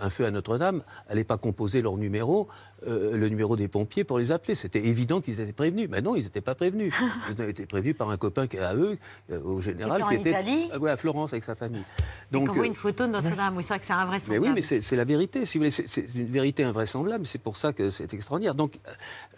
un 0.00 0.10
feu 0.10 0.26
à 0.26 0.32
Notre-Dame, 0.32 0.82
n'allaient 1.08 1.22
pas 1.22 1.38
composer 1.38 1.80
leur 1.80 1.96
numéro, 1.96 2.48
euh, 2.86 3.16
le 3.16 3.28
numéro 3.30 3.56
des 3.56 3.68
pompiers 3.68 4.04
pour 4.04 4.18
les 4.18 4.32
appeler. 4.32 4.54
C'était 4.54 4.84
évident 4.84 5.22
qu'ils 5.22 5.40
étaient 5.40 5.52
prévenus. 5.52 5.88
Mais 5.90 6.02
non, 6.02 6.14
ils 6.14 6.24
n'étaient 6.24 6.42
pas 6.42 6.54
prévenus. 6.54 6.92
Ont 7.38 7.48
été 7.48 7.66
prévenus 7.66 7.96
par 7.96 8.10
un 8.10 8.16
copain 8.16 8.46
qui- 8.46 8.58
à 8.58 8.74
eux, 8.74 8.96
euh, 9.30 9.40
au 9.42 9.60
général, 9.60 10.02
Qui 10.02 10.08
qui 10.08 10.14
était 10.14 10.34
en 10.34 10.40
était 10.40 10.50
Italie 10.50 10.70
euh, 10.74 10.78
ouais, 10.78 10.90
à 10.90 10.96
Florence 10.96 11.32
avec 11.32 11.44
sa 11.44 11.54
famille. 11.54 11.84
Donc, 12.32 12.48
on 12.50 12.52
voit 12.52 12.64
euh, 12.64 12.66
une 12.66 12.74
photo 12.74 13.06
de 13.06 13.12
Notre-Dame. 13.12 13.56
Oui, 13.56 13.62
c'est 13.62 13.68
vrai 13.74 13.78
que 13.80 13.86
c'est 13.86 13.92
mais 13.94 14.00
invraisemblable. 14.00 14.44
oui, 14.46 14.52
mais 14.54 14.80
c'est 14.82 14.96
la 14.96 15.04
vérité. 15.04 15.44
Si 15.46 15.58
vous 15.58 15.62
voulez, 15.64 15.70
c'est- 15.70 16.14
une 16.14 16.26
vérité 16.26 16.64
invraisemblable. 16.64 17.26
C'est 17.26 17.40
pour 17.40 17.56
ça 17.56 17.72
que 17.72 17.90
c'est 17.90 18.12
extraordinaire. 18.14 18.54
Donc, 18.54 18.78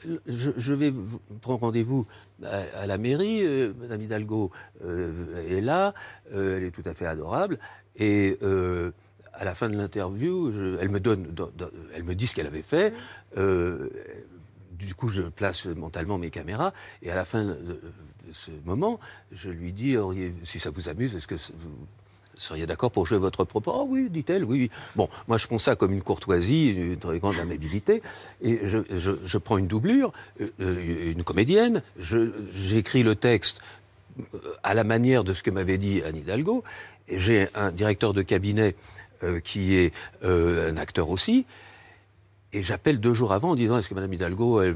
euh, 0.06 0.16
je, 0.26 0.50
je 0.56 0.74
vais 0.74 0.92
prendre 1.40 1.60
rendez-vous 1.60 2.06
à, 2.44 2.82
à 2.82 2.86
la 2.86 2.98
mairie. 2.98 3.42
euh, 3.44 3.72
Madame 3.80 4.02
Hidalgo 4.02 4.50
euh, 4.84 5.46
est 5.48 5.60
là. 5.60 5.94
euh, 6.34 6.56
elle 6.58 6.64
est 6.64 6.70
tout 6.70 6.82
à 6.84 6.94
fait 6.94 7.06
adorable. 7.06 7.58
Et 7.96 8.38
à 9.34 9.44
la 9.44 9.54
fin 9.54 9.68
de 9.68 9.76
l'interview, 9.76 10.52
elle 10.80 10.88
me 10.88 11.00
donne, 11.00 11.24
do- 11.24 11.50
do- 11.56 11.70
elle 11.94 12.02
me 12.04 12.14
dit 12.14 12.26
ce 12.26 12.34
qu'elle 12.34 12.46
avait 12.46 12.62
fait. 12.62 12.92
Du 14.78 14.94
coup, 14.94 15.08
je 15.08 15.22
place 15.22 15.66
mentalement 15.66 16.18
mes 16.18 16.30
caméras. 16.30 16.72
Et 17.02 17.10
à 17.10 17.16
la 17.16 17.24
fin 17.24 17.44
de, 17.44 17.80
ce 18.32 18.50
moment, 18.64 19.00
je 19.32 19.50
lui 19.50 19.72
dis 19.72 19.96
si 20.44 20.60
ça 20.60 20.70
vous 20.70 20.88
amuse, 20.88 21.14
est-ce 21.14 21.26
que 21.26 21.34
vous 21.34 21.86
seriez 22.38 22.66
d'accord 22.66 22.90
pour 22.90 23.06
jouer 23.06 23.18
votre 23.18 23.44
propos? 23.44 23.72
Oh 23.74 23.86
oui, 23.88 24.08
dit-elle, 24.10 24.44
oui, 24.44 24.58
oui. 24.58 24.70
Bon, 24.96 25.08
moi 25.26 25.36
je 25.36 25.46
prends 25.46 25.58
ça 25.58 25.76
comme 25.76 25.92
une 25.92 26.02
courtoisie, 26.02 26.68
une 26.68 26.98
très 26.98 27.18
grande 27.18 27.38
amabilité, 27.38 28.02
et 28.42 28.60
je, 28.62 29.38
prends 29.38 29.58
une 29.58 29.66
doublure, 29.66 30.12
euh, 30.40 30.50
euh, 30.60 31.12
une 31.12 31.24
comédienne, 31.24 31.82
j'écris 31.98 33.02
le 33.02 33.14
texte 33.14 33.60
euh, 34.34 34.38
à 34.62 34.74
la 34.74 34.84
manière 34.84 35.24
de 35.24 35.32
ce 35.32 35.42
que 35.42 35.50
m'avait 35.50 35.78
dit 35.78 36.02
Anne 36.02 36.16
Hidalgo, 36.16 36.64
j'ai 37.10 37.48
un 37.54 37.72
directeur 37.72 38.12
de 38.12 38.22
cabinet 38.22 38.74
qui 39.42 39.74
est 39.74 39.92
un 40.22 40.76
acteur 40.76 41.08
aussi, 41.08 41.44
et 42.52 42.62
j'appelle 42.62 42.98
deux 43.00 43.12
jours 43.12 43.32
avant 43.32 43.50
en 43.50 43.54
disant 43.54 43.78
est-ce 43.78 43.88
que 43.90 43.94
Madame 43.94 44.12
Hidalgo, 44.12 44.62
elle, 44.62 44.74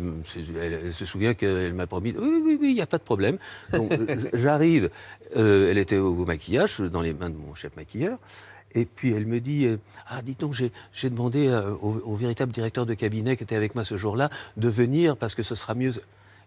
elle- 0.60 0.72
elle 0.84 0.92
se 0.92 1.06
souvient 1.06 1.34
qu'elle 1.34 1.72
m'a 1.74 1.86
promis? 1.86 2.14
Oui 2.18 2.40
oui 2.44 2.58
oui 2.60 2.68
il 2.70 2.74
n'y 2.74 2.82
a 2.82 2.86
pas 2.86 2.98
de 2.98 3.02
problème. 3.02 3.38
Donc 3.72 3.90
euh, 3.98 4.16
j'arrive, 4.34 4.90
euh, 5.36 5.70
elle 5.70 5.78
était 5.78 5.96
au 5.96 6.24
maquillage 6.26 6.80
dans 6.80 7.00
les 7.00 7.14
mains 7.14 7.30
de 7.30 7.36
mon 7.36 7.54
chef 7.54 7.74
maquilleur 7.76 8.18
Et 8.74 8.84
puis 8.84 9.12
elle 9.12 9.26
me 9.26 9.40
dit 9.40 9.66
Ah, 10.06 10.22
dis 10.22 10.34
donc, 10.34 10.52
j'ai 10.54 11.10
demandé 11.10 11.48
au, 11.80 12.00
au, 12.04 12.14
véritable 12.16 12.52
directeur 12.52 12.86
de 12.86 12.94
cabinet 12.94 13.36
qui 13.36 13.42
était 13.44 13.56
avec 13.56 13.74
moi 13.74 13.84
ce 13.84 13.96
jour-là 13.96 14.28
de 14.56 14.68
venir 14.68 15.16
parce 15.16 15.34
que 15.34 15.42
ce 15.42 15.54
sera 15.54 15.74
mieux. 15.74 15.92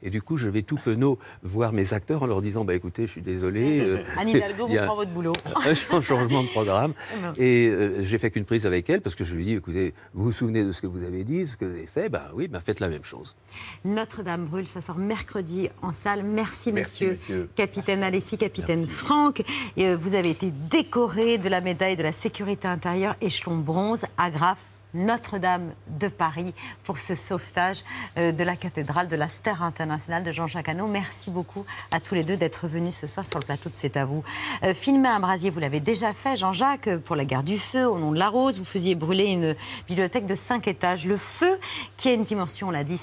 Et 0.06 0.12
du 0.12 0.22
coup, 0.22 0.38
je 0.38 0.48
vais 0.48 0.62
tout 0.62 0.78
penaud 0.78 1.18
voir 1.42 1.74
mes 1.74 1.94
acteurs 1.94 2.22
en 2.22 2.28
leur 2.28 2.42
disant 2.42 2.64
bah, 2.64 2.76
écoutez, 2.76 3.08
je 3.08 3.12
suis 3.12 3.22
désolé. 3.22 3.66
Euh, 3.86 3.98
Anne 4.18 4.30
Hidalgo 4.30 4.68
vous 4.68 4.76
prend 4.76 4.96
votre 4.96 5.12
boulot. 5.12 5.34
un 5.92 6.02
changement 6.02 6.44
de 6.44 6.48
programme. 6.48 6.94
Et 7.38 7.68
euh, 7.68 8.04
j'ai 8.04 8.18
fait 8.18 8.30
qu'une 8.30 8.46
prise 8.46 8.66
avec 8.66 8.90
elle 8.90 9.02
parce 9.02 9.16
que 9.16 9.24
je 9.24 9.36
lui 9.36 9.42
ai 9.44 9.46
dit 9.46 9.54
écoutez, 9.54 9.94
vous 10.14 10.26
vous 10.26 10.32
souvenez 10.32 10.64
de 10.64 10.72
ce 10.72 10.82
que 10.82 10.88
vous 10.88 11.04
avez 11.04 11.24
dit, 11.24 11.48
ce 11.48 11.58
que 11.58 11.66
vous 11.66 11.72
avez 11.72 11.88
fait? 11.88 12.10
Ben 12.10 12.24
oui, 12.34 12.48
ben 12.48 12.60
faites 12.62 12.80
la 12.80 12.88
même 12.88 13.04
chose. 13.04 13.36
Notre-Dame 13.84 14.46
brûle, 14.46 14.68
ça 14.68 14.82
sort 14.82 14.98
mercredi 14.98 15.70
en 15.82 15.94
salle. 15.94 16.24
Merci, 16.24 16.72
messieurs. 16.72 17.18
Capitaine 17.56 18.04
Alessi, 18.04 18.38
capitaine 18.38 18.88
Franck. 18.88 19.44
Et, 19.78 19.88
euh, 19.88 19.98
vous 19.98 20.14
avez 20.14 20.30
été 20.30 20.52
décoré 20.70 21.38
de 21.38 21.50
la 21.50 21.62
médaille 21.62 21.96
de 21.96 22.04
la 22.04 22.14
sécurité 22.14 22.68
intérieure, 22.68 23.16
échelon 23.22 23.58
bronze, 23.58 24.06
agrafe 24.18 24.66
notre-Dame 24.96 25.74
de 25.88 26.08
Paris 26.08 26.54
pour 26.84 27.00
ce 27.00 27.14
sauvetage 27.14 27.84
euh, 28.18 28.32
de 28.32 28.44
la 28.44 28.56
cathédrale 28.56 29.08
de 29.08 29.16
la 29.16 29.30
Stère 29.30 29.62
internationale 29.62 30.24
de 30.24 30.32
Jean-Jacques 30.32 30.70
Hano. 30.70 30.88
Merci 30.88 31.30
beaucoup 31.30 31.66
à 31.92 32.00
tous 32.00 32.16
les 32.16 32.24
deux 32.24 32.38
d'être 32.38 32.68
venus 32.68 32.96
ce 32.96 33.08
soir 33.08 33.26
sur 33.26 33.40
le 33.40 33.46
plateau 33.46 33.70
de 33.70 33.76
C'est 33.76 33.98
à 33.98 34.06
vous. 34.06 34.24
Euh, 34.64 34.74
filmer 34.74 35.10
un 35.10 35.20
brasier, 35.20 35.50
vous 35.50 35.60
l'avez 35.60 35.80
déjà 35.80 36.14
fait, 36.14 36.38
Jean-Jacques, 36.38 36.96
pour 36.98 37.16
la 37.16 37.26
guerre 37.26 37.44
du 37.44 37.58
feu, 37.58 37.88
au 37.88 38.00
nom 38.00 38.12
de 38.12 38.18
la 38.18 38.30
rose. 38.30 38.58
Vous 38.58 38.66
faisiez 38.66 38.96
brûler 38.96 39.26
une 39.26 39.56
bibliothèque 39.88 40.26
de 40.26 40.36
cinq 40.36 40.68
étages. 40.68 41.06
Le 41.06 41.18
feu, 41.18 41.60
qui 41.98 42.10
a 42.10 42.14
une 42.14 42.24
dimension, 42.24 42.70
on 42.70 42.72
l'a 42.72 42.84
dit, 42.84 43.00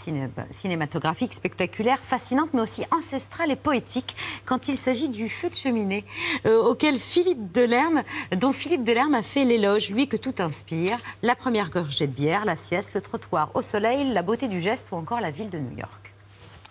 cinématographique, 0.51 1.35
spectaculaire, 1.35 1.99
fascinante, 1.99 2.51
mais 2.55 2.61
aussi 2.61 2.85
ancestrale 2.91 3.51
et 3.51 3.57
poétique 3.57 4.17
quand 4.45 4.69
il 4.69 4.77
s'agit 4.77 5.09
du 5.09 5.29
feu 5.29 5.51
de 5.51 5.55
cheminée, 5.55 6.05
euh, 6.47 6.63
auquel 6.63 6.99
Philippe 6.99 7.53
Delerme, 7.53 8.03
dont 8.37 8.53
Philippe 8.53 8.85
Delerme 8.85 9.15
a 9.15 9.23
fait 9.23 9.45
l'éloge, 9.45 9.91
lui 9.91 10.09
que 10.09 10.17
tout 10.17 10.35
inspire. 10.39 10.99
La 11.23 11.35
première 11.35 11.71
gorgée 11.83 12.07
de 12.07 12.13
bière, 12.13 12.45
la 12.45 12.55
sieste, 12.55 12.95
le 12.95 13.01
trottoir 13.01 13.51
au 13.55 13.63
soleil, 13.63 14.13
la 14.13 14.23
beauté 14.23 14.47
du 14.47 14.61
geste 14.61 14.91
ou 14.93 14.97
encore 14.97 15.21
la 15.21 15.31
ville 15.33 15.51
de 15.51 15.59
New 15.59 15.77
York. 15.77 16.15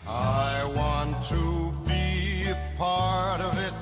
I 0.08 0.64
want 0.74 1.14
to 1.30 1.72
be 1.86 2.50
a 2.50 2.56
part 2.78 3.42
of 3.42 3.54
it. 3.60 3.74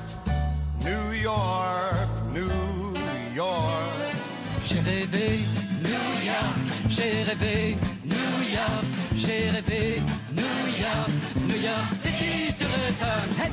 New 0.84 1.14
York, 1.22 2.10
New 2.34 3.36
York. 3.36 4.16
J'ai 4.64 4.80
rêvé 4.80 5.40
New 5.84 6.26
York, 6.26 6.58
j'ai 6.90 7.24
rêvé 7.24 7.78
New 8.06 8.32
York, 8.58 8.86
j'ai 9.16 9.50
rêvé 9.52 10.02
New 10.36 10.44
York, 10.84 11.12
New 11.48 11.62
York 11.62 11.92
City 12.00 12.52
sur 12.52 12.68
le 12.68 12.94
sol. 12.94 13.08
Hey 13.40 13.52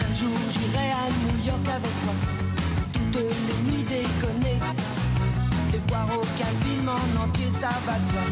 Un 0.00 0.14
jour 0.14 0.38
j'irai 0.50 0.90
à 0.90 1.08
New 1.24 1.46
York 1.46 1.68
avec 1.68 1.92
toi 2.02 2.47
toutes 3.12 3.22
les 3.22 3.70
nuits 3.70 3.84
déconner. 3.84 4.58
Et 5.74 5.80
voir 5.88 6.08
aucun 6.14 6.52
film 6.64 6.88
en 6.88 7.24
entier, 7.24 7.50
ça 7.56 7.70
va 7.86 7.98
de 7.98 8.04
soi. 8.04 8.24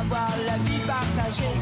Avoir 0.00 0.30
la 0.46 0.56
vie 0.58 0.82
partagée. 0.86 1.52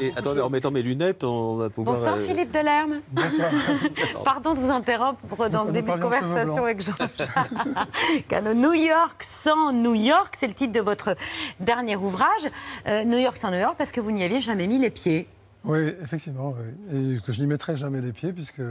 Et 0.00 0.12
attendez, 0.16 0.40
en 0.40 0.50
mettant 0.50 0.70
mes 0.70 0.82
lunettes, 0.82 1.24
on 1.24 1.56
va 1.56 1.70
pouvoir. 1.70 1.96
Bonsoir 1.96 2.16
euh, 2.16 2.26
Philippe 2.26 2.52
Delerme. 2.52 3.00
Bonsoir. 3.10 3.50
Pardon 4.24 4.54
de 4.54 4.60
vous 4.60 4.70
interrompre 4.70 5.48
dans 5.50 5.66
ce 5.66 5.70
début 5.70 5.92
de 5.92 6.00
conversation 6.00 6.64
avec 6.64 6.82
Jean-Jacques. 6.82 8.54
New 8.54 8.72
York 8.72 9.22
sans 9.22 9.72
New 9.72 9.94
York, 9.94 10.34
c'est 10.38 10.46
le 10.46 10.54
titre 10.54 10.72
de 10.72 10.80
votre 10.80 11.16
dernier 11.60 11.96
ouvrage. 11.96 12.48
Euh, 12.86 13.04
New 13.04 13.18
York 13.18 13.36
sans 13.36 13.50
New 13.50 13.58
York, 13.58 13.74
parce 13.76 13.92
que 13.92 14.00
vous 14.00 14.10
n'y 14.10 14.22
aviez 14.22 14.40
jamais 14.40 14.66
mis 14.66 14.78
les 14.78 14.90
pieds. 14.90 15.26
Oui, 15.64 15.78
effectivement. 16.02 16.54
Et 16.92 17.18
que 17.24 17.32
je 17.32 17.40
n'y 17.40 17.46
mettrai 17.46 17.76
jamais 17.76 18.00
les 18.00 18.12
pieds, 18.12 18.32
puisque 18.32 18.62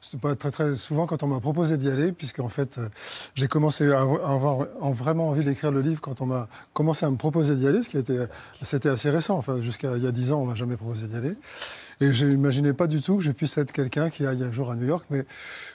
c'est 0.00 0.18
pas 0.18 0.34
très, 0.34 0.50
très 0.50 0.76
souvent 0.76 1.06
quand 1.06 1.22
on 1.22 1.28
m'a 1.28 1.40
proposé 1.40 1.76
d'y 1.76 1.88
aller, 1.88 2.12
puisque 2.12 2.40
en 2.40 2.48
fait, 2.48 2.78
euh, 2.78 2.88
j'ai 3.34 3.46
commencé 3.46 3.92
à 3.92 4.00
avoir 4.00 4.66
vraiment 4.92 5.28
envie 5.28 5.44
d'écrire 5.44 5.70
le 5.70 5.80
livre 5.80 6.00
quand 6.00 6.20
on 6.20 6.26
m'a 6.26 6.48
commencé 6.72 7.06
à 7.06 7.10
me 7.10 7.16
proposer 7.16 7.54
d'y 7.54 7.68
aller, 7.68 7.82
ce 7.82 7.88
qui 7.88 7.98
était, 7.98 8.18
c'était 8.62 8.88
assez 8.88 9.10
récent. 9.10 9.36
Enfin, 9.36 9.62
jusqu'à 9.62 9.96
il 9.96 10.02
y 10.02 10.06
a 10.06 10.12
dix 10.12 10.32
ans, 10.32 10.40
on 10.40 10.46
m'a 10.46 10.54
jamais 10.56 10.76
proposé 10.76 11.06
d'y 11.06 11.16
aller. 11.16 11.36
Et 12.00 12.12
je 12.12 12.26
n'imaginais 12.26 12.72
pas 12.72 12.86
du 12.86 13.00
tout 13.00 13.18
que 13.18 13.22
je 13.22 13.30
puisse 13.30 13.56
être 13.58 13.72
quelqu'un 13.72 14.10
qui 14.10 14.26
aille 14.26 14.42
un 14.42 14.52
jour 14.52 14.70
à 14.70 14.76
New 14.76 14.86
York. 14.86 15.04
Mais 15.10 15.24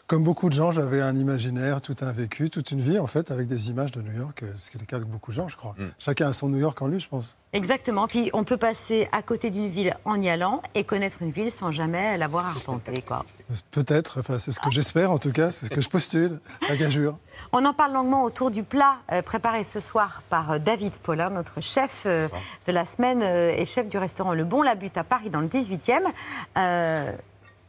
comme 0.07 0.23
beaucoup 0.23 0.49
de 0.49 0.53
gens, 0.53 0.71
j'avais 0.71 1.01
un 1.01 1.15
imaginaire, 1.15 1.81
tout 1.81 1.95
un 2.01 2.11
vécu, 2.11 2.49
toute 2.49 2.71
une 2.71 2.81
vie, 2.81 2.99
en 2.99 3.07
fait, 3.07 3.31
avec 3.31 3.47
des 3.47 3.69
images 3.69 3.91
de 3.91 4.01
New 4.01 4.17
York, 4.17 4.43
euh, 4.43 4.51
ce 4.57 4.71
qui 4.71 4.77
est 4.77 4.79
le 4.79 4.85
cas 4.85 4.99
de 4.99 5.05
beaucoup 5.05 5.31
de 5.31 5.35
gens, 5.35 5.49
je 5.49 5.57
crois. 5.57 5.75
Mm. 5.77 5.85
Chacun 5.99 6.27
a 6.27 6.33
son 6.33 6.49
New 6.49 6.59
York 6.59 6.81
en 6.81 6.87
lui, 6.87 6.99
je 6.99 7.07
pense. 7.07 7.37
Exactement. 7.53 8.07
Puis 8.07 8.29
on 8.33 8.43
peut 8.43 8.57
passer 8.57 9.07
à 9.11 9.21
côté 9.21 9.49
d'une 9.49 9.69
ville 9.69 9.95
en 10.05 10.21
y 10.21 10.29
allant 10.29 10.61
et 10.75 10.83
connaître 10.83 11.21
une 11.21 11.31
ville 11.31 11.51
sans 11.51 11.71
jamais 11.71 12.17
l'avoir 12.17 12.45
arpentée, 12.45 13.01
quoi. 13.01 13.25
Peut-être. 13.71 14.19
Enfin, 14.19 14.39
c'est 14.39 14.51
ce 14.51 14.59
que 14.59 14.71
j'espère, 14.71 15.11
en 15.11 15.17
tout 15.17 15.31
cas. 15.31 15.51
C'est 15.51 15.67
ce 15.67 15.71
que 15.71 15.81
je 15.81 15.89
postule, 15.89 16.39
la 16.67 16.75
gageure. 16.75 17.17
On 17.51 17.65
en 17.65 17.73
parle 17.73 17.93
longuement 17.93 18.23
autour 18.23 18.51
du 18.51 18.61
plat 18.61 18.97
euh, 19.11 19.23
préparé 19.23 19.63
ce 19.63 19.79
soir 19.79 20.21
par 20.29 20.51
euh, 20.51 20.59
David 20.59 20.93
Paulin, 20.93 21.31
notre 21.31 21.61
chef 21.61 22.03
euh, 22.05 22.27
de 22.67 22.71
la 22.71 22.85
semaine 22.85 23.23
et 23.23 23.65
chef 23.65 23.87
du 23.87 23.97
restaurant 23.97 24.33
Le 24.33 24.43
Bon 24.43 24.61
La 24.61 24.75
Butte 24.75 24.97
à 24.97 25.03
Paris 25.03 25.31
dans 25.31 25.39
le 25.39 25.47
18e. 25.47 26.01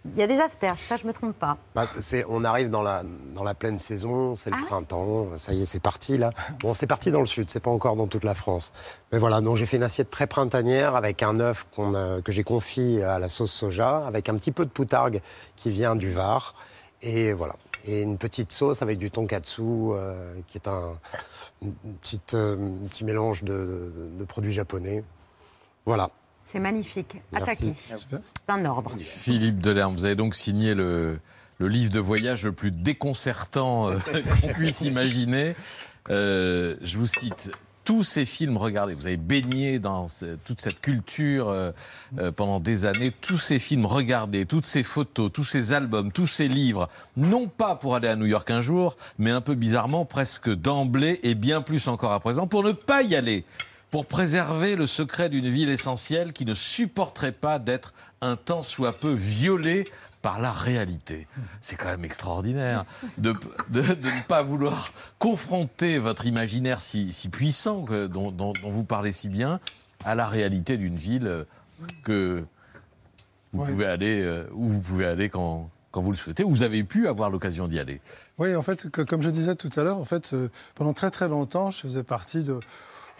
Il 0.06 0.18
y 0.18 0.22
a 0.22 0.26
des 0.26 0.40
asperges, 0.40 0.80
ça 0.80 0.96
je 0.96 1.06
me 1.06 1.12
trompe 1.12 1.34
pas. 1.34 1.58
Bah, 1.74 1.84
on 2.30 2.42
arrive 2.42 2.70
dans 2.70 2.80
la, 2.80 3.02
dans 3.34 3.44
la 3.44 3.52
pleine 3.52 3.78
saison, 3.78 4.34
c'est 4.34 4.48
le 4.48 4.56
ah 4.58 4.64
printemps, 4.66 5.26
ça 5.36 5.52
y 5.52 5.62
est, 5.62 5.66
c'est 5.66 5.80
parti 5.80 6.16
là. 6.16 6.30
Bon, 6.60 6.72
c'est 6.72 6.86
parti 6.86 7.10
dans 7.10 7.20
le 7.20 7.26
sud, 7.26 7.50
c'est 7.50 7.60
pas 7.60 7.70
encore 7.70 7.96
dans 7.96 8.06
toute 8.06 8.24
la 8.24 8.34
France. 8.34 8.72
Mais 9.12 9.18
voilà, 9.18 9.42
donc 9.42 9.56
j'ai 9.56 9.66
fait 9.66 9.76
une 9.76 9.82
assiette 9.82 10.10
très 10.10 10.26
printanière 10.26 10.96
avec 10.96 11.22
un 11.22 11.38
œuf 11.40 11.66
que 11.76 12.32
j'ai 12.32 12.44
confit 12.44 13.02
à 13.02 13.18
la 13.18 13.28
sauce 13.28 13.52
soja, 13.52 14.06
avec 14.06 14.30
un 14.30 14.36
petit 14.36 14.52
peu 14.52 14.64
de 14.64 14.70
poutargue 14.70 15.20
qui 15.56 15.70
vient 15.70 15.96
du 15.96 16.10
Var. 16.10 16.54
Et 17.02 17.34
voilà, 17.34 17.54
et 17.90 18.02
une 18.02 18.18
petite 18.18 18.52
sauce 18.52 18.82
avec 18.82 18.98
du 18.98 19.10
tonkatsu, 19.10 19.62
euh, 19.62 20.34
qui 20.46 20.58
est 20.58 20.68
un 20.68 20.98
petite, 22.00 22.34
euh, 22.34 22.56
petit 22.88 23.04
mélange 23.04 23.42
de, 23.42 23.90
produits 24.28 24.52
japonais. 24.52 25.02
Voilà. 25.86 26.10
C'est 26.44 26.60
magnifique. 26.60 27.20
Attaqué. 27.32 27.74
C'est 27.76 28.22
un 28.48 28.64
ordre. 28.64 28.92
Philippe 28.98 29.60
Delerme, 29.60 29.94
vous 29.94 30.04
avez 30.04 30.14
donc 30.14 30.34
signé 30.34 30.74
le, 30.74 31.20
le 31.58 31.68
livre 31.68 31.92
de 31.92 32.00
voyage 32.00 32.44
le 32.44 32.52
plus 32.52 32.70
déconcertant 32.70 33.90
euh, 33.90 33.98
qu'on 34.42 34.48
puisse 34.48 34.80
imaginer. 34.82 35.54
je 36.08 36.96
vous 36.96 37.06
cite 37.06 37.50
tous 37.90 38.04
ces 38.04 38.24
films 38.24 38.56
regardez, 38.56 38.94
vous 38.94 39.06
avez 39.06 39.16
baigné 39.16 39.80
dans 39.80 40.06
toute 40.44 40.60
cette 40.60 40.80
culture 40.80 41.48
euh, 41.48 41.72
euh, 42.20 42.30
pendant 42.30 42.60
des 42.60 42.86
années, 42.86 43.10
tous 43.10 43.36
ces 43.36 43.58
films 43.58 43.84
regardés, 43.84 44.46
toutes 44.46 44.64
ces 44.64 44.84
photos, 44.84 45.28
tous 45.32 45.42
ces 45.42 45.72
albums, 45.72 46.12
tous 46.12 46.28
ces 46.28 46.46
livres, 46.46 46.88
non 47.16 47.48
pas 47.48 47.74
pour 47.74 47.96
aller 47.96 48.06
à 48.06 48.14
New 48.14 48.26
York 48.26 48.48
un 48.52 48.60
jour, 48.60 48.96
mais 49.18 49.32
un 49.32 49.40
peu 49.40 49.56
bizarrement, 49.56 50.04
presque 50.04 50.54
d'emblée 50.54 51.18
et 51.24 51.34
bien 51.34 51.62
plus 51.62 51.88
encore 51.88 52.12
à 52.12 52.20
présent, 52.20 52.46
pour 52.46 52.62
ne 52.62 52.70
pas 52.70 53.02
y 53.02 53.16
aller 53.16 53.44
pour 53.90 54.06
préserver 54.06 54.76
le 54.76 54.86
secret 54.86 55.28
d'une 55.28 55.48
ville 55.48 55.68
essentielle 55.68 56.32
qui 56.32 56.44
ne 56.44 56.54
supporterait 56.54 57.32
pas 57.32 57.58
d'être 57.58 57.92
un 58.20 58.36
tant 58.36 58.62
soit 58.62 58.92
peu 58.92 59.12
violée 59.12 59.88
par 60.22 60.38
la 60.38 60.52
réalité. 60.52 61.26
C'est 61.60 61.76
quand 61.76 61.88
même 61.88 62.04
extraordinaire 62.04 62.84
de, 63.18 63.32
ne 63.72 64.26
pas 64.28 64.42
vouloir 64.42 64.92
confronter 65.18 65.98
votre 65.98 66.26
imaginaire 66.26 66.80
si, 66.80 67.12
puissant 67.32 67.84
dont, 68.08 68.52
vous 68.62 68.84
parlez 68.84 69.12
si 69.12 69.28
bien 69.28 69.60
à 70.04 70.14
la 70.14 70.26
réalité 70.26 70.76
d'une 70.76 70.96
ville 70.96 71.46
que 72.04 72.44
vous 73.52 73.64
pouvez 73.64 73.86
aller 73.86 74.22
euh, 74.22 74.46
où 74.52 74.68
vous 74.68 74.80
pouvez 74.80 75.06
aller 75.06 75.28
quand, 75.28 75.70
quand 75.90 76.00
vous 76.00 76.12
le 76.12 76.16
souhaitez, 76.16 76.44
vous 76.44 76.62
avez 76.62 76.84
pu 76.84 77.08
avoir 77.08 77.30
l'occasion 77.30 77.66
d'y 77.66 77.80
aller. 77.80 78.00
Oui, 78.38 78.54
en 78.54 78.62
fait, 78.62 78.88
comme 78.90 79.22
je 79.22 79.30
disais 79.30 79.56
tout 79.56 79.70
à 79.76 79.82
l'heure, 79.82 79.98
en 79.98 80.04
fait, 80.04 80.32
euh, 80.34 80.48
pendant 80.74 80.92
très 80.92 81.10
très 81.10 81.28
longtemps, 81.28 81.70
je 81.70 81.80
faisais 81.80 82.04
partie 82.04 82.44
de, 82.44 82.60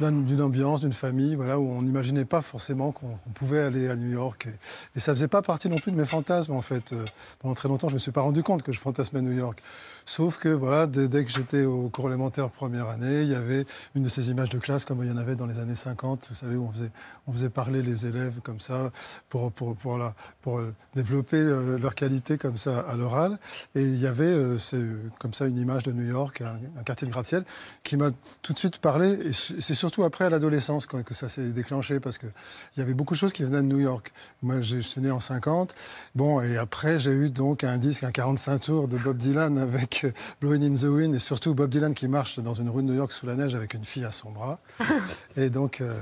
d'une 0.01 0.43
ambiance, 0.43 0.81
d'une 0.81 0.93
famille, 0.93 1.35
voilà, 1.35 1.59
où 1.59 1.69
on 1.69 1.83
n'imaginait 1.83 2.25
pas 2.25 2.43
forcément 2.43 2.93
qu'on 2.93 3.19
pouvait 3.35 3.61
aller 3.61 3.89
à 3.89 3.97
New 3.97 4.11
York. 4.11 4.47
Et, 4.47 4.97
et, 4.97 5.01
ça 5.01 5.15
faisait 5.15 5.29
pas 5.29 5.43
partie 5.43 5.69
non 5.69 5.77
plus 5.77 5.93
de 5.93 5.97
mes 5.97 6.07
fantasmes, 6.07 6.53
en 6.53 6.63
fait. 6.63 6.93
Euh, 6.93 7.05
pendant 7.41 7.55
très 7.55 7.69
longtemps, 7.69 7.89
je 7.89 7.95
me 7.95 7.99
suis 7.99 8.13
pas 8.13 8.23
rendu 8.23 8.43
compte 8.43 8.63
que 8.63 8.73
je 8.73 8.81
fantasmais 8.81 9.21
New 9.21 9.33
York. 9.33 9.63
Sauf 10.07 10.39
que, 10.39 10.49
voilà, 10.49 10.87
dès, 10.87 11.25
que 11.25 11.31
j'étais 11.31 11.65
au 11.65 11.89
cours 11.89 12.09
élémentaire 12.09 12.51
première 12.51 12.89
année, 12.89 13.23
il 13.23 13.29
y 13.29 13.35
avait 13.35 13.67
une 13.95 14.03
de 14.03 14.09
ces 14.09 14.31
images 14.31 14.49
de 14.49 14.59
classe, 14.59 14.85
comme 14.85 15.03
il 15.05 15.09
y 15.09 15.13
en 15.13 15.19
avait 15.19 15.37
dans 15.37 15.47
les 15.47 15.59
années 15.59 15.75
50, 15.75 16.29
vous 16.31 16.35
savez, 16.35 16.57
où 16.57 16.71
on 17.27 17.33
faisait, 17.33 17.51
parler 17.51 17.83
les 17.83 18.07
élèves 18.07 18.41
comme 18.43 18.61
ça, 18.61 18.91
pour, 19.29 19.53
pour, 19.53 19.77
pour, 19.77 19.99
la, 19.99 20.15
pour 20.41 20.59
euh, 20.59 20.75
développer 20.95 21.37
euh, 21.37 21.79
leur 21.79 21.95
qualité 21.95 22.39
comme 22.39 22.57
ça 22.57 22.81
à 22.81 22.97
l'oral. 22.97 23.39
Et 23.75 23.83
il 23.83 24.01
y 24.01 24.07
avait, 24.07 24.35
comme 25.19 25.35
ça, 25.35 25.47
une 25.47 25.59
image 25.59 25.83
de 25.85 25.93
New 25.93 26.09
York, 26.09 26.41
un, 26.41 26.83
quartier 26.83 27.07
de 27.07 27.13
gratte-ciel, 27.13 27.45
qui 27.85 27.97
m'a 27.97 28.11
tout 28.43 28.53
de 28.53 28.59
suite 28.59 28.79
parlé. 28.79 29.13
Et 29.13 29.33
c'est 29.33 29.75
surtout 29.91 30.05
après 30.05 30.27
à 30.27 30.31
l'adolescence 30.31 30.87
que 30.87 31.15
ça 31.15 31.29
s'est 31.29 31.51
déclenché 31.51 31.99
parce 31.99 32.17
qu'il 32.17 32.31
y 32.77 32.81
avait 32.81 32.95
beaucoup 32.95 33.15
de 33.15 33.19
choses 33.19 33.33
qui 33.33 33.43
venaient 33.43 33.63
de 33.63 33.67
New 33.67 33.81
York. 33.81 34.13
Moi, 34.41 34.61
je 34.61 34.79
suis 34.79 35.01
né 35.01 35.11
en 35.11 35.19
50. 35.19 35.75
Bon, 36.15 36.41
et 36.41 36.59
après, 36.59 37.01
j'ai 37.01 37.11
eu 37.11 37.29
donc 37.29 37.65
un 37.65 37.77
disque, 37.77 38.05
un 38.05 38.13
45 38.13 38.59
tours 38.61 38.87
de 38.87 38.97
Bob 38.99 39.19
Dylan 39.19 39.59
avec 39.59 40.05
euh, 40.05 40.13
Blowing 40.41 40.63
in 40.63 40.77
the 40.77 40.85
Wind 40.85 41.13
et 41.13 41.19
surtout 41.19 41.55
Bob 41.55 41.71
Dylan 41.71 41.93
qui 41.93 42.07
marche 42.07 42.39
dans 42.39 42.55
une 42.55 42.71
rue 42.71 42.85
de 42.85 42.87
New 42.87 42.95
York 42.95 43.11
sous 43.11 43.27
la 43.27 43.35
neige 43.35 43.57
avec 43.57 43.75
une 43.75 43.85
fille 43.85 44.05
à 44.05 44.13
son 44.13 44.31
bras. 44.31 44.61
et 45.37 45.51
donc, 45.51 45.81
euh, 45.81 45.93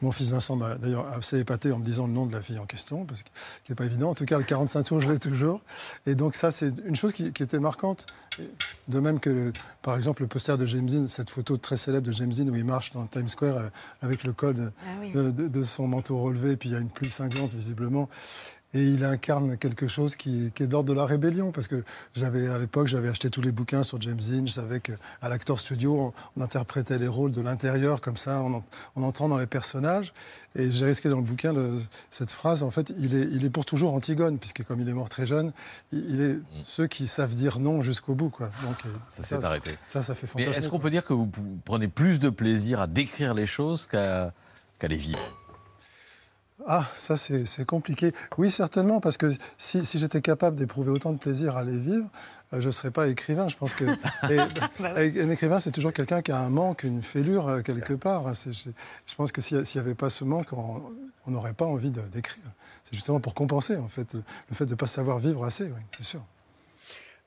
mon 0.00 0.10
fils 0.10 0.30
Vincent 0.30 0.56
m'a 0.56 0.74
d'ailleurs 0.74 1.06
assez 1.12 1.38
épaté 1.38 1.70
en 1.70 1.78
me 1.78 1.84
disant 1.84 2.08
le 2.08 2.12
nom 2.12 2.26
de 2.26 2.32
la 2.32 2.42
fille 2.42 2.58
en 2.58 2.66
question, 2.66 3.04
parce 3.04 3.22
qu'il 3.22 3.32
n'est 3.68 3.76
pas 3.76 3.84
évident. 3.84 4.10
En 4.10 4.14
tout 4.14 4.24
cas, 4.24 4.38
le 4.38 4.44
45 4.44 4.82
tours, 4.82 5.00
je 5.00 5.08
l'ai 5.08 5.20
toujours. 5.20 5.60
Et 6.06 6.16
donc, 6.16 6.34
ça, 6.34 6.50
c'est 6.50 6.74
une 6.84 6.96
chose 6.96 7.12
qui, 7.12 7.26
était 7.26 7.60
marquante. 7.60 8.06
De 8.88 8.98
même 8.98 9.20
que, 9.20 9.52
par 9.82 9.96
exemple, 9.96 10.22
le 10.22 10.28
poster 10.28 10.56
de 10.58 10.66
James 10.66 10.86
Dean, 10.86 11.06
cette 11.06 11.30
photo 11.30 11.56
très 11.56 11.76
célèbre 11.76 12.06
de 12.06 12.12
James 12.12 12.32
Dean 12.32 12.48
où 12.48 12.56
il 12.56 12.64
marche 12.64 12.92
dans 12.92 13.02
Times 13.12 13.28
Square 13.28 13.56
euh, 13.56 13.68
avec 14.00 14.24
le 14.24 14.32
col 14.32 14.56
ah 14.80 15.06
de, 15.14 15.30
de 15.30 15.64
son 15.64 15.86
manteau 15.86 16.18
relevé, 16.18 16.52
et 16.52 16.56
puis 16.56 16.70
il 16.70 16.72
y 16.72 16.76
a 16.76 16.80
une 16.80 16.90
pluie 16.90 17.10
cinglante 17.10 17.54
visiblement 17.54 18.08
et 18.74 18.84
il 18.84 19.04
incarne 19.04 19.56
quelque 19.56 19.88
chose 19.88 20.16
qui, 20.16 20.46
est 20.46 20.66
de 20.66 20.72
l'ordre 20.72 20.88
de 20.88 20.94
la 20.94 21.04
rébellion 21.04 21.52
parce 21.52 21.68
que 21.68 21.84
j'avais 22.14 22.48
à 22.48 22.58
l'époque 22.58 22.86
j'avais 22.86 23.08
acheté 23.08 23.28
tous 23.28 23.42
les 23.42 23.52
bouquins 23.52 23.82
sur 23.82 24.00
James 24.00 24.18
Dean 24.18 24.46
je 24.46 24.52
savais 24.52 24.80
qu'à 24.80 24.94
l'Actor 25.22 25.60
Studio 25.60 26.12
on, 26.36 26.42
interprétait 26.42 26.98
les 26.98 27.08
rôles 27.08 27.32
de 27.32 27.40
l'intérieur 27.40 28.00
comme 28.00 28.16
ça 28.16 28.40
en, 28.40 28.62
entrant 28.96 29.28
dans 29.28 29.38
les 29.38 29.46
personnages. 29.46 30.12
Et 30.56 30.70
j'ai 30.70 30.84
risqué 30.86 31.08
dans 31.08 31.18
le 31.18 31.22
bouquin 31.22 31.54
cette 32.10 32.30
phrase 32.30 32.62
en 32.62 32.70
fait 32.70 32.92
il 32.98 33.14
est, 33.14 33.28
il 33.32 33.44
est 33.44 33.50
pour 33.50 33.64
toujours 33.64 33.94
Antigone 33.94 34.38
puisque 34.38 34.64
comme 34.64 34.80
il 34.80 34.88
est 34.88 34.94
mort 34.94 35.08
très 35.08 35.26
jeune 35.26 35.52
il, 35.92 36.20
est 36.20 36.34
mm. 36.34 36.42
ceux 36.64 36.86
qui 36.86 37.06
savent 37.06 37.34
dire 37.34 37.58
non 37.58 37.82
jusqu'au 37.82 38.14
bout 38.14 38.30
quoi. 38.30 38.50
Donc 38.62 38.76
euh, 38.86 38.88
ça 39.10 39.22
s'est 39.22 39.44
arrêté. 39.44 39.70
ça 39.86 40.02
ça 40.02 40.14
fait 40.14 40.26
fantastique 40.26 40.56
est-ce 40.56 40.68
qu'on 40.68 40.78
peut 40.78 40.90
dire 40.90 41.04
que 41.04 41.12
vous 41.12 41.30
prenez 41.64 41.88
plus 41.88 42.20
de 42.20 42.30
plaisir 42.30 42.80
à 42.80 42.86
décrire 42.86 43.34
les 43.34 43.46
choses 43.46 43.86
qu'à 43.86 44.32
qu'à 44.78 44.88
les 44.88 44.96
vivre? 44.96 45.41
Ah, 46.66 46.84
ça 46.96 47.16
c'est 47.16 47.64
compliqué. 47.64 48.12
Oui, 48.38 48.50
certainement, 48.50 49.00
parce 49.00 49.16
que 49.16 49.30
si, 49.58 49.82
j'étais 49.94 50.20
capable 50.20 50.56
d'éprouver 50.56 50.90
autant 50.90 51.12
de 51.12 51.18
plaisir 51.18 51.56
à 51.56 51.64
les 51.64 51.76
vivre, 51.76 52.08
euh, 52.52 52.60
je 52.60 52.66
ne 52.66 52.72
serais 52.72 52.90
pas 52.90 53.08
écrivain. 53.08 53.48
Je 53.48 53.56
pense 53.56 53.74
que 53.74 53.84
bah 54.80 54.92
un 54.96 55.30
écrivain, 55.30 55.60
c'est 55.60 55.70
toujours 55.70 55.92
quelqu'un 55.92 56.22
qui 56.22 56.32
a 56.32 56.38
un 56.38 56.50
manque, 56.50 56.84
une 56.84 57.02
fêlure 57.02 57.48
euh, 57.48 57.60
quelque 57.62 57.94
part. 57.94 58.32
Je 58.34 59.14
pense 59.16 59.32
que 59.32 59.40
s'il 59.40 59.62
n'y 59.62 59.80
avait 59.80 59.94
pas 59.94 60.10
ce 60.10 60.24
manque, 60.24 60.52
on 60.52 61.30
n'aurait 61.30 61.54
pas 61.54 61.66
envie 61.66 61.90
d'écrire. 61.90 62.44
C'est 62.84 62.94
justement 62.94 63.20
pour 63.20 63.34
compenser, 63.34 63.76
en 63.76 63.88
fait, 63.88 64.14
le, 64.14 64.22
fait 64.52 64.66
de 64.66 64.70
ne 64.70 64.76
pas 64.76 64.86
savoir 64.86 65.18
vivre 65.18 65.44
assez, 65.44 65.64
oui, 65.64 65.80
c'est 65.96 66.04
sûr. 66.04 66.24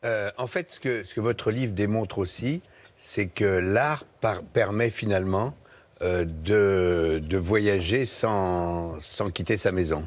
Euh, 0.04 0.32
en 0.38 0.48
fait, 0.48 0.74
ce 0.74 0.80
que, 0.80 1.04
ce 1.04 1.16
que 1.16 1.22
votre 1.22 1.52
livre 1.52 1.74
démontre 1.74 2.20
aussi, 2.20 2.62
c'est 2.98 3.28
que 3.28 3.46
l'art 3.46 4.06
permet 4.54 4.90
finalement 4.90 5.48
euh, 5.48 5.65
de, 6.02 7.22
de, 7.24 7.38
voyager 7.38 8.06
sans, 8.06 9.00
sans 9.02 9.30
quitter 9.30 9.58
sa 9.58 9.72
maison. 9.72 10.04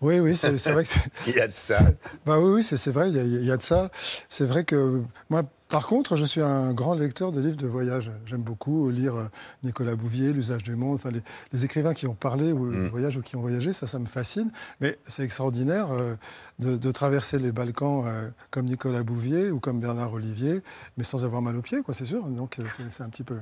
Oui, 0.00 0.20
oui, 0.20 0.36
c'est 0.36 0.70
vrai 0.70 0.84
que 0.84 0.90
il 1.26 1.36
y 1.36 1.40
a 1.40 1.48
de 1.48 1.52
ça. 1.52 1.80
Bah 2.24 2.38
oui, 2.38 2.56
oui, 2.56 2.62
c'est 2.62 2.90
vrai, 2.90 3.08
il 3.10 3.16
y, 3.16 3.20
a, 3.20 3.22
il 3.24 3.44
y, 3.44 3.50
a, 3.50 3.56
de 3.56 3.62
ça. 3.62 3.90
C'est 4.28 4.46
vrai 4.46 4.64
que 4.64 5.02
moi, 5.28 5.42
par 5.68 5.86
contre, 5.86 6.16
je 6.16 6.24
suis 6.24 6.40
un 6.40 6.72
grand 6.72 6.94
lecteur 6.94 7.30
de 7.30 7.40
livres 7.40 7.56
de 7.56 7.66
voyage. 7.66 8.10
J'aime 8.24 8.42
beaucoup 8.42 8.90
lire 8.90 9.16
euh, 9.16 9.28
Nicolas 9.62 9.96
Bouvier, 9.96 10.32
L'usage 10.32 10.62
du 10.62 10.76
monde, 10.76 10.96
enfin 10.96 11.10
les, 11.52 11.64
écrivains 11.64 11.92
qui 11.92 12.06
ont 12.06 12.14
parlé 12.14 12.52
ou 12.52 12.66
mm. 12.66 12.88
voyage 12.88 13.16
ou 13.18 13.22
qui 13.22 13.36
ont 13.36 13.42
voyagé, 13.42 13.72
ça, 13.72 13.86
ça 13.86 13.98
me 13.98 14.06
fascine. 14.06 14.50
Mais 14.80 14.98
c'est 15.04 15.24
extraordinaire 15.24 15.88
euh, 15.90 16.14
de, 16.58 16.90
traverser 16.90 17.38
les 17.38 17.52
Balkans 17.52 18.04
comme 18.50 18.66
Nicolas 18.66 19.02
Bouvier 19.02 19.50
ou 19.50 19.60
comme 19.60 19.80
Bernard 19.80 20.12
Olivier, 20.14 20.60
mais 20.96 21.04
sans 21.04 21.24
avoir 21.24 21.42
mal 21.42 21.54
aux 21.54 21.62
pieds, 21.62 21.82
quoi, 21.82 21.92
c'est 21.92 22.06
sûr. 22.06 22.24
Donc 22.24 22.56
c'est 22.88 23.02
un 23.02 23.08
petit 23.10 23.22
peu. 23.22 23.36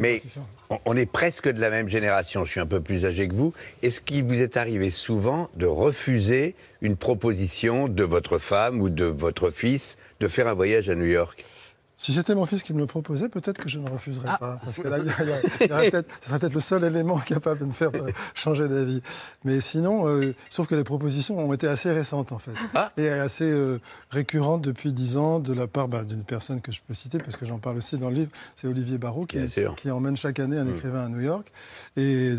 Mais 0.00 0.22
on 0.84 0.96
est 0.96 1.06
presque 1.06 1.48
de 1.48 1.60
la 1.60 1.70
même 1.70 1.88
génération, 1.88 2.44
je 2.44 2.50
suis 2.52 2.60
un 2.60 2.66
peu 2.66 2.80
plus 2.80 3.04
âgé 3.04 3.28
que 3.28 3.34
vous. 3.34 3.52
Est-ce 3.82 4.00
qu'il 4.00 4.24
vous 4.24 4.40
est 4.40 4.56
arrivé 4.56 4.90
souvent 4.90 5.50
de 5.56 5.66
refuser 5.66 6.54
une 6.80 6.96
proposition 6.96 7.88
de 7.88 8.04
votre 8.04 8.38
femme 8.38 8.80
ou 8.80 8.88
de 8.88 9.04
votre 9.04 9.50
fils 9.50 9.98
de 10.20 10.28
faire 10.28 10.46
un 10.46 10.54
voyage 10.54 10.88
à 10.88 10.94
New 10.94 11.06
York? 11.06 11.44
Si 11.98 12.12
c'était 12.12 12.34
mon 12.34 12.44
fils 12.44 12.62
qui 12.62 12.74
me 12.74 12.78
le 12.78 12.86
proposait, 12.86 13.30
peut-être 13.30 13.62
que 13.62 13.70
je 13.70 13.78
ne 13.78 13.88
refuserais 13.88 14.28
ah. 14.30 14.38
pas. 14.38 14.60
Parce 14.62 14.76
que 14.78 14.86
là, 14.86 14.98
ce 14.98 16.28
serait 16.28 16.38
peut-être 16.38 16.52
le 16.52 16.60
seul 16.60 16.84
élément 16.84 17.18
capable 17.26 17.60
de 17.60 17.64
me 17.64 17.72
faire 17.72 17.90
euh, 17.94 18.10
changer 18.34 18.68
d'avis. 18.68 19.00
Mais 19.44 19.60
sinon, 19.62 20.06
euh, 20.06 20.34
sauf 20.50 20.66
que 20.66 20.74
les 20.74 20.84
propositions 20.84 21.38
ont 21.38 21.52
été 21.54 21.66
assez 21.66 21.90
récentes, 21.90 22.32
en 22.32 22.38
fait. 22.38 22.52
Ah. 22.74 22.92
Et 22.98 23.08
assez 23.08 23.50
euh, 23.50 23.80
récurrentes 24.10 24.60
depuis 24.60 24.92
dix 24.92 25.16
ans 25.16 25.40
de 25.40 25.54
la 25.54 25.66
part 25.66 25.88
bah, 25.88 26.04
d'une 26.04 26.24
personne 26.24 26.60
que 26.60 26.70
je 26.70 26.80
peux 26.86 26.92
citer, 26.92 27.16
parce 27.16 27.38
que 27.38 27.46
j'en 27.46 27.58
parle 27.58 27.78
aussi 27.78 27.96
dans 27.96 28.10
le 28.10 28.16
livre. 28.16 28.30
C'est 28.56 28.68
Olivier 28.68 28.98
Barrault, 28.98 29.24
qui, 29.24 29.38
qui, 29.76 29.90
emmène 29.90 30.18
chaque 30.18 30.38
année 30.38 30.58
un 30.58 30.64
mm. 30.64 30.74
écrivain 30.74 31.06
à 31.06 31.08
New 31.08 31.20
York. 31.20 31.50
Et 31.96 32.34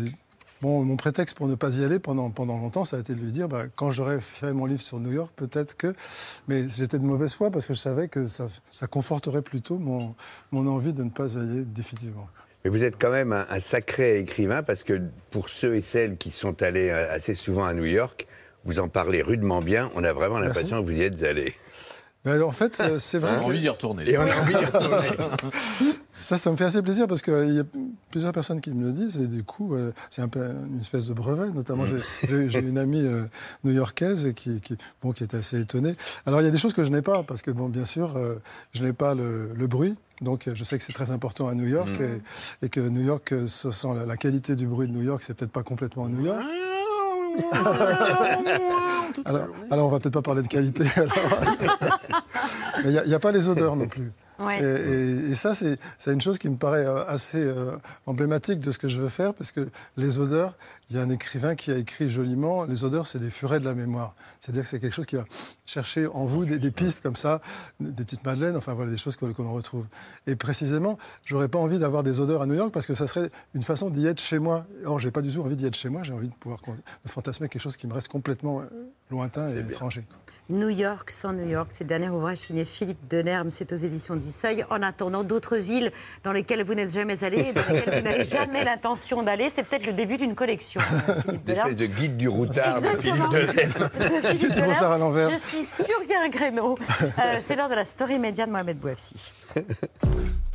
Bon, 0.60 0.82
mon 0.82 0.96
prétexte 0.96 1.36
pour 1.36 1.46
ne 1.46 1.54
pas 1.54 1.76
y 1.76 1.84
aller 1.84 2.00
pendant, 2.00 2.30
pendant 2.30 2.58
longtemps, 2.58 2.84
ça 2.84 2.96
a 2.96 3.00
été 3.00 3.14
de 3.14 3.20
lui 3.20 3.30
dire, 3.30 3.48
bah, 3.48 3.64
quand 3.76 3.92
j'aurais 3.92 4.20
fait 4.20 4.52
mon 4.52 4.66
livre 4.66 4.82
sur 4.82 4.98
New 4.98 5.12
York, 5.12 5.32
peut-être 5.36 5.76
que... 5.76 5.94
Mais 6.48 6.68
j'étais 6.68 6.98
de 6.98 7.04
mauvaise 7.04 7.32
foi 7.32 7.50
parce 7.50 7.66
que 7.66 7.74
je 7.74 7.78
savais 7.78 8.08
que 8.08 8.26
ça, 8.26 8.48
ça 8.72 8.88
conforterait 8.88 9.42
plutôt 9.42 9.78
mon, 9.78 10.16
mon 10.50 10.66
envie 10.66 10.92
de 10.92 11.04
ne 11.04 11.10
pas 11.10 11.28
y 11.28 11.36
aller 11.36 11.64
définitivement. 11.64 12.28
Mais 12.64 12.70
vous 12.70 12.82
êtes 12.82 13.00
quand 13.00 13.10
même 13.10 13.32
un, 13.32 13.60
sacré 13.60 14.18
écrivain 14.18 14.64
parce 14.64 14.82
que 14.82 15.00
pour 15.30 15.48
ceux 15.48 15.76
et 15.76 15.82
celles 15.82 16.16
qui 16.16 16.32
sont 16.32 16.60
allés 16.62 16.88
euh, 16.88 17.12
assez 17.12 17.36
souvent 17.36 17.64
à 17.64 17.72
New 17.72 17.84
York, 17.84 18.26
vous 18.64 18.80
en 18.80 18.88
parlez 18.88 19.22
rudement 19.22 19.62
bien. 19.62 19.90
On 19.94 20.02
a 20.02 20.12
vraiment 20.12 20.40
l'impression 20.40 20.80
que 20.80 20.86
vous 20.86 20.98
y 20.98 21.02
êtes 21.02 21.22
allé. 21.22 21.54
Ben, 22.28 22.42
en 22.42 22.52
fait, 22.52 22.78
euh, 22.80 22.98
c'est 22.98 23.18
vrai. 23.18 23.38
On 23.38 23.40
a 23.40 23.44
envie 23.44 23.60
d'y 23.60 23.68
retourner. 23.70 24.10
Et 24.10 24.18
on 24.18 24.22
a 24.22 24.36
envie 24.36 24.54
d'y 24.54 24.64
retourner. 24.64 25.08
Ça, 26.20 26.36
ça 26.36 26.50
me 26.50 26.56
fait 26.56 26.64
assez 26.64 26.82
plaisir 26.82 27.06
parce 27.06 27.22
qu'il 27.22 27.54
y 27.54 27.60
a 27.60 27.64
plusieurs 28.10 28.32
personnes 28.32 28.60
qui 28.60 28.70
me 28.72 28.86
le 28.86 28.92
disent 28.92 29.18
et 29.18 29.26
du 29.26 29.44
coup, 29.44 29.74
euh, 29.74 29.92
c'est 30.10 30.22
un 30.22 30.28
peu 30.28 30.40
une 30.40 30.80
espèce 30.80 31.06
de 31.06 31.14
brevet. 31.14 31.50
Notamment, 31.52 31.84
mm. 31.84 32.48
j'ai 32.48 32.58
une 32.58 32.78
amie 32.78 33.04
euh, 33.04 33.24
new-yorkaise 33.64 34.32
qui, 34.34 34.60
qui, 34.60 34.76
bon, 35.00 35.12
qui 35.12 35.24
était 35.24 35.36
assez 35.36 35.60
étonnée. 35.60 35.94
Alors, 36.26 36.40
il 36.40 36.44
y 36.44 36.48
a 36.48 36.50
des 36.50 36.58
choses 36.58 36.74
que 36.74 36.82
je 36.82 36.90
n'ai 36.90 37.02
pas 37.02 37.22
parce 37.22 37.42
que, 37.42 37.50
bon, 37.50 37.68
bien 37.68 37.84
sûr, 37.84 38.16
euh, 38.16 38.36
je 38.72 38.82
n'ai 38.82 38.92
pas 38.92 39.14
le, 39.14 39.52
le, 39.54 39.66
bruit. 39.68 39.96
Donc, 40.20 40.50
je 40.52 40.64
sais 40.64 40.76
que 40.76 40.82
c'est 40.82 40.92
très 40.92 41.12
important 41.12 41.46
à 41.46 41.54
New 41.54 41.68
York 41.68 41.88
mm. 41.88 42.64
et, 42.64 42.68
que 42.68 42.80
New 42.80 43.02
York, 43.02 43.32
ce 43.46 43.70
sent 43.70 43.88
la, 44.06 44.16
qualité 44.16 44.56
du 44.56 44.66
bruit 44.66 44.88
de 44.88 44.92
New 44.92 45.02
York, 45.02 45.22
c'est 45.24 45.34
peut-être 45.34 45.52
pas 45.52 45.62
complètement 45.62 46.08
New 46.08 46.26
York. 46.26 46.42
alors, 49.24 49.48
alors, 49.70 49.86
on 49.86 49.90
va 49.90 50.00
peut-être 50.00 50.14
pas 50.14 50.22
parler 50.22 50.42
de 50.42 50.48
qualité. 50.48 50.84
Mais 52.82 52.90
il 52.92 53.02
n'y 53.06 53.14
a, 53.14 53.16
a, 53.16 53.20
pas 53.20 53.32
les 53.32 53.48
odeurs 53.48 53.76
non 53.76 53.88
plus. 53.88 54.12
Et, 54.40 55.34
ça, 55.34 55.54
c'est 55.54 55.78
une 56.12 56.20
chose 56.20 56.38
qui 56.38 56.48
me 56.48 56.56
paraît 56.56 56.86
euh, 56.86 57.04
assez 57.06 57.42
euh, 57.42 57.76
emblématique 58.06 58.60
de 58.60 58.70
ce 58.70 58.78
que 58.78 58.88
je 58.88 59.00
veux 59.00 59.08
faire, 59.08 59.34
parce 59.34 59.52
que 59.52 59.68
les 59.96 60.18
odeurs, 60.18 60.54
il 60.90 60.96
y 60.96 60.98
a 60.98 61.02
un 61.02 61.10
écrivain 61.10 61.54
qui 61.54 61.70
a 61.70 61.76
écrit 61.76 62.08
joliment, 62.08 62.64
les 62.64 62.84
odeurs, 62.84 63.06
c'est 63.06 63.18
des 63.18 63.30
furets 63.30 63.60
de 63.60 63.64
la 63.64 63.74
mémoire. 63.74 64.14
C'est-à-dire 64.40 64.62
que 64.62 64.68
c'est 64.68 64.80
quelque 64.80 64.94
chose 64.94 65.06
qui 65.06 65.16
va 65.16 65.24
chercher 65.66 66.06
en 66.06 66.24
vous 66.24 66.44
des, 66.44 66.70
pistes 66.70 67.02
comme 67.02 67.16
ça, 67.16 67.40
des 67.80 68.04
petites 68.04 68.24
madeleines, 68.24 68.56
enfin 68.56 68.74
voilà, 68.74 68.90
des 68.90 68.96
choses 68.96 69.16
qu'on 69.16 69.52
retrouve. 69.52 69.86
Et 70.26 70.36
précisément, 70.36 70.98
j'aurais 71.24 71.48
pas 71.48 71.58
envie 71.58 71.78
d'avoir 71.78 72.02
des 72.02 72.20
odeurs 72.20 72.42
à 72.42 72.46
New 72.46 72.54
York, 72.54 72.72
parce 72.72 72.86
que 72.86 72.94
ça 72.94 73.06
serait 73.06 73.30
une 73.54 73.62
façon 73.62 73.90
d'y 73.90 74.06
être 74.06 74.20
chez 74.20 74.38
moi. 74.38 74.66
Or, 74.84 74.98
j'ai 74.98 75.10
pas 75.10 75.22
du 75.22 75.32
tout 75.32 75.42
envie 75.42 75.56
d'y 75.56 75.66
être 75.66 75.76
chez 75.76 75.88
moi, 75.88 76.02
j'ai 76.02 76.12
envie 76.12 76.28
de 76.28 76.34
pouvoir 76.34 76.60
de 77.04 77.08
fantasmer 77.08 77.48
quelque 77.48 77.62
chose 77.62 77.76
qui 77.76 77.86
me 77.86 77.92
reste 77.92 78.08
complètement 78.08 78.60
euh, 78.60 78.64
lointain 79.10 79.48
et 79.50 79.58
étranger. 79.58 80.04
New 80.50 80.70
York 80.70 81.10
sans 81.10 81.32
New 81.32 81.46
York. 81.46 81.68
C'est 81.70 81.84
le 81.84 81.88
dernier 81.88 82.08
ouvrage 82.08 82.38
signé 82.38 82.64
Philippe 82.64 83.06
Delerme. 83.08 83.50
C'est 83.50 83.72
aux 83.72 83.76
éditions 83.76 84.16
du 84.16 84.30
Seuil. 84.30 84.64
En 84.70 84.82
attendant, 84.82 85.22
d'autres 85.24 85.56
villes 85.56 85.92
dans 86.24 86.32
lesquelles 86.32 86.64
vous 86.64 86.74
n'êtes 86.74 86.92
jamais 86.92 87.22
allé, 87.22 87.52
dans 87.52 87.72
lesquelles 87.72 87.98
vous 87.98 88.08
n'avez 88.08 88.24
jamais 88.24 88.64
l'intention 88.64 89.22
d'aller, 89.22 89.50
c'est 89.50 89.62
peut-être 89.62 89.86
le 89.86 89.92
début 89.92 90.16
d'une 90.16 90.34
collection. 90.34 90.80
Philippe 90.80 91.76
de 91.76 91.86
guide 91.86 92.16
du 92.16 92.28
routard 92.28 92.80
de 92.80 92.88
Philippe 92.98 93.28
Delerme. 93.30 93.88
Je 95.32 95.38
suis 95.38 95.64
sûre 95.64 96.00
qu'il 96.02 96.10
y 96.10 96.14
a 96.14 96.22
un 96.22 96.30
créneau. 96.30 96.78
Euh, 97.02 97.38
c'est 97.40 97.56
l'heure 97.56 97.68
de 97.68 97.74
la 97.74 97.84
story 97.84 98.18
média 98.18 98.46
de 98.46 98.50
Mohamed 98.50 98.78
Bouafsi. 98.78 99.30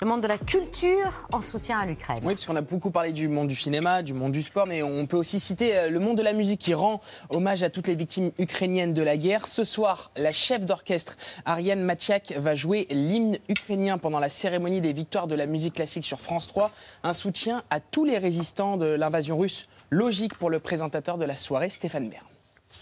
le 0.00 0.06
monde 0.06 0.22
de 0.22 0.28
la 0.28 0.38
culture 0.38 1.26
en 1.32 1.40
soutien 1.40 1.80
à 1.80 1.86
l'Ukraine. 1.86 2.20
Oui, 2.22 2.34
parce 2.34 2.46
qu'on 2.46 2.54
a 2.54 2.60
beaucoup 2.60 2.90
parlé 2.90 3.12
du 3.12 3.26
monde 3.26 3.48
du 3.48 3.56
cinéma, 3.56 4.02
du 4.02 4.14
monde 4.14 4.30
du 4.30 4.42
sport, 4.42 4.66
mais 4.66 4.82
on 4.82 5.06
peut 5.06 5.16
aussi 5.16 5.40
citer 5.40 5.76
euh, 5.76 5.90
le 5.90 5.98
monde 5.98 6.16
de 6.16 6.22
la 6.22 6.32
musique 6.32 6.60
qui 6.60 6.72
rend 6.72 7.00
hommage 7.30 7.64
à 7.64 7.70
toutes 7.70 7.88
les 7.88 7.96
victimes 7.96 8.30
ukrainiennes 8.38 8.92
de 8.92 9.02
la 9.02 9.16
guerre. 9.16 9.46
Ce 9.48 9.64
soir, 9.64 10.12
la 10.16 10.30
chef 10.30 10.64
d'orchestre 10.64 11.16
Ariane 11.44 11.82
Machiak 11.82 12.32
va 12.36 12.54
jouer 12.54 12.86
l'hymne 12.90 13.38
ukrainien 13.48 13.98
pendant 13.98 14.20
la 14.20 14.28
cérémonie 14.28 14.80
des 14.80 14.92
victoires 14.92 15.26
de 15.26 15.34
la 15.34 15.46
musique 15.46 15.74
classique 15.74 16.04
sur 16.04 16.20
France 16.20 16.46
3. 16.46 16.70
Un 17.02 17.12
soutien 17.12 17.64
à 17.70 17.80
tous 17.80 18.04
les 18.04 18.18
résistants 18.18 18.76
de 18.76 18.86
l'invasion 18.86 19.36
russe. 19.36 19.66
Logique 19.90 20.34
pour 20.34 20.50
le 20.50 20.60
présentateur 20.60 21.18
de 21.18 21.24
la 21.24 21.34
soirée, 21.34 21.70
Stéphane 21.70 22.08
Bern. 22.08 22.24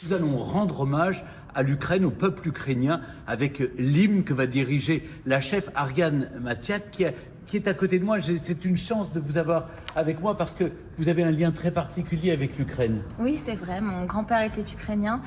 Nous 0.02 0.12
allons 0.12 0.36
rendre 0.36 0.80
hommage 0.80 1.24
à 1.56 1.62
l'Ukraine, 1.62 2.04
au 2.04 2.10
peuple 2.10 2.48
ukrainien, 2.48 3.00
avec 3.26 3.62
l'hymne 3.78 4.22
que 4.22 4.34
va 4.34 4.46
diriger 4.46 5.02
la 5.24 5.40
chef 5.40 5.70
Ariane 5.74 6.30
Matiak, 6.40 6.90
qui 6.92 7.04
qui 7.46 7.56
est 7.56 7.68
à 7.68 7.74
côté 7.74 7.98
de 7.98 8.04
moi. 8.04 8.18
C'est 8.20 8.64
une 8.64 8.76
chance 8.76 9.12
de 9.12 9.20
vous 9.20 9.38
avoir 9.38 9.68
avec 9.94 10.20
moi 10.20 10.36
parce 10.36 10.54
que 10.54 10.70
vous 10.98 11.08
avez 11.08 11.22
un 11.22 11.30
lien 11.30 11.52
très 11.52 11.70
particulier 11.70 12.32
avec 12.32 12.58
l'Ukraine. 12.58 13.02
Oui, 13.18 13.36
c'est 13.36 13.54
vrai. 13.54 13.80
Mon 13.80 14.04
grand-père 14.04 14.42
était 14.42 14.62
ukrainien. 14.62 15.20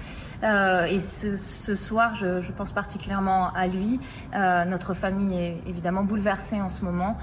Euh, 0.43 0.85
et 0.85 0.99
ce, 0.99 1.37
ce 1.37 1.75
soir, 1.75 2.15
je, 2.15 2.41
je, 2.41 2.51
pense 2.51 2.71
particulièrement 2.71 3.53
à 3.53 3.67
lui. 3.67 3.99
Euh, 4.35 4.65
notre 4.65 4.93
famille 4.93 5.37
est 5.37 5.57
évidemment 5.67 6.03
bouleversée 6.03 6.61
en 6.61 6.69
ce 6.69 6.83
moment. 6.83 7.17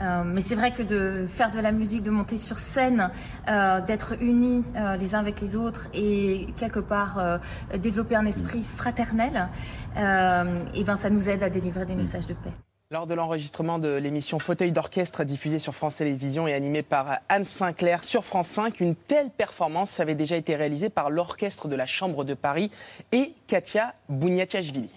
Euh, 0.00 0.24
mais 0.24 0.40
c'est 0.40 0.54
vrai 0.54 0.72
que 0.72 0.82
de 0.82 1.26
faire 1.28 1.50
de 1.50 1.60
la 1.60 1.72
musique, 1.72 2.02
de 2.02 2.10
monter 2.10 2.36
sur 2.36 2.58
scène, 2.58 3.10
d'être 3.46 4.14
unis 4.20 4.64
les 4.98 5.14
uns 5.14 5.18
avec 5.18 5.40
les 5.40 5.56
autres 5.56 5.88
et 5.92 6.46
quelque 6.56 6.80
part 6.80 7.40
développer 7.78 8.16
un 8.16 8.26
esprit 8.26 8.62
fraternel, 8.62 9.48
et 9.96 10.84
ben 10.84 10.96
ça 10.96 11.10
nous 11.10 11.28
aide 11.28 11.42
à 11.42 11.50
délivrer 11.50 11.86
des 11.86 11.94
messages 11.94 12.26
de 12.26 12.34
paix. 12.34 12.52
Lors 12.92 13.06
de 13.06 13.14
l'enregistrement 13.14 13.78
de 13.78 13.96
l'émission 13.96 14.38
Fauteuil 14.38 14.70
d'orchestre 14.70 15.24
diffusée 15.24 15.58
sur 15.58 15.74
France 15.74 15.96
Télévisions 15.96 16.46
et 16.46 16.52
animée 16.52 16.82
par 16.82 17.20
Anne 17.30 17.46
Sinclair 17.46 18.04
sur 18.04 18.22
France 18.22 18.48
5, 18.48 18.80
une 18.80 18.94
telle 18.94 19.30
performance 19.30 19.98
avait 19.98 20.14
déjà 20.14 20.36
été 20.36 20.56
réalisée 20.56 20.90
par 20.90 21.08
l'orchestre 21.08 21.68
de 21.68 21.74
la 21.74 21.86
Chambre 21.86 22.22
de 22.22 22.34
Paris 22.34 22.70
et 23.10 23.32
Katia 23.46 23.94
Bouniatiachvili. 24.10 24.90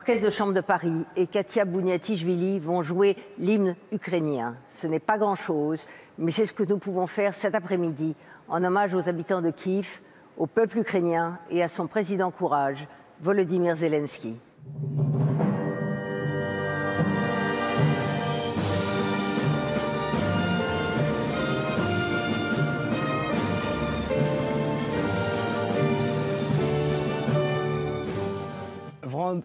L'orchestre 0.00 0.24
de 0.24 0.30
Chambre 0.30 0.54
de 0.54 0.60
Paris 0.60 1.04
et 1.14 1.28
Katia 1.28 1.64
Bouniatichvili 1.64 2.58
vont 2.58 2.82
jouer 2.82 3.16
l'hymne 3.38 3.76
ukrainien. 3.92 4.56
Ce 4.66 4.88
n'est 4.88 4.98
pas 4.98 5.18
grand-chose, 5.18 5.86
mais 6.18 6.32
c'est 6.32 6.46
ce 6.46 6.52
que 6.52 6.64
nous 6.64 6.78
pouvons 6.78 7.06
faire 7.06 7.32
cet 7.32 7.54
après-midi 7.54 8.16
en 8.48 8.64
hommage 8.64 8.94
aux 8.94 9.08
habitants 9.08 9.40
de 9.40 9.50
Kiev, 9.50 10.00
au 10.36 10.48
peuple 10.48 10.78
ukrainien 10.78 11.38
et 11.48 11.62
à 11.62 11.68
son 11.68 11.86
président 11.86 12.32
courage, 12.32 12.88
Volodymyr 13.20 13.76
Zelensky. 13.76 14.34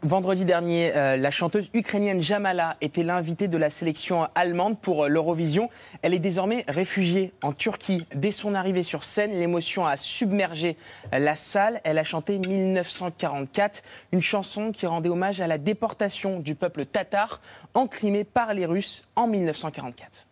Vendredi 0.04 0.46
dernier, 0.46 0.96
euh, 0.96 1.18
la 1.18 1.32
chanteuse 1.32 1.72
ukrainienne 1.74 2.22
Jamala 2.22 2.78
était 2.80 3.02
l'invitée 3.02 3.48
de 3.48 3.58
la 3.58 3.72
sélection 3.72 4.28
allemande 4.36 4.80
pour 4.80 5.06
euh, 5.06 5.08
l'Eurovision. 5.08 5.68
Elle 6.04 6.14
est 6.14 6.20
désormais 6.20 6.64
réfugiée 6.68 7.34
en 7.42 7.54
Turquie. 7.54 8.06
Dès 8.14 8.30
son 8.30 8.54
arrivée 8.54 8.84
sur 8.84 9.04
scène, 9.04 9.32
l'émotion 9.32 9.88
a 9.88 9.98
submergé 9.98 10.78
la 11.12 11.34
salle. 11.34 11.82
Elle 11.86 11.98
a 11.98 12.04
chanté 12.04 12.38
1944, 12.38 13.82
une 14.12 14.22
chanson 14.22 14.72
qui 14.72 14.86
rendait 14.86 15.10
hommage 15.10 15.42
à 15.42 15.48
la 15.48 15.58
déportation 15.58 16.40
du 16.40 16.54
peuple 16.54 16.86
tatar 16.86 17.42
enclimé 17.74 18.26
par 18.26 18.54
les 18.54 18.68
Russes 18.68 19.06
en 19.16 19.26
1944. 19.26 20.28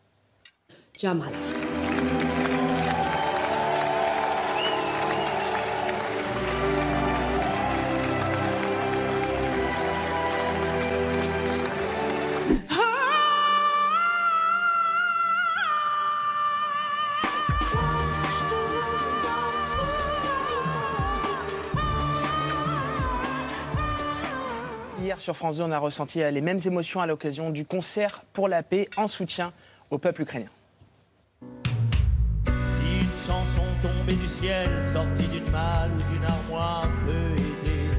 Jamala. 0.99 1.31
Sur 25.21 25.35
France 25.35 25.57
2, 25.57 25.63
on 25.63 25.71
a 25.71 25.79
ressenti 25.79 26.19
les 26.19 26.41
mêmes 26.41 26.59
émotions 26.65 26.99
à 26.99 27.05
l'occasion 27.05 27.51
du 27.51 27.63
concert 27.63 28.23
pour 28.33 28.47
la 28.47 28.63
paix 28.63 28.87
en 28.97 29.07
soutien 29.07 29.53
au 29.89 29.97
peuple 29.97 30.23
ukrainien. 30.23 30.49
Si 31.39 33.01
une 33.01 33.17
chanson 33.17 33.63
tombée 33.81 34.15
du 34.15 34.27
ciel, 34.27 34.67
sortie 34.91 35.27
d'une 35.27 35.49
malle 35.51 35.91
ou 35.91 36.11
d'une 36.11 36.25
armoire 36.25 36.87
peut 37.05 37.33
aider. 37.33 37.91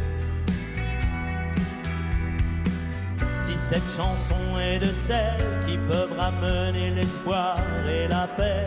Si 3.47 3.55
cette 3.59 3.89
chanson 3.89 4.59
est 4.61 4.81
de 4.81 4.93
celles 4.93 5.61
qui 5.67 5.79
peuvent 5.79 6.19
ramener 6.19 6.91
l'espoir 6.91 7.59
et 7.89 8.09
la 8.09 8.27
paix, 8.27 8.67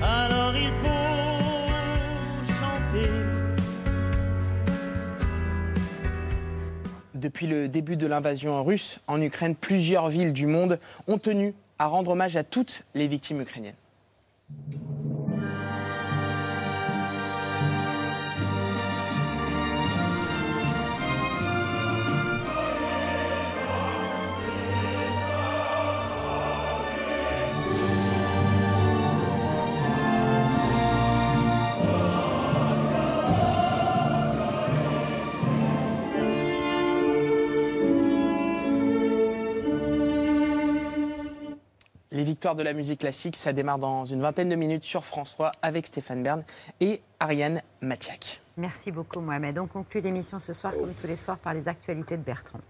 alors 0.00 0.54
il 0.54 0.70
faut 0.82 1.24
chanter. 2.46 3.33
Depuis 7.24 7.46
le 7.46 7.68
début 7.68 7.96
de 7.96 8.06
l'invasion 8.06 8.62
russe 8.62 9.00
en 9.06 9.18
Ukraine, 9.18 9.54
plusieurs 9.54 10.10
villes 10.10 10.34
du 10.34 10.46
monde 10.46 10.78
ont 11.06 11.16
tenu 11.16 11.54
à 11.78 11.86
rendre 11.86 12.10
hommage 12.10 12.36
à 12.36 12.44
toutes 12.44 12.84
les 12.94 13.06
victimes 13.06 13.40
ukrainiennes. 13.40 13.72
De 42.44 42.62
la 42.62 42.74
musique 42.74 43.00
classique, 43.00 43.36
ça 43.36 43.54
démarre 43.54 43.78
dans 43.78 44.04
une 44.04 44.20
vingtaine 44.20 44.50
de 44.50 44.54
minutes 44.54 44.84
sur 44.84 45.02
France 45.02 45.32
3 45.32 45.50
avec 45.62 45.86
Stéphane 45.86 46.22
Bern 46.22 46.44
et 46.78 47.00
Ariane 47.18 47.62
Mathiak. 47.80 48.42
Merci 48.58 48.92
beaucoup 48.92 49.20
Mohamed. 49.20 49.58
On 49.58 49.66
conclut 49.66 50.02
l'émission 50.02 50.38
ce 50.38 50.52
soir, 50.52 50.74
comme 50.74 50.92
tous 50.92 51.06
les 51.06 51.16
soirs, 51.16 51.38
par 51.38 51.54
les 51.54 51.68
actualités 51.68 52.18
de 52.18 52.22
Bertrand. 52.22 52.60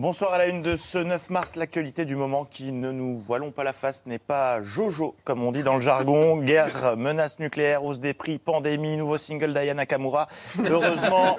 Bonsoir 0.00 0.32
à 0.32 0.38
la 0.38 0.46
une 0.46 0.62
de 0.62 0.76
ce 0.76 0.96
9 0.96 1.28
mars. 1.28 1.56
L'actualité 1.56 2.06
du 2.06 2.16
moment 2.16 2.46
qui, 2.46 2.72
ne 2.72 2.90
nous 2.90 3.18
voilons 3.18 3.50
pas 3.50 3.64
la 3.64 3.74
face, 3.74 4.06
n'est 4.06 4.18
pas 4.18 4.62
Jojo, 4.62 5.14
comme 5.24 5.44
on 5.44 5.52
dit 5.52 5.62
dans 5.62 5.74
le 5.74 5.82
jargon. 5.82 6.38
Guerre, 6.38 6.96
menace 6.96 7.38
nucléaire, 7.38 7.84
hausse 7.84 8.00
des 8.00 8.14
prix, 8.14 8.38
pandémie, 8.38 8.96
nouveau 8.96 9.18
single 9.18 9.52
d'Ayana 9.52 9.82
Nakamura. 9.82 10.26
Heureusement, 10.66 11.36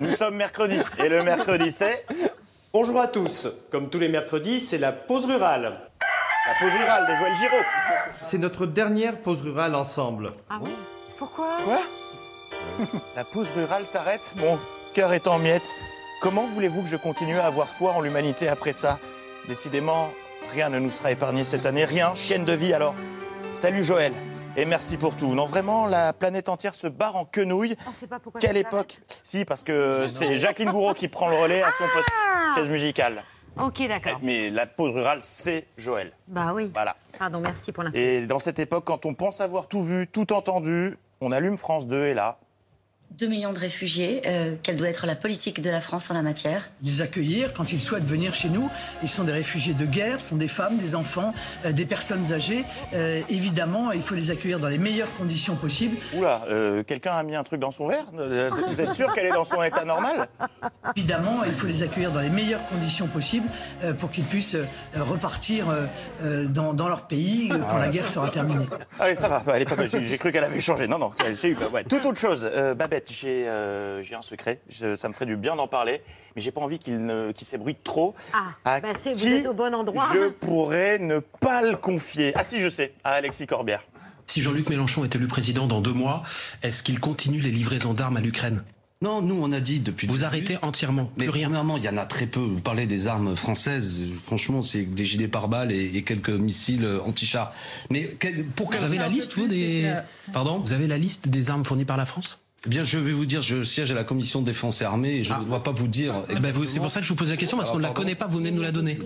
nous 0.00 0.12
sommes 0.12 0.36
mercredi. 0.36 0.80
Et 0.98 1.08
le 1.08 1.24
mercredi, 1.24 1.72
c'est... 1.72 2.06
Bonjour 2.72 3.00
à 3.00 3.08
tous. 3.08 3.48
Comme 3.72 3.90
tous 3.90 3.98
les 3.98 4.08
mercredis, 4.08 4.60
c'est 4.60 4.78
la 4.78 4.92
pause 4.92 5.26
rurale. 5.26 5.62
La 5.72 6.54
pause 6.60 6.72
rurale 6.72 7.08
de 7.08 7.16
Joël 7.16 7.32
Giraud. 7.40 7.64
C'est 8.22 8.38
notre 8.38 8.66
dernière 8.66 9.18
pause 9.22 9.40
rurale 9.40 9.74
ensemble. 9.74 10.30
Ah 10.48 10.60
oui? 10.62 10.70
Pourquoi? 11.18 11.56
Quoi? 11.64 11.80
La 13.16 13.24
pause 13.24 13.48
rurale 13.56 13.84
s'arrête 13.84 14.34
Mon 14.36 14.56
cœur 14.94 15.12
est 15.12 15.26
en 15.26 15.40
miettes. 15.40 15.74
Comment 16.24 16.46
voulez-vous 16.46 16.80
que 16.80 16.88
je 16.88 16.96
continue 16.96 17.38
à 17.38 17.44
avoir 17.44 17.68
foi 17.68 17.92
en 17.92 18.00
l'humanité 18.00 18.48
après 18.48 18.72
ça? 18.72 18.98
Décidément, 19.46 20.08
rien 20.54 20.70
ne 20.70 20.78
nous 20.78 20.90
sera 20.90 21.12
épargné 21.12 21.44
cette 21.44 21.66
année, 21.66 21.84
rien, 21.84 22.14
chienne 22.14 22.46
de 22.46 22.54
vie 22.54 22.72
alors. 22.72 22.94
Salut 23.54 23.84
Joël, 23.84 24.14
et 24.56 24.64
merci 24.64 24.96
pour 24.96 25.16
tout. 25.18 25.34
Non, 25.34 25.44
vraiment, 25.44 25.86
la 25.86 26.14
planète 26.14 26.48
entière 26.48 26.74
se 26.74 26.86
barre 26.86 27.16
en 27.16 27.26
quenouille. 27.26 27.76
On 27.86 27.92
sait 27.92 28.06
pas 28.06 28.20
pourquoi. 28.20 28.40
Quelle 28.40 28.56
époque 28.56 28.96
Si, 29.22 29.44
parce 29.44 29.62
que 29.62 30.06
c'est 30.08 30.36
Jacqueline 30.36 30.70
Gouraud 30.70 30.94
qui 30.94 31.08
prend 31.08 31.28
le 31.28 31.36
relais 31.36 31.62
à 31.62 31.70
son 31.72 31.84
poste 31.94 32.08
Ah 32.10 32.54
chaise 32.54 32.70
musicale. 32.70 33.22
Ok, 33.62 33.86
d'accord. 33.86 34.18
Mais 34.22 34.48
la 34.48 34.66
pause 34.66 34.94
rurale, 34.94 35.18
c'est 35.20 35.66
Joël. 35.76 36.14
Bah 36.26 36.52
oui. 36.54 36.70
Voilà. 36.72 36.96
Pardon, 37.18 37.40
merci 37.40 37.70
pour 37.70 37.82
l'info. 37.82 37.98
Et 37.98 38.26
dans 38.26 38.38
cette 38.38 38.58
époque, 38.58 38.84
quand 38.86 39.04
on 39.04 39.12
pense 39.12 39.42
avoir 39.42 39.68
tout 39.68 39.82
vu, 39.82 40.08
tout 40.08 40.32
entendu, 40.32 40.96
on 41.20 41.32
allume 41.32 41.58
France 41.58 41.86
2 41.86 42.06
et 42.06 42.14
là, 42.14 42.38
2 43.12 43.28
millions 43.28 43.52
de 43.52 43.60
réfugiés, 43.60 44.22
euh, 44.26 44.56
quelle 44.60 44.76
doit 44.76 44.88
être 44.88 45.06
la 45.06 45.14
politique 45.14 45.60
de 45.60 45.70
la 45.70 45.80
France 45.80 46.10
en 46.10 46.14
la 46.14 46.22
matière? 46.22 46.70
Les 46.82 47.00
accueillir 47.00 47.52
quand 47.52 47.72
ils 47.72 47.80
souhaitent 47.80 48.04
venir 48.04 48.34
chez 48.34 48.48
nous. 48.48 48.68
Ils 49.04 49.08
sont 49.08 49.22
des 49.22 49.30
réfugiés 49.30 49.72
de 49.72 49.84
guerre, 49.84 50.20
sont 50.20 50.34
des 50.34 50.48
femmes, 50.48 50.78
des 50.78 50.96
enfants, 50.96 51.32
euh, 51.64 51.70
des 51.70 51.84
personnes 51.86 52.32
âgées. 52.32 52.64
Euh, 52.92 53.20
évidemment, 53.28 53.92
il 53.92 54.02
faut 54.02 54.16
les 54.16 54.32
accueillir 54.32 54.58
dans 54.58 54.66
les 54.66 54.78
meilleures 54.78 55.14
conditions 55.16 55.54
possibles. 55.54 55.96
Oula, 56.16 56.42
euh, 56.48 56.82
quelqu'un 56.82 57.12
a 57.12 57.22
mis 57.22 57.36
un 57.36 57.44
truc 57.44 57.60
dans 57.60 57.70
son 57.70 57.86
verre? 57.86 58.06
Vous 58.12 58.80
êtes 58.80 58.90
sûr 58.90 59.12
qu'elle 59.12 59.26
est 59.26 59.32
dans 59.32 59.44
son 59.44 59.62
état 59.62 59.84
normal? 59.84 60.28
Évidemment, 60.96 61.44
il 61.46 61.52
faut 61.52 61.68
les 61.68 61.84
accueillir 61.84 62.10
dans 62.10 62.20
les 62.20 62.30
meilleures 62.30 62.66
conditions 62.68 63.06
possibles 63.06 63.48
euh, 63.84 63.92
pour 63.92 64.10
qu'ils 64.10 64.24
puissent 64.24 64.56
euh, 64.56 64.64
repartir 65.02 65.66
dans, 66.22 66.72
dans 66.72 66.88
leur 66.88 67.06
pays 67.06 67.50
euh, 67.52 67.58
quand 67.70 67.78
la 67.78 67.88
guerre 67.88 68.08
sera 68.08 68.28
terminée. 68.28 68.66
Ah 68.98 69.04
oui, 69.08 69.16
ça 69.16 69.28
va, 69.28 69.42
elle 69.54 69.62
est 69.62 69.64
pas 69.64 69.76
mal. 69.76 69.88
J'ai 69.88 70.04
j'ai 70.04 70.18
cru 70.18 70.32
qu'elle 70.32 70.44
avait 70.44 70.60
changé. 70.60 70.86
Non, 70.88 70.98
non, 70.98 71.10
j'ai 71.40 71.48
eu. 71.48 71.56
Ouais. 71.72 71.84
Toute 71.84 72.04
autre 72.04 72.18
chose. 72.18 72.44
Euh, 72.44 72.74
J'ai 73.10 73.48
euh, 73.48 74.00
j'ai 74.00 74.14
un 74.14 74.22
secret. 74.22 74.60
Je- 74.68 74.94
ça 74.96 75.08
me 75.08 75.12
ferait 75.12 75.26
du 75.26 75.36
bien 75.36 75.56
d'en 75.56 75.68
parler, 75.68 76.02
mais 76.36 76.42
j'ai 76.42 76.50
pas 76.50 76.60
envie 76.60 76.78
qu'il 76.78 77.04
ne- 77.04 77.32
s'ébruite 77.42 77.82
trop. 77.84 78.14
Ah, 78.32 78.54
À 78.64 78.80
bah 78.80 78.88
c'est, 79.00 79.12
vous 79.12 79.26
êtes 79.26 79.46
au 79.46 79.52
bon 79.54 79.74
endroit. 79.74 80.08
Je 80.12 80.28
pourrais 80.28 80.98
ne 80.98 81.18
pas 81.18 81.62
le 81.62 81.76
confier? 81.76 82.32
Ah 82.36 82.44
si, 82.44 82.60
je 82.60 82.68
sais, 82.70 82.92
à 83.04 83.10
Alexis 83.12 83.46
Corbière. 83.46 83.82
Si 84.26 84.40
Jean-Luc 84.42 84.68
Mélenchon 84.70 85.04
est 85.04 85.14
élu 85.14 85.26
président 85.28 85.66
dans 85.66 85.80
deux 85.80 85.92
mois, 85.92 86.22
est-ce 86.62 86.82
qu'il 86.82 86.98
continue 87.00 87.40
les 87.40 87.50
livraisons 87.50 87.92
d'armes 87.94 88.16
à 88.16 88.20
l'Ukraine? 88.20 88.64
Non, 89.02 89.20
nous, 89.20 89.38
on 89.38 89.52
a 89.52 89.60
dit 89.60 89.80
depuis. 89.80 90.06
Vous 90.06 90.24
arrêtez 90.24 90.56
entièrement. 90.62 91.10
Mais 91.18 91.24
plus 91.24 91.30
rien. 91.30 91.48
premièrement, 91.48 91.76
il 91.76 91.84
y 91.84 91.88
en 91.90 91.98
a 91.98 92.06
très 92.06 92.26
peu. 92.26 92.40
Vous 92.40 92.60
parlez 92.60 92.86
des 92.86 93.06
armes 93.06 93.36
françaises. 93.36 94.00
Franchement, 94.22 94.62
c'est 94.62 94.84
des 94.84 95.04
gilets 95.04 95.28
pare-balles 95.28 95.72
et, 95.72 95.96
et 95.96 96.02
quelques 96.04 96.30
missiles 96.30 96.88
anti-chars. 97.04 97.52
Mais 97.90 98.08
quel- 98.18 98.46
pour 98.46 98.70
Vous 98.70 98.82
avez 98.82 98.96
la 98.96 99.08
liste, 99.08 99.34
vous, 99.34 99.46
des. 99.46 99.92
Pardon? 100.32 100.60
Vous 100.60 100.72
avez 100.72 100.86
la 100.86 100.96
liste 100.96 101.28
des 101.28 101.50
armes 101.50 101.64
fournies 101.64 101.84
par 101.84 101.98
la 101.98 102.06
France? 102.06 102.43
Eh 102.66 102.68
bien, 102.68 102.84
je 102.84 102.98
vais 102.98 103.12
vous 103.12 103.26
dire, 103.26 103.42
je 103.42 103.62
siège 103.62 103.90
à 103.90 103.94
la 103.94 104.04
commission 104.04 104.40
défense 104.40 104.80
et 104.80 104.84
armée 104.84 105.16
et 105.16 105.22
je 105.24 105.34
ne 105.34 105.44
dois 105.44 105.62
pas 105.62 105.70
vous 105.72 105.88
dire. 105.88 106.24
Eh 106.30 106.36
ben, 106.36 106.52
c'est 106.64 106.80
pour 106.80 106.90
ça 106.90 107.00
que 107.00 107.04
je 107.06 107.10
vous 107.10 107.16
pose 107.16 107.30
la 107.30 107.36
question, 107.36 107.56
parce 107.58 107.70
qu'on 107.70 107.76
ne 107.76 107.82
la 107.82 107.88
pardon. 107.88 108.02
connaît 108.02 108.14
pas, 108.14 108.26
vous 108.26 108.38
venez 108.38 108.50
de 108.50 108.56
nous 108.56 108.62
la 108.62 108.72
donner. 108.72 108.98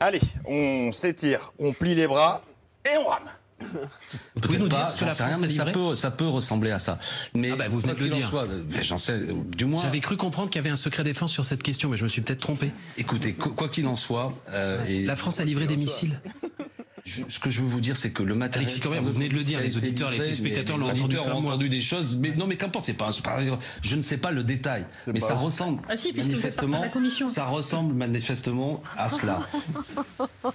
Allez, 0.00 0.20
on 0.46 0.90
s'étire, 0.92 1.52
on 1.58 1.72
plie 1.72 1.94
les 1.94 2.06
bras 2.06 2.42
et 2.86 2.96
on 2.98 3.08
rame. 3.08 3.28
Vous 4.34 4.40
pouvez 4.40 4.58
nous 4.58 4.66
dire 4.68 4.90
ce 4.90 4.96
que 4.96 5.04
la 5.04 5.12
rien, 5.12 5.26
France 5.28 5.38
a 5.38 5.46
mais 5.46 5.48
ça 5.52 5.64
peut, 5.66 5.94
ça 5.94 6.10
peut 6.10 6.26
ressembler 6.26 6.72
à 6.72 6.80
ça. 6.80 6.98
Mais 7.32 7.50
Ah 7.52 7.56
bah, 7.56 7.68
vous 7.68 7.78
venez 7.78 7.92
quoi 7.92 8.00
de 8.00 8.00
le 8.00 8.04
qu'il 8.06 8.14
en 8.14 8.16
dire. 8.16 8.28
soit, 8.30 8.48
j'en 8.80 8.98
sais, 8.98 9.12
euh, 9.12 9.34
du 9.56 9.66
moins. 9.66 9.80
J'avais 9.82 10.00
cru 10.00 10.16
comprendre 10.16 10.50
qu'il 10.50 10.58
y 10.60 10.64
avait 10.64 10.72
un 10.72 10.76
secret 10.76 11.04
défense 11.04 11.30
sur 11.30 11.44
cette 11.44 11.62
question, 11.62 11.88
mais 11.88 11.96
je 11.96 12.02
me 12.02 12.08
suis 12.08 12.22
peut-être 12.22 12.40
trompé. 12.40 12.72
Écoutez, 12.98 13.34
quoi 13.34 13.68
qu'il 13.68 13.86
en 13.86 13.94
soit, 13.94 14.32
euh, 14.50 14.84
et 14.86 15.04
La 15.04 15.14
France 15.14 15.38
a 15.38 15.44
livré 15.44 15.66
des 15.68 15.76
missiles. 15.76 16.18
je- 17.04 17.22
ce 17.28 17.38
que 17.40 17.50
je 17.50 17.60
veux 17.60 17.68
vous 17.68 17.80
dire, 17.80 17.96
c'est 17.96 18.10
que 18.10 18.22
le 18.22 18.34
matériel. 18.34 18.68
Alexis 18.68 18.80
Corbière, 18.80 19.02
vous 19.02 19.10
venez 19.10 19.28
de 19.28 19.34
le 19.34 19.42
dire, 19.42 19.60
les 19.60 19.76
auditeurs, 19.76 20.10
les 20.10 20.18
livré, 20.18 20.50
mais 20.50 20.64
l'ont 20.78 20.86
les 20.88 21.00
entendu 21.00 21.18
ont 21.18 21.36
entendu 21.36 21.68
des 21.68 21.80
choses, 21.80 22.16
mais 22.16 22.30
non, 22.30 22.46
mais 22.46 22.56
qu'importe, 22.56 22.84
c'est 22.84 22.92
pas, 22.92 23.10
pas- 23.22 23.40
Je 23.82 23.96
ne 23.96 24.02
sais 24.02 24.18
pas 24.18 24.30
le 24.30 24.44
détail, 24.44 24.86
mais 25.06 25.20
ça 25.20 25.34
ressemble 25.34 25.82
Ah 25.88 25.96
si, 25.96 26.12
commission. 26.92 27.28
Ça 27.28 27.46
ressemble 27.46 27.94
manifestement 27.94 28.82
à 28.96 29.08
cela. 29.08 29.40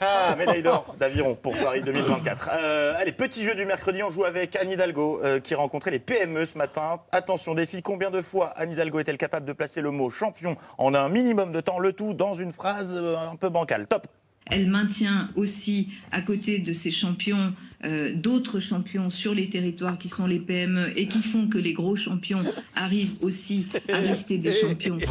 Ah, 0.01 0.35
médaille 0.37 0.61
d'or 0.61 0.95
d'aviron 0.99 1.35
pour 1.35 1.55
Paris 1.57 1.81
2024. 1.81 2.49
Euh, 2.53 2.93
allez, 2.97 3.11
petit 3.11 3.43
jeu 3.43 3.55
du 3.55 3.65
mercredi, 3.65 4.03
on 4.03 4.09
joue 4.11 4.25
avec 4.25 4.55
Anne 4.55 4.69
Hidalgo 4.69 5.21
euh, 5.23 5.39
qui 5.39 5.55
rencontrait 5.55 5.91
les 5.91 5.99
PME 5.99 6.45
ce 6.45 6.57
matin. 6.57 6.99
Attention, 7.11 7.55
défi, 7.55 7.81
combien 7.81 8.11
de 8.11 8.21
fois 8.21 8.49
Anne 8.57 8.71
Hidalgo 8.71 8.99
est-elle 8.99 9.17
capable 9.17 9.45
de 9.45 9.53
placer 9.53 9.81
le 9.81 9.91
mot 9.91 10.09
champion 10.09 10.55
en 10.77 10.93
un 10.93 11.09
minimum 11.09 11.51
de 11.51 11.61
temps, 11.61 11.79
le 11.79 11.93
tout 11.93 12.13
dans 12.13 12.33
une 12.33 12.51
phrase 12.51 12.95
euh, 12.95 13.17
un 13.17 13.35
peu 13.37 13.49
bancale 13.49 13.87
Top 13.87 14.07
Elle 14.49 14.67
maintient 14.67 15.29
aussi 15.35 15.89
à 16.11 16.21
côté 16.21 16.59
de 16.59 16.73
ces 16.73 16.91
champions 16.91 17.53
euh, 17.85 18.11
d'autres 18.15 18.57
champions 18.57 19.11
sur 19.11 19.35
les 19.35 19.49
territoires 19.49 19.99
qui 19.99 20.09
sont 20.09 20.25
les 20.25 20.39
PME 20.39 20.97
et 20.97 21.07
qui 21.07 21.21
font 21.21 21.47
que 21.47 21.59
les 21.59 21.73
gros 21.73 21.95
champions 21.95 22.41
arrivent 22.75 23.13
aussi 23.21 23.67
à 23.91 23.97
rester 23.97 24.37
des 24.37 24.51
champions. 24.51 24.97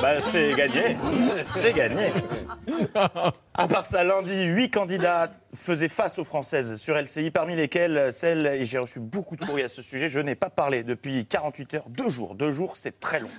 Bah, 0.00 0.20
c'est 0.20 0.54
gagné. 0.54 0.96
C'est 1.44 1.72
gagné. 1.72 2.12
À 3.52 3.66
part 3.66 3.84
ça, 3.84 4.04
lundi, 4.04 4.44
huit 4.44 4.70
candidats 4.70 5.32
faisaient 5.52 5.88
face 5.88 6.20
aux 6.20 6.24
Françaises 6.24 6.76
sur 6.76 6.94
LCI, 6.94 7.32
parmi 7.32 7.56
lesquelles 7.56 8.12
celle, 8.12 8.46
et 8.46 8.64
j'ai 8.64 8.78
reçu 8.78 9.00
beaucoup 9.00 9.34
de 9.34 9.44
courriers 9.44 9.64
à 9.64 9.68
ce 9.68 9.82
sujet, 9.82 10.06
je 10.06 10.20
n'ai 10.20 10.36
pas 10.36 10.50
parlé 10.50 10.84
depuis 10.84 11.26
48 11.26 11.74
heures, 11.74 11.88
deux 11.88 12.08
jours. 12.10 12.36
Deux 12.36 12.52
jours, 12.52 12.76
c'est 12.76 13.00
très 13.00 13.18
long. 13.18 13.30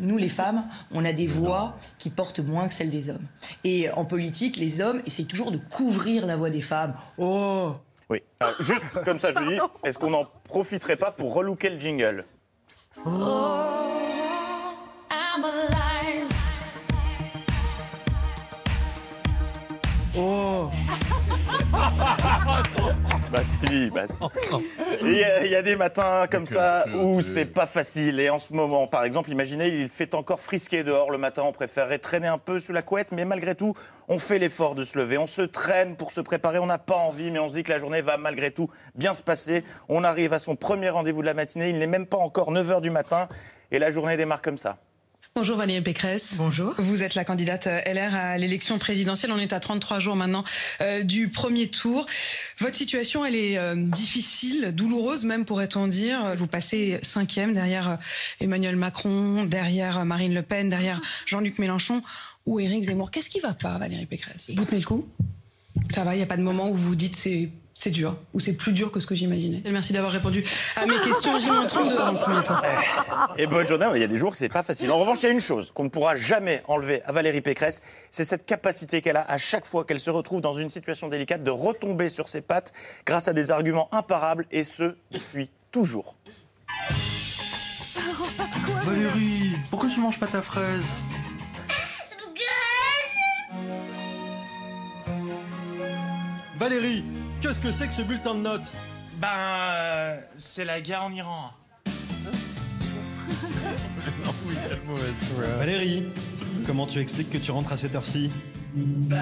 Nous, 0.00 0.16
les 0.16 0.28
femmes, 0.28 0.64
on 0.92 1.04
a 1.04 1.12
des 1.12 1.26
voix 1.26 1.76
qui 1.98 2.10
portent 2.10 2.40
moins 2.40 2.68
que 2.68 2.74
celles 2.74 2.90
des 2.90 3.10
hommes. 3.10 3.26
Et 3.64 3.90
en 3.90 4.04
politique, 4.04 4.56
les 4.56 4.80
hommes 4.80 5.02
essayent 5.06 5.26
toujours 5.26 5.50
de 5.50 5.58
couvrir 5.58 6.26
la 6.26 6.36
voix 6.36 6.50
des 6.50 6.60
femmes. 6.60 6.94
Oh 7.16 7.74
Oui. 8.10 8.22
Alors, 8.40 8.54
juste 8.60 8.86
comme 9.04 9.18
ça, 9.18 9.32
je 9.32 9.38
me 9.38 9.50
dis, 9.54 9.60
est-ce 9.84 9.98
qu'on 9.98 10.10
n'en 10.10 10.26
profiterait 10.44 10.96
pas 10.96 11.10
pour 11.10 11.34
relooker 11.34 11.70
le 11.70 11.80
jingle? 11.80 12.24
I'm 15.10 15.44
alive. 15.44 16.28
Oh 20.16 20.70
Bah 21.72 23.42
si, 23.44 23.90
bah 23.90 24.06
si. 24.08 24.22
Il 25.02 25.12
y, 25.12 25.50
y 25.50 25.54
a 25.54 25.62
des 25.62 25.76
matins 25.76 26.26
comme 26.30 26.46
ça 26.46 26.86
où 26.94 27.20
c'est 27.20 27.44
pas 27.44 27.66
facile. 27.66 28.20
Et 28.20 28.30
en 28.30 28.38
ce 28.38 28.52
moment, 28.52 28.86
par 28.86 29.04
exemple, 29.04 29.30
imaginez, 29.30 29.68
il 29.68 29.88
fait 29.88 30.14
encore 30.14 30.40
frisquer 30.40 30.82
dehors 30.82 31.10
le 31.10 31.18
matin. 31.18 31.42
On 31.44 31.52
préférerait 31.52 31.98
traîner 31.98 32.28
un 32.28 32.38
peu 32.38 32.58
sous 32.58 32.72
la 32.72 32.82
couette, 32.82 33.12
mais 33.12 33.24
malgré 33.24 33.54
tout, 33.54 33.74
on 34.08 34.18
fait 34.18 34.38
l'effort 34.38 34.74
de 34.74 34.84
se 34.84 34.96
lever. 34.98 35.18
On 35.18 35.26
se 35.26 35.42
traîne 35.42 35.96
pour 35.96 36.12
se 36.12 36.20
préparer. 36.20 36.58
On 36.58 36.66
n'a 36.66 36.78
pas 36.78 36.96
envie, 36.96 37.30
mais 37.30 37.38
on 37.38 37.48
se 37.48 37.54
dit 37.54 37.64
que 37.64 37.72
la 37.72 37.78
journée 37.78 38.00
va 38.00 38.16
malgré 38.16 38.50
tout 38.50 38.70
bien 38.94 39.12
se 39.12 39.22
passer. 39.22 39.62
On 39.88 40.04
arrive 40.04 40.32
à 40.32 40.38
son 40.38 40.56
premier 40.56 40.88
rendez-vous 40.88 41.20
de 41.20 41.26
la 41.26 41.34
matinée. 41.34 41.68
Il 41.68 41.78
n'est 41.78 41.86
même 41.86 42.06
pas 42.06 42.18
encore 42.18 42.50
9 42.50 42.66
h 42.66 42.80
du 42.80 42.90
matin. 42.90 43.28
Et 43.70 43.78
la 43.78 43.90
journée 43.90 44.16
démarre 44.16 44.40
comme 44.40 44.56
ça. 44.56 44.78
Bonjour 45.38 45.56
Valérie 45.56 45.82
Pécresse. 45.82 46.34
Bonjour. 46.36 46.74
Vous 46.78 47.04
êtes 47.04 47.14
la 47.14 47.24
candidate 47.24 47.68
euh, 47.68 47.80
LR 47.86 48.12
à 48.12 48.38
l'élection 48.38 48.76
présidentielle. 48.80 49.30
On 49.30 49.38
est 49.38 49.52
à 49.52 49.60
33 49.60 50.00
jours 50.00 50.16
maintenant 50.16 50.42
euh, 50.80 51.04
du 51.04 51.28
premier 51.28 51.68
tour. 51.68 52.06
Votre 52.58 52.74
situation, 52.74 53.24
elle 53.24 53.36
est 53.36 53.56
euh, 53.56 53.76
difficile, 53.76 54.72
douloureuse 54.74 55.24
même 55.24 55.44
pourrait-on 55.44 55.86
dire. 55.86 56.34
Vous 56.34 56.48
passez 56.48 56.98
cinquième 57.02 57.54
derrière 57.54 57.98
Emmanuel 58.40 58.74
Macron, 58.74 59.44
derrière 59.44 60.04
Marine 60.04 60.34
Le 60.34 60.42
Pen, 60.42 60.70
derrière 60.70 61.00
Jean-Luc 61.24 61.60
Mélenchon 61.60 62.02
ou 62.44 62.58
Éric 62.58 62.82
Zemmour. 62.82 63.12
Qu'est-ce 63.12 63.30
qui 63.30 63.38
va 63.38 63.54
pas, 63.54 63.78
Valérie 63.78 64.06
Pécresse? 64.06 64.50
Vous 64.56 64.64
tenez 64.64 64.80
le 64.80 64.86
coup? 64.86 65.06
Ça 65.88 66.02
va, 66.02 66.16
il 66.16 66.16
n'y 66.16 66.24
a 66.24 66.26
pas 66.26 66.36
de 66.36 66.42
moment 66.42 66.68
où 66.68 66.74
vous 66.74 66.96
dites 66.96 67.14
c'est 67.14 67.48
c'est 67.78 67.90
dur 67.90 68.16
ou 68.34 68.40
c'est 68.40 68.54
plus 68.54 68.72
dur 68.72 68.90
que 68.90 68.98
ce 68.98 69.06
que 69.06 69.14
j'imaginais. 69.14 69.62
Merci 69.70 69.92
d'avoir 69.92 70.10
répondu 70.10 70.42
à 70.74 70.84
mes 70.84 70.98
questions. 70.98 71.38
J'ai 71.38 71.48
moins 71.48 71.64
32 71.64 71.96
dans 71.96 72.10
le 72.10 72.18
premier 72.18 72.42
tour. 72.42 72.60
Et 73.36 73.46
bonne 73.46 73.68
journée, 73.68 73.86
il 73.94 74.00
y 74.00 74.04
a 74.04 74.08
des 74.08 74.16
jours 74.16 74.32
que 74.32 74.36
c'est 74.36 74.48
pas 74.48 74.64
facile. 74.64 74.90
En 74.90 74.98
revanche, 74.98 75.18
il 75.22 75.26
y 75.26 75.28
a 75.28 75.32
une 75.32 75.40
chose 75.40 75.70
qu'on 75.70 75.84
ne 75.84 75.88
pourra 75.88 76.16
jamais 76.16 76.60
enlever 76.66 77.02
à 77.04 77.12
Valérie 77.12 77.40
Pécresse, 77.40 77.80
c'est 78.10 78.24
cette 78.24 78.44
capacité 78.46 79.00
qu'elle 79.00 79.16
a 79.16 79.22
à 79.22 79.38
chaque 79.38 79.64
fois 79.64 79.84
qu'elle 79.84 80.00
se 80.00 80.10
retrouve 80.10 80.40
dans 80.40 80.54
une 80.54 80.68
situation 80.68 81.08
délicate 81.08 81.44
de 81.44 81.52
retomber 81.52 82.08
sur 82.08 82.26
ses 82.26 82.40
pattes 82.40 82.72
grâce 83.06 83.28
à 83.28 83.32
des 83.32 83.52
arguments 83.52 83.88
imparables 83.94 84.46
et 84.50 84.64
ce 84.64 84.96
depuis 85.12 85.48
toujours. 85.70 86.16
Valérie, 88.82 89.52
pourquoi 89.70 89.88
tu 89.88 90.00
manges 90.00 90.18
pas 90.18 90.26
ta 90.26 90.42
fraise? 90.42 90.84
Valérie, 96.56 97.04
qu'est-ce 97.40 97.60
que 97.60 97.72
c'est 97.72 97.88
que 97.88 97.94
ce 97.94 98.02
bulletin 98.02 98.34
de 98.34 98.40
notes 98.40 98.72
Ben, 99.20 99.28
euh, 99.36 100.20
c'est 100.36 100.64
la 100.64 100.80
guerre 100.80 101.04
en 101.04 101.12
Iran. 101.12 101.50
Valérie, 105.58 106.04
comment 106.66 106.86
tu 106.86 106.98
expliques 107.00 107.30
que 107.30 107.38
tu 107.38 107.50
rentres 107.50 107.72
à 107.72 107.76
cette 107.76 107.94
heure-ci 107.94 108.30
Bah. 108.74 109.16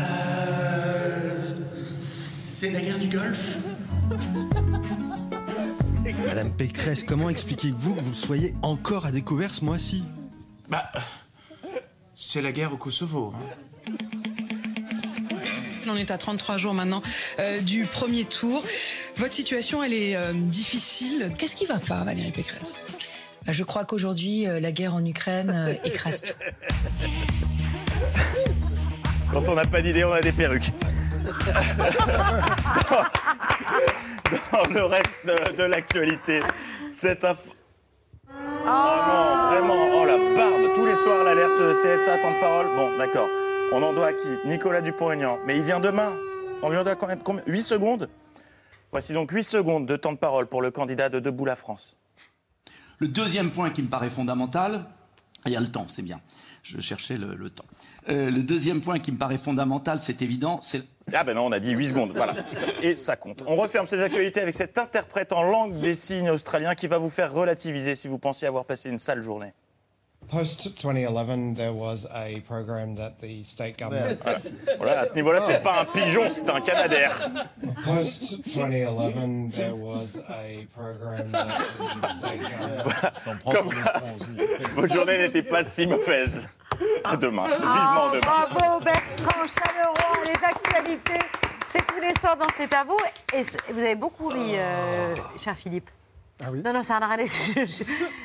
C'est 2.02 2.70
la 2.70 2.80
guerre 2.80 2.98
du 2.98 3.08
Golfe. 3.08 3.58
Madame 6.26 6.52
Pécresse, 6.52 7.02
comment 7.04 7.28
expliquez-vous 7.28 7.94
que 7.94 8.00
vous 8.00 8.14
soyez 8.14 8.54
encore 8.62 9.06
à 9.06 9.12
découvert 9.12 9.50
ce 9.52 9.64
mois-ci? 9.64 10.04
Bah. 10.68 10.90
C'est 12.14 12.40
la 12.42 12.52
guerre 12.52 12.72
au 12.72 12.76
Kosovo. 12.76 13.34
hein. 13.36 13.38
On 15.89 15.97
est 15.97 16.11
à 16.11 16.18
33 16.18 16.59
jours 16.59 16.74
maintenant 16.74 17.01
euh, 17.39 17.61
du 17.61 17.87
premier 17.87 18.24
tour. 18.24 18.62
Votre 19.16 19.32
situation, 19.34 19.82
elle 19.82 19.93
est 19.93 20.16
euh, 20.16 20.32
difficile. 20.34 21.32
Qu'est-ce 21.39 21.55
qui 21.57 21.66
va 21.66 21.78
pas, 21.78 22.03
Valérie 22.05 22.32
Pécresse? 22.32 22.76
Bah, 23.47 23.53
Je 23.53 23.62
crois 23.64 23.84
qu'aujourd'hui, 23.84 24.47
euh, 24.49 24.59
la 24.61 24.72
guerre 24.72 24.95
en 24.95 25.05
Ukraine 25.05 25.51
euh, 25.51 25.74
écrase 25.84 26.22
tout. 26.22 26.34
Quand 29.32 29.49
on 29.49 29.55
n'a 29.55 29.64
pas 29.64 29.80
d'idée, 29.82 30.05
on 30.05 30.12
a 30.12 30.20
des 30.20 30.32
perruques. 30.32 30.70
dans, 31.24 31.32
dans 34.53 34.64
le 34.72 34.84
reste 34.84 35.11
de, 35.24 35.57
de 35.57 35.62
l'actualité, 35.64 36.41
cette 36.91 37.24
info. 37.24 37.51
Oh 38.28 38.32
non, 38.64 39.49
vraiment, 39.51 39.89
oh 39.95 40.05
la 40.05 40.16
barbe, 40.34 40.74
tous 40.74 40.84
les 40.87 40.95
soirs 40.97 41.22
l'alerte 41.24 41.59
CSA, 41.72 42.18
temps 42.18 42.32
de 42.32 42.41
parole. 42.41 42.66
Bon, 42.74 42.97
d'accord. 42.99 43.28
On 43.76 43.82
en 43.82 43.92
doit 43.92 44.06
à 44.06 44.12
qui? 44.14 44.26
Nicolas 44.46 44.80
Dupont-Aignan. 44.80 45.38
Mais 45.44 45.58
il 45.58 45.62
vient 45.62 45.80
demain. 45.80 46.16
On 46.62 46.70
lui 46.70 46.78
en 46.78 46.82
doit 46.82 46.96
quand 46.96 47.08
même 47.08 47.22
combien? 47.22 47.42
8 47.46 47.60
secondes? 47.60 48.08
Voici 48.90 49.12
donc 49.12 49.30
8 49.30 49.42
secondes 49.42 49.86
de 49.86 49.96
temps 49.96 50.14
de 50.14 50.18
parole 50.18 50.46
pour 50.46 50.62
le 50.62 50.70
candidat 50.70 51.10
de 51.10 51.20
Debout 51.20 51.44
la 51.44 51.56
France. 51.56 51.94
Le 52.96 53.08
deuxième 53.08 53.50
point 53.50 53.68
qui 53.68 53.82
me 53.82 53.88
paraît 53.88 54.08
fondamental, 54.08 54.86
il 55.44 55.52
y 55.52 55.56
a 55.58 55.60
le 55.60 55.70
temps, 55.70 55.84
c'est 55.88 56.00
bien. 56.00 56.22
Je 56.62 56.80
cherchais 56.80 57.18
le, 57.18 57.34
le 57.34 57.50
temps. 57.50 57.66
Euh, 58.08 58.30
le 58.30 58.42
deuxième 58.42 58.80
point 58.80 58.98
qui 58.98 59.12
me 59.12 59.18
paraît 59.18 59.36
fondamental, 59.36 59.98
c'est 60.00 60.22
évident, 60.22 60.58
c'est 60.62 60.82
Ah 61.12 61.22
ben 61.22 61.34
non, 61.34 61.44
on 61.44 61.52
a 61.52 61.60
dit 61.60 61.72
8 61.72 61.88
secondes, 61.88 62.12
voilà. 62.16 62.34
Et 62.80 62.96
ça 62.96 63.16
compte. 63.16 63.44
On 63.46 63.56
referme 63.56 63.86
ces 63.86 64.00
actualités 64.00 64.40
avec 64.40 64.54
cet 64.54 64.78
interprète 64.78 65.34
en 65.34 65.42
langue 65.42 65.78
des 65.80 65.94
signes 65.94 66.30
australien 66.30 66.74
qui 66.74 66.88
va 66.88 66.96
vous 66.96 67.10
faire 67.10 67.30
relativiser 67.30 67.94
si 67.94 68.08
vous 68.08 68.18
pensiez 68.18 68.48
avoir 68.48 68.64
passé 68.64 68.88
une 68.88 68.96
sale 68.96 69.20
journée. 69.20 69.52
Post 70.28 70.76
2011, 70.76 71.54
there 71.54 71.72
was 71.72 72.06
a 72.12 72.40
program 72.46 72.94
that 72.96 73.20
the 73.20 73.42
state 73.44 73.76
government. 73.78 74.20
Voilà, 74.78 75.00
à 75.00 75.04
ce 75.04 75.14
niveau-là, 75.14 75.40
c'est 75.40 75.62
pas 75.62 75.80
un 75.80 75.84
pigeon, 75.84 76.28
c'est 76.30 76.48
un 76.50 76.60
canadair. 76.60 77.12
Post 77.84 78.42
2011, 78.44 79.52
there 79.54 79.74
was 79.74 80.18
a 80.28 80.66
program 80.74 81.30
that 81.30 81.46
the 82.02 82.08
state 82.08 82.40
government. 82.40 83.42
Comme 83.44 83.72
quoi, 83.72 83.92
votre 84.74 84.92
journée 84.94 85.18
n'était 85.18 85.42
pas 85.42 85.62
si 85.64 85.86
mauvaise. 85.86 86.46
À 87.04 87.16
demain, 87.16 87.44
vivement 87.46 87.64
Ah, 87.68 88.10
demain. 88.12 88.46
Bravo 88.50 88.80
Bertrand 88.84 89.44
Chaleroy, 89.46 90.24
les 90.24 90.44
actualités, 90.44 91.26
c'est 91.70 91.86
tous 91.86 92.00
les 92.00 92.12
soirs 92.20 92.36
dans 92.36 92.46
C'est 92.56 92.74
à 92.74 92.84
vous. 92.84 92.98
Et 93.32 93.42
vous 93.72 93.80
avez 93.80 93.94
beaucoup 93.94 94.28
ri, 94.28 94.54
euh, 94.56 95.14
cher 95.38 95.56
Philippe. 95.56 95.88
Ah 96.44 96.48
oui? 96.52 96.60
Non, 96.62 96.72
non, 96.74 96.82
c'est 96.82 96.92
un 96.92 97.00
arrêt. 97.00 97.24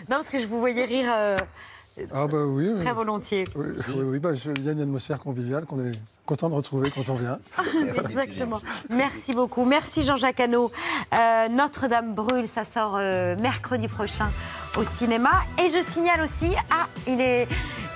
Non, 0.10 0.18
parce 0.18 0.30
que 0.30 0.40
je 0.40 0.48
vous 0.48 0.60
voyais 0.60 0.84
rire 0.84 1.10
euh, 1.16 1.38
Ah 2.14 2.28
bah 2.28 2.46
oui. 2.46 2.70
oui. 2.74 2.84
très 2.84 2.94
volontiers. 2.94 3.44
Oui, 3.56 3.68
oui, 3.90 4.04
oui, 4.04 4.20
bah, 4.20 4.34
je- 4.36 4.52
il 4.52 4.64
y 4.66 4.70
a 4.70 4.72
une 4.72 4.82
atmosphère 4.82 5.20
conviviale 5.20 5.66
qu'on 5.66 5.80
est 5.84 5.92
content 6.26 6.50
de 6.50 6.56
retrouver 6.56 6.90
quand 6.92 7.10
on 7.10 7.16
vient. 7.16 7.38
Exactement. 8.10 8.60
Merci 8.90 9.34
beaucoup. 9.34 9.66
Merci 9.66 10.04
Jean-Jacques 10.04 10.40
Hano. 10.40 10.72
Euh, 11.14 11.50
Notre-Dame 11.50 12.14
brûle, 12.16 12.48
ça 12.48 12.64
sort 12.64 12.96
euh, 12.98 13.36
mercredi 13.42 13.88
prochain 13.88 14.30
au 14.78 14.84
cinéma. 14.84 15.32
Et 15.64 15.70
je 15.70 15.82
signale 15.82 16.22
aussi, 16.22 16.48
ah, 16.70 16.88
il 17.08 17.20
est. 17.20 17.48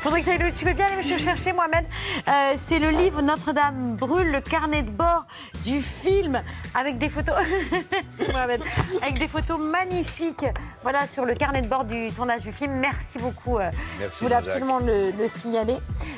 Faudrait 0.06 0.20
que 0.20 0.28
j'aille 0.28 0.38
le. 0.38 0.52
Tu 0.52 0.66
veux 0.66 0.74
bien 0.74 0.86
aller 0.86 0.98
me 0.98 1.02
chercher, 1.02 1.52
Mohamed 1.52 1.84
Euh, 2.28 2.54
C'est 2.58 2.78
le 2.78 2.92
livre 2.92 3.24
Notre-Dame 3.24 3.96
brûle, 3.96 4.30
le 4.30 4.40
carnet 4.40 4.84
de 4.84 4.92
bord 4.92 5.26
du 5.64 5.82
film 5.82 6.44
avec 6.76 7.00
des 7.00 7.10
photos. 7.10 7.34
Mohamed. 8.32 8.62
Avec 9.02 9.18
des 9.18 9.28
photos 9.28 9.60
magnifiques. 9.60 10.46
Voilà, 10.84 11.08
sur 11.08 11.26
le 11.26 11.34
carnet 11.34 11.64
de 11.64 11.68
bord 11.68 11.86
du 11.86 12.10
tournage 12.12 12.44
du 12.44 12.52
film. 12.52 12.74
Merci 12.74 13.18
beaucoup. 13.18 13.58
euh, 13.58 13.72
Merci, 14.00 14.18
je 14.20 14.24
voulais 14.26 14.36
absolument 14.36 14.78
le, 14.78 15.10
le 15.10 15.28
signaler, 15.28 15.78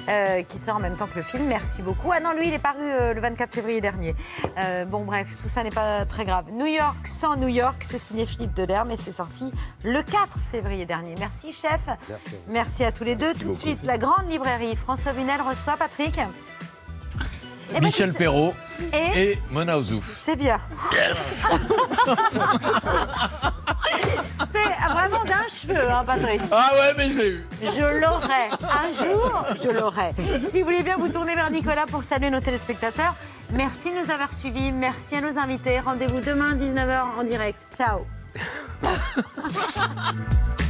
euh, 0.09 0.43
qui 0.43 0.59
sort 0.59 0.75
en 0.75 0.79
même 0.81 0.97
temps 0.97 1.07
que 1.07 1.15
le 1.15 1.21
film. 1.23 1.45
Merci 1.45 1.81
beaucoup. 1.81 2.11
Ah 2.11 2.19
non, 2.19 2.33
lui, 2.33 2.49
il 2.49 2.53
est 2.53 2.59
paru 2.59 2.81
euh, 2.83 3.13
le 3.13 3.21
24 3.21 3.53
février 3.53 3.79
dernier. 3.79 4.15
Bon, 4.87 5.05
bref, 5.05 5.37
tout 5.41 5.47
ça 5.47 5.63
n'est 5.63 5.69
pas 5.69 6.05
très 6.05 6.25
grave. 6.25 6.47
New 6.51 6.65
York 6.65 7.07
sans 7.07 7.37
New 7.37 7.47
York, 7.47 7.77
c'est 7.87 7.99
signé 7.99 8.25
Philippe 8.25 8.53
Delerme 8.53 8.91
et 8.91 8.97
c'est 8.97 9.13
sorti 9.13 9.49
le 9.85 10.03
4 10.03 10.37
février 10.51 10.85
dernier. 10.85 11.15
Merci, 11.19 11.53
chef. 11.53 11.87
Merci. 12.09 12.35
Merci 12.49 12.83
à 12.83 12.91
tous 12.91 13.05
les 13.05 13.15
deux. 13.15 13.31
Tout 13.31 13.39
de 13.39 13.43
beaucoup. 13.45 13.76
Suite, 13.77 13.87
la 13.87 13.97
grande 13.97 14.29
librairie. 14.29 14.75
François 14.75 15.13
Bunel 15.13 15.41
reçoit 15.41 15.77
Patrick. 15.77 16.19
Eh 17.69 17.73
ben, 17.73 17.83
Michel 17.83 18.13
Perrault 18.13 18.53
Et 18.93 19.31
et 19.31 19.39
Mona 19.51 19.77
Ozouf. 19.77 20.21
C'est 20.23 20.37
bien. 20.37 20.59
Yes 20.93 21.47
C'est 24.51 24.87
vraiment 24.89 25.23
d'un 25.25 25.47
cheveu, 25.49 25.89
hein, 25.89 26.03
Patrick. 26.05 26.41
Ah 26.51 26.71
ouais, 26.73 26.93
mais 26.97 27.09
je 27.09 27.17
l'ai 27.17 27.29
eu. 27.29 27.45
Je 27.61 27.99
l'aurai. 27.99 28.47
Un 28.61 28.91
jour, 28.93 29.45
je 29.55 29.69
l'aurai. 29.77 30.13
Si 30.41 30.59
vous 30.59 30.65
voulez 30.65 30.83
bien 30.83 30.95
vous 30.97 31.09
tourner 31.09 31.35
vers 31.35 31.51
Nicolas 31.51 31.85
pour 31.87 32.03
saluer 32.03 32.29
nos 32.29 32.39
téléspectateurs. 32.39 33.15
Merci 33.51 33.91
de 33.91 33.99
nous 34.03 34.11
avoir 34.11 34.33
suivis. 34.33 34.71
Merci 34.71 35.15
à 35.15 35.21
nos 35.21 35.37
invités. 35.37 35.79
Rendez-vous 35.79 36.21
demain, 36.21 36.55
19h 36.55 37.19
en 37.19 37.23
direct. 37.23 37.59
Ciao. 37.75 38.05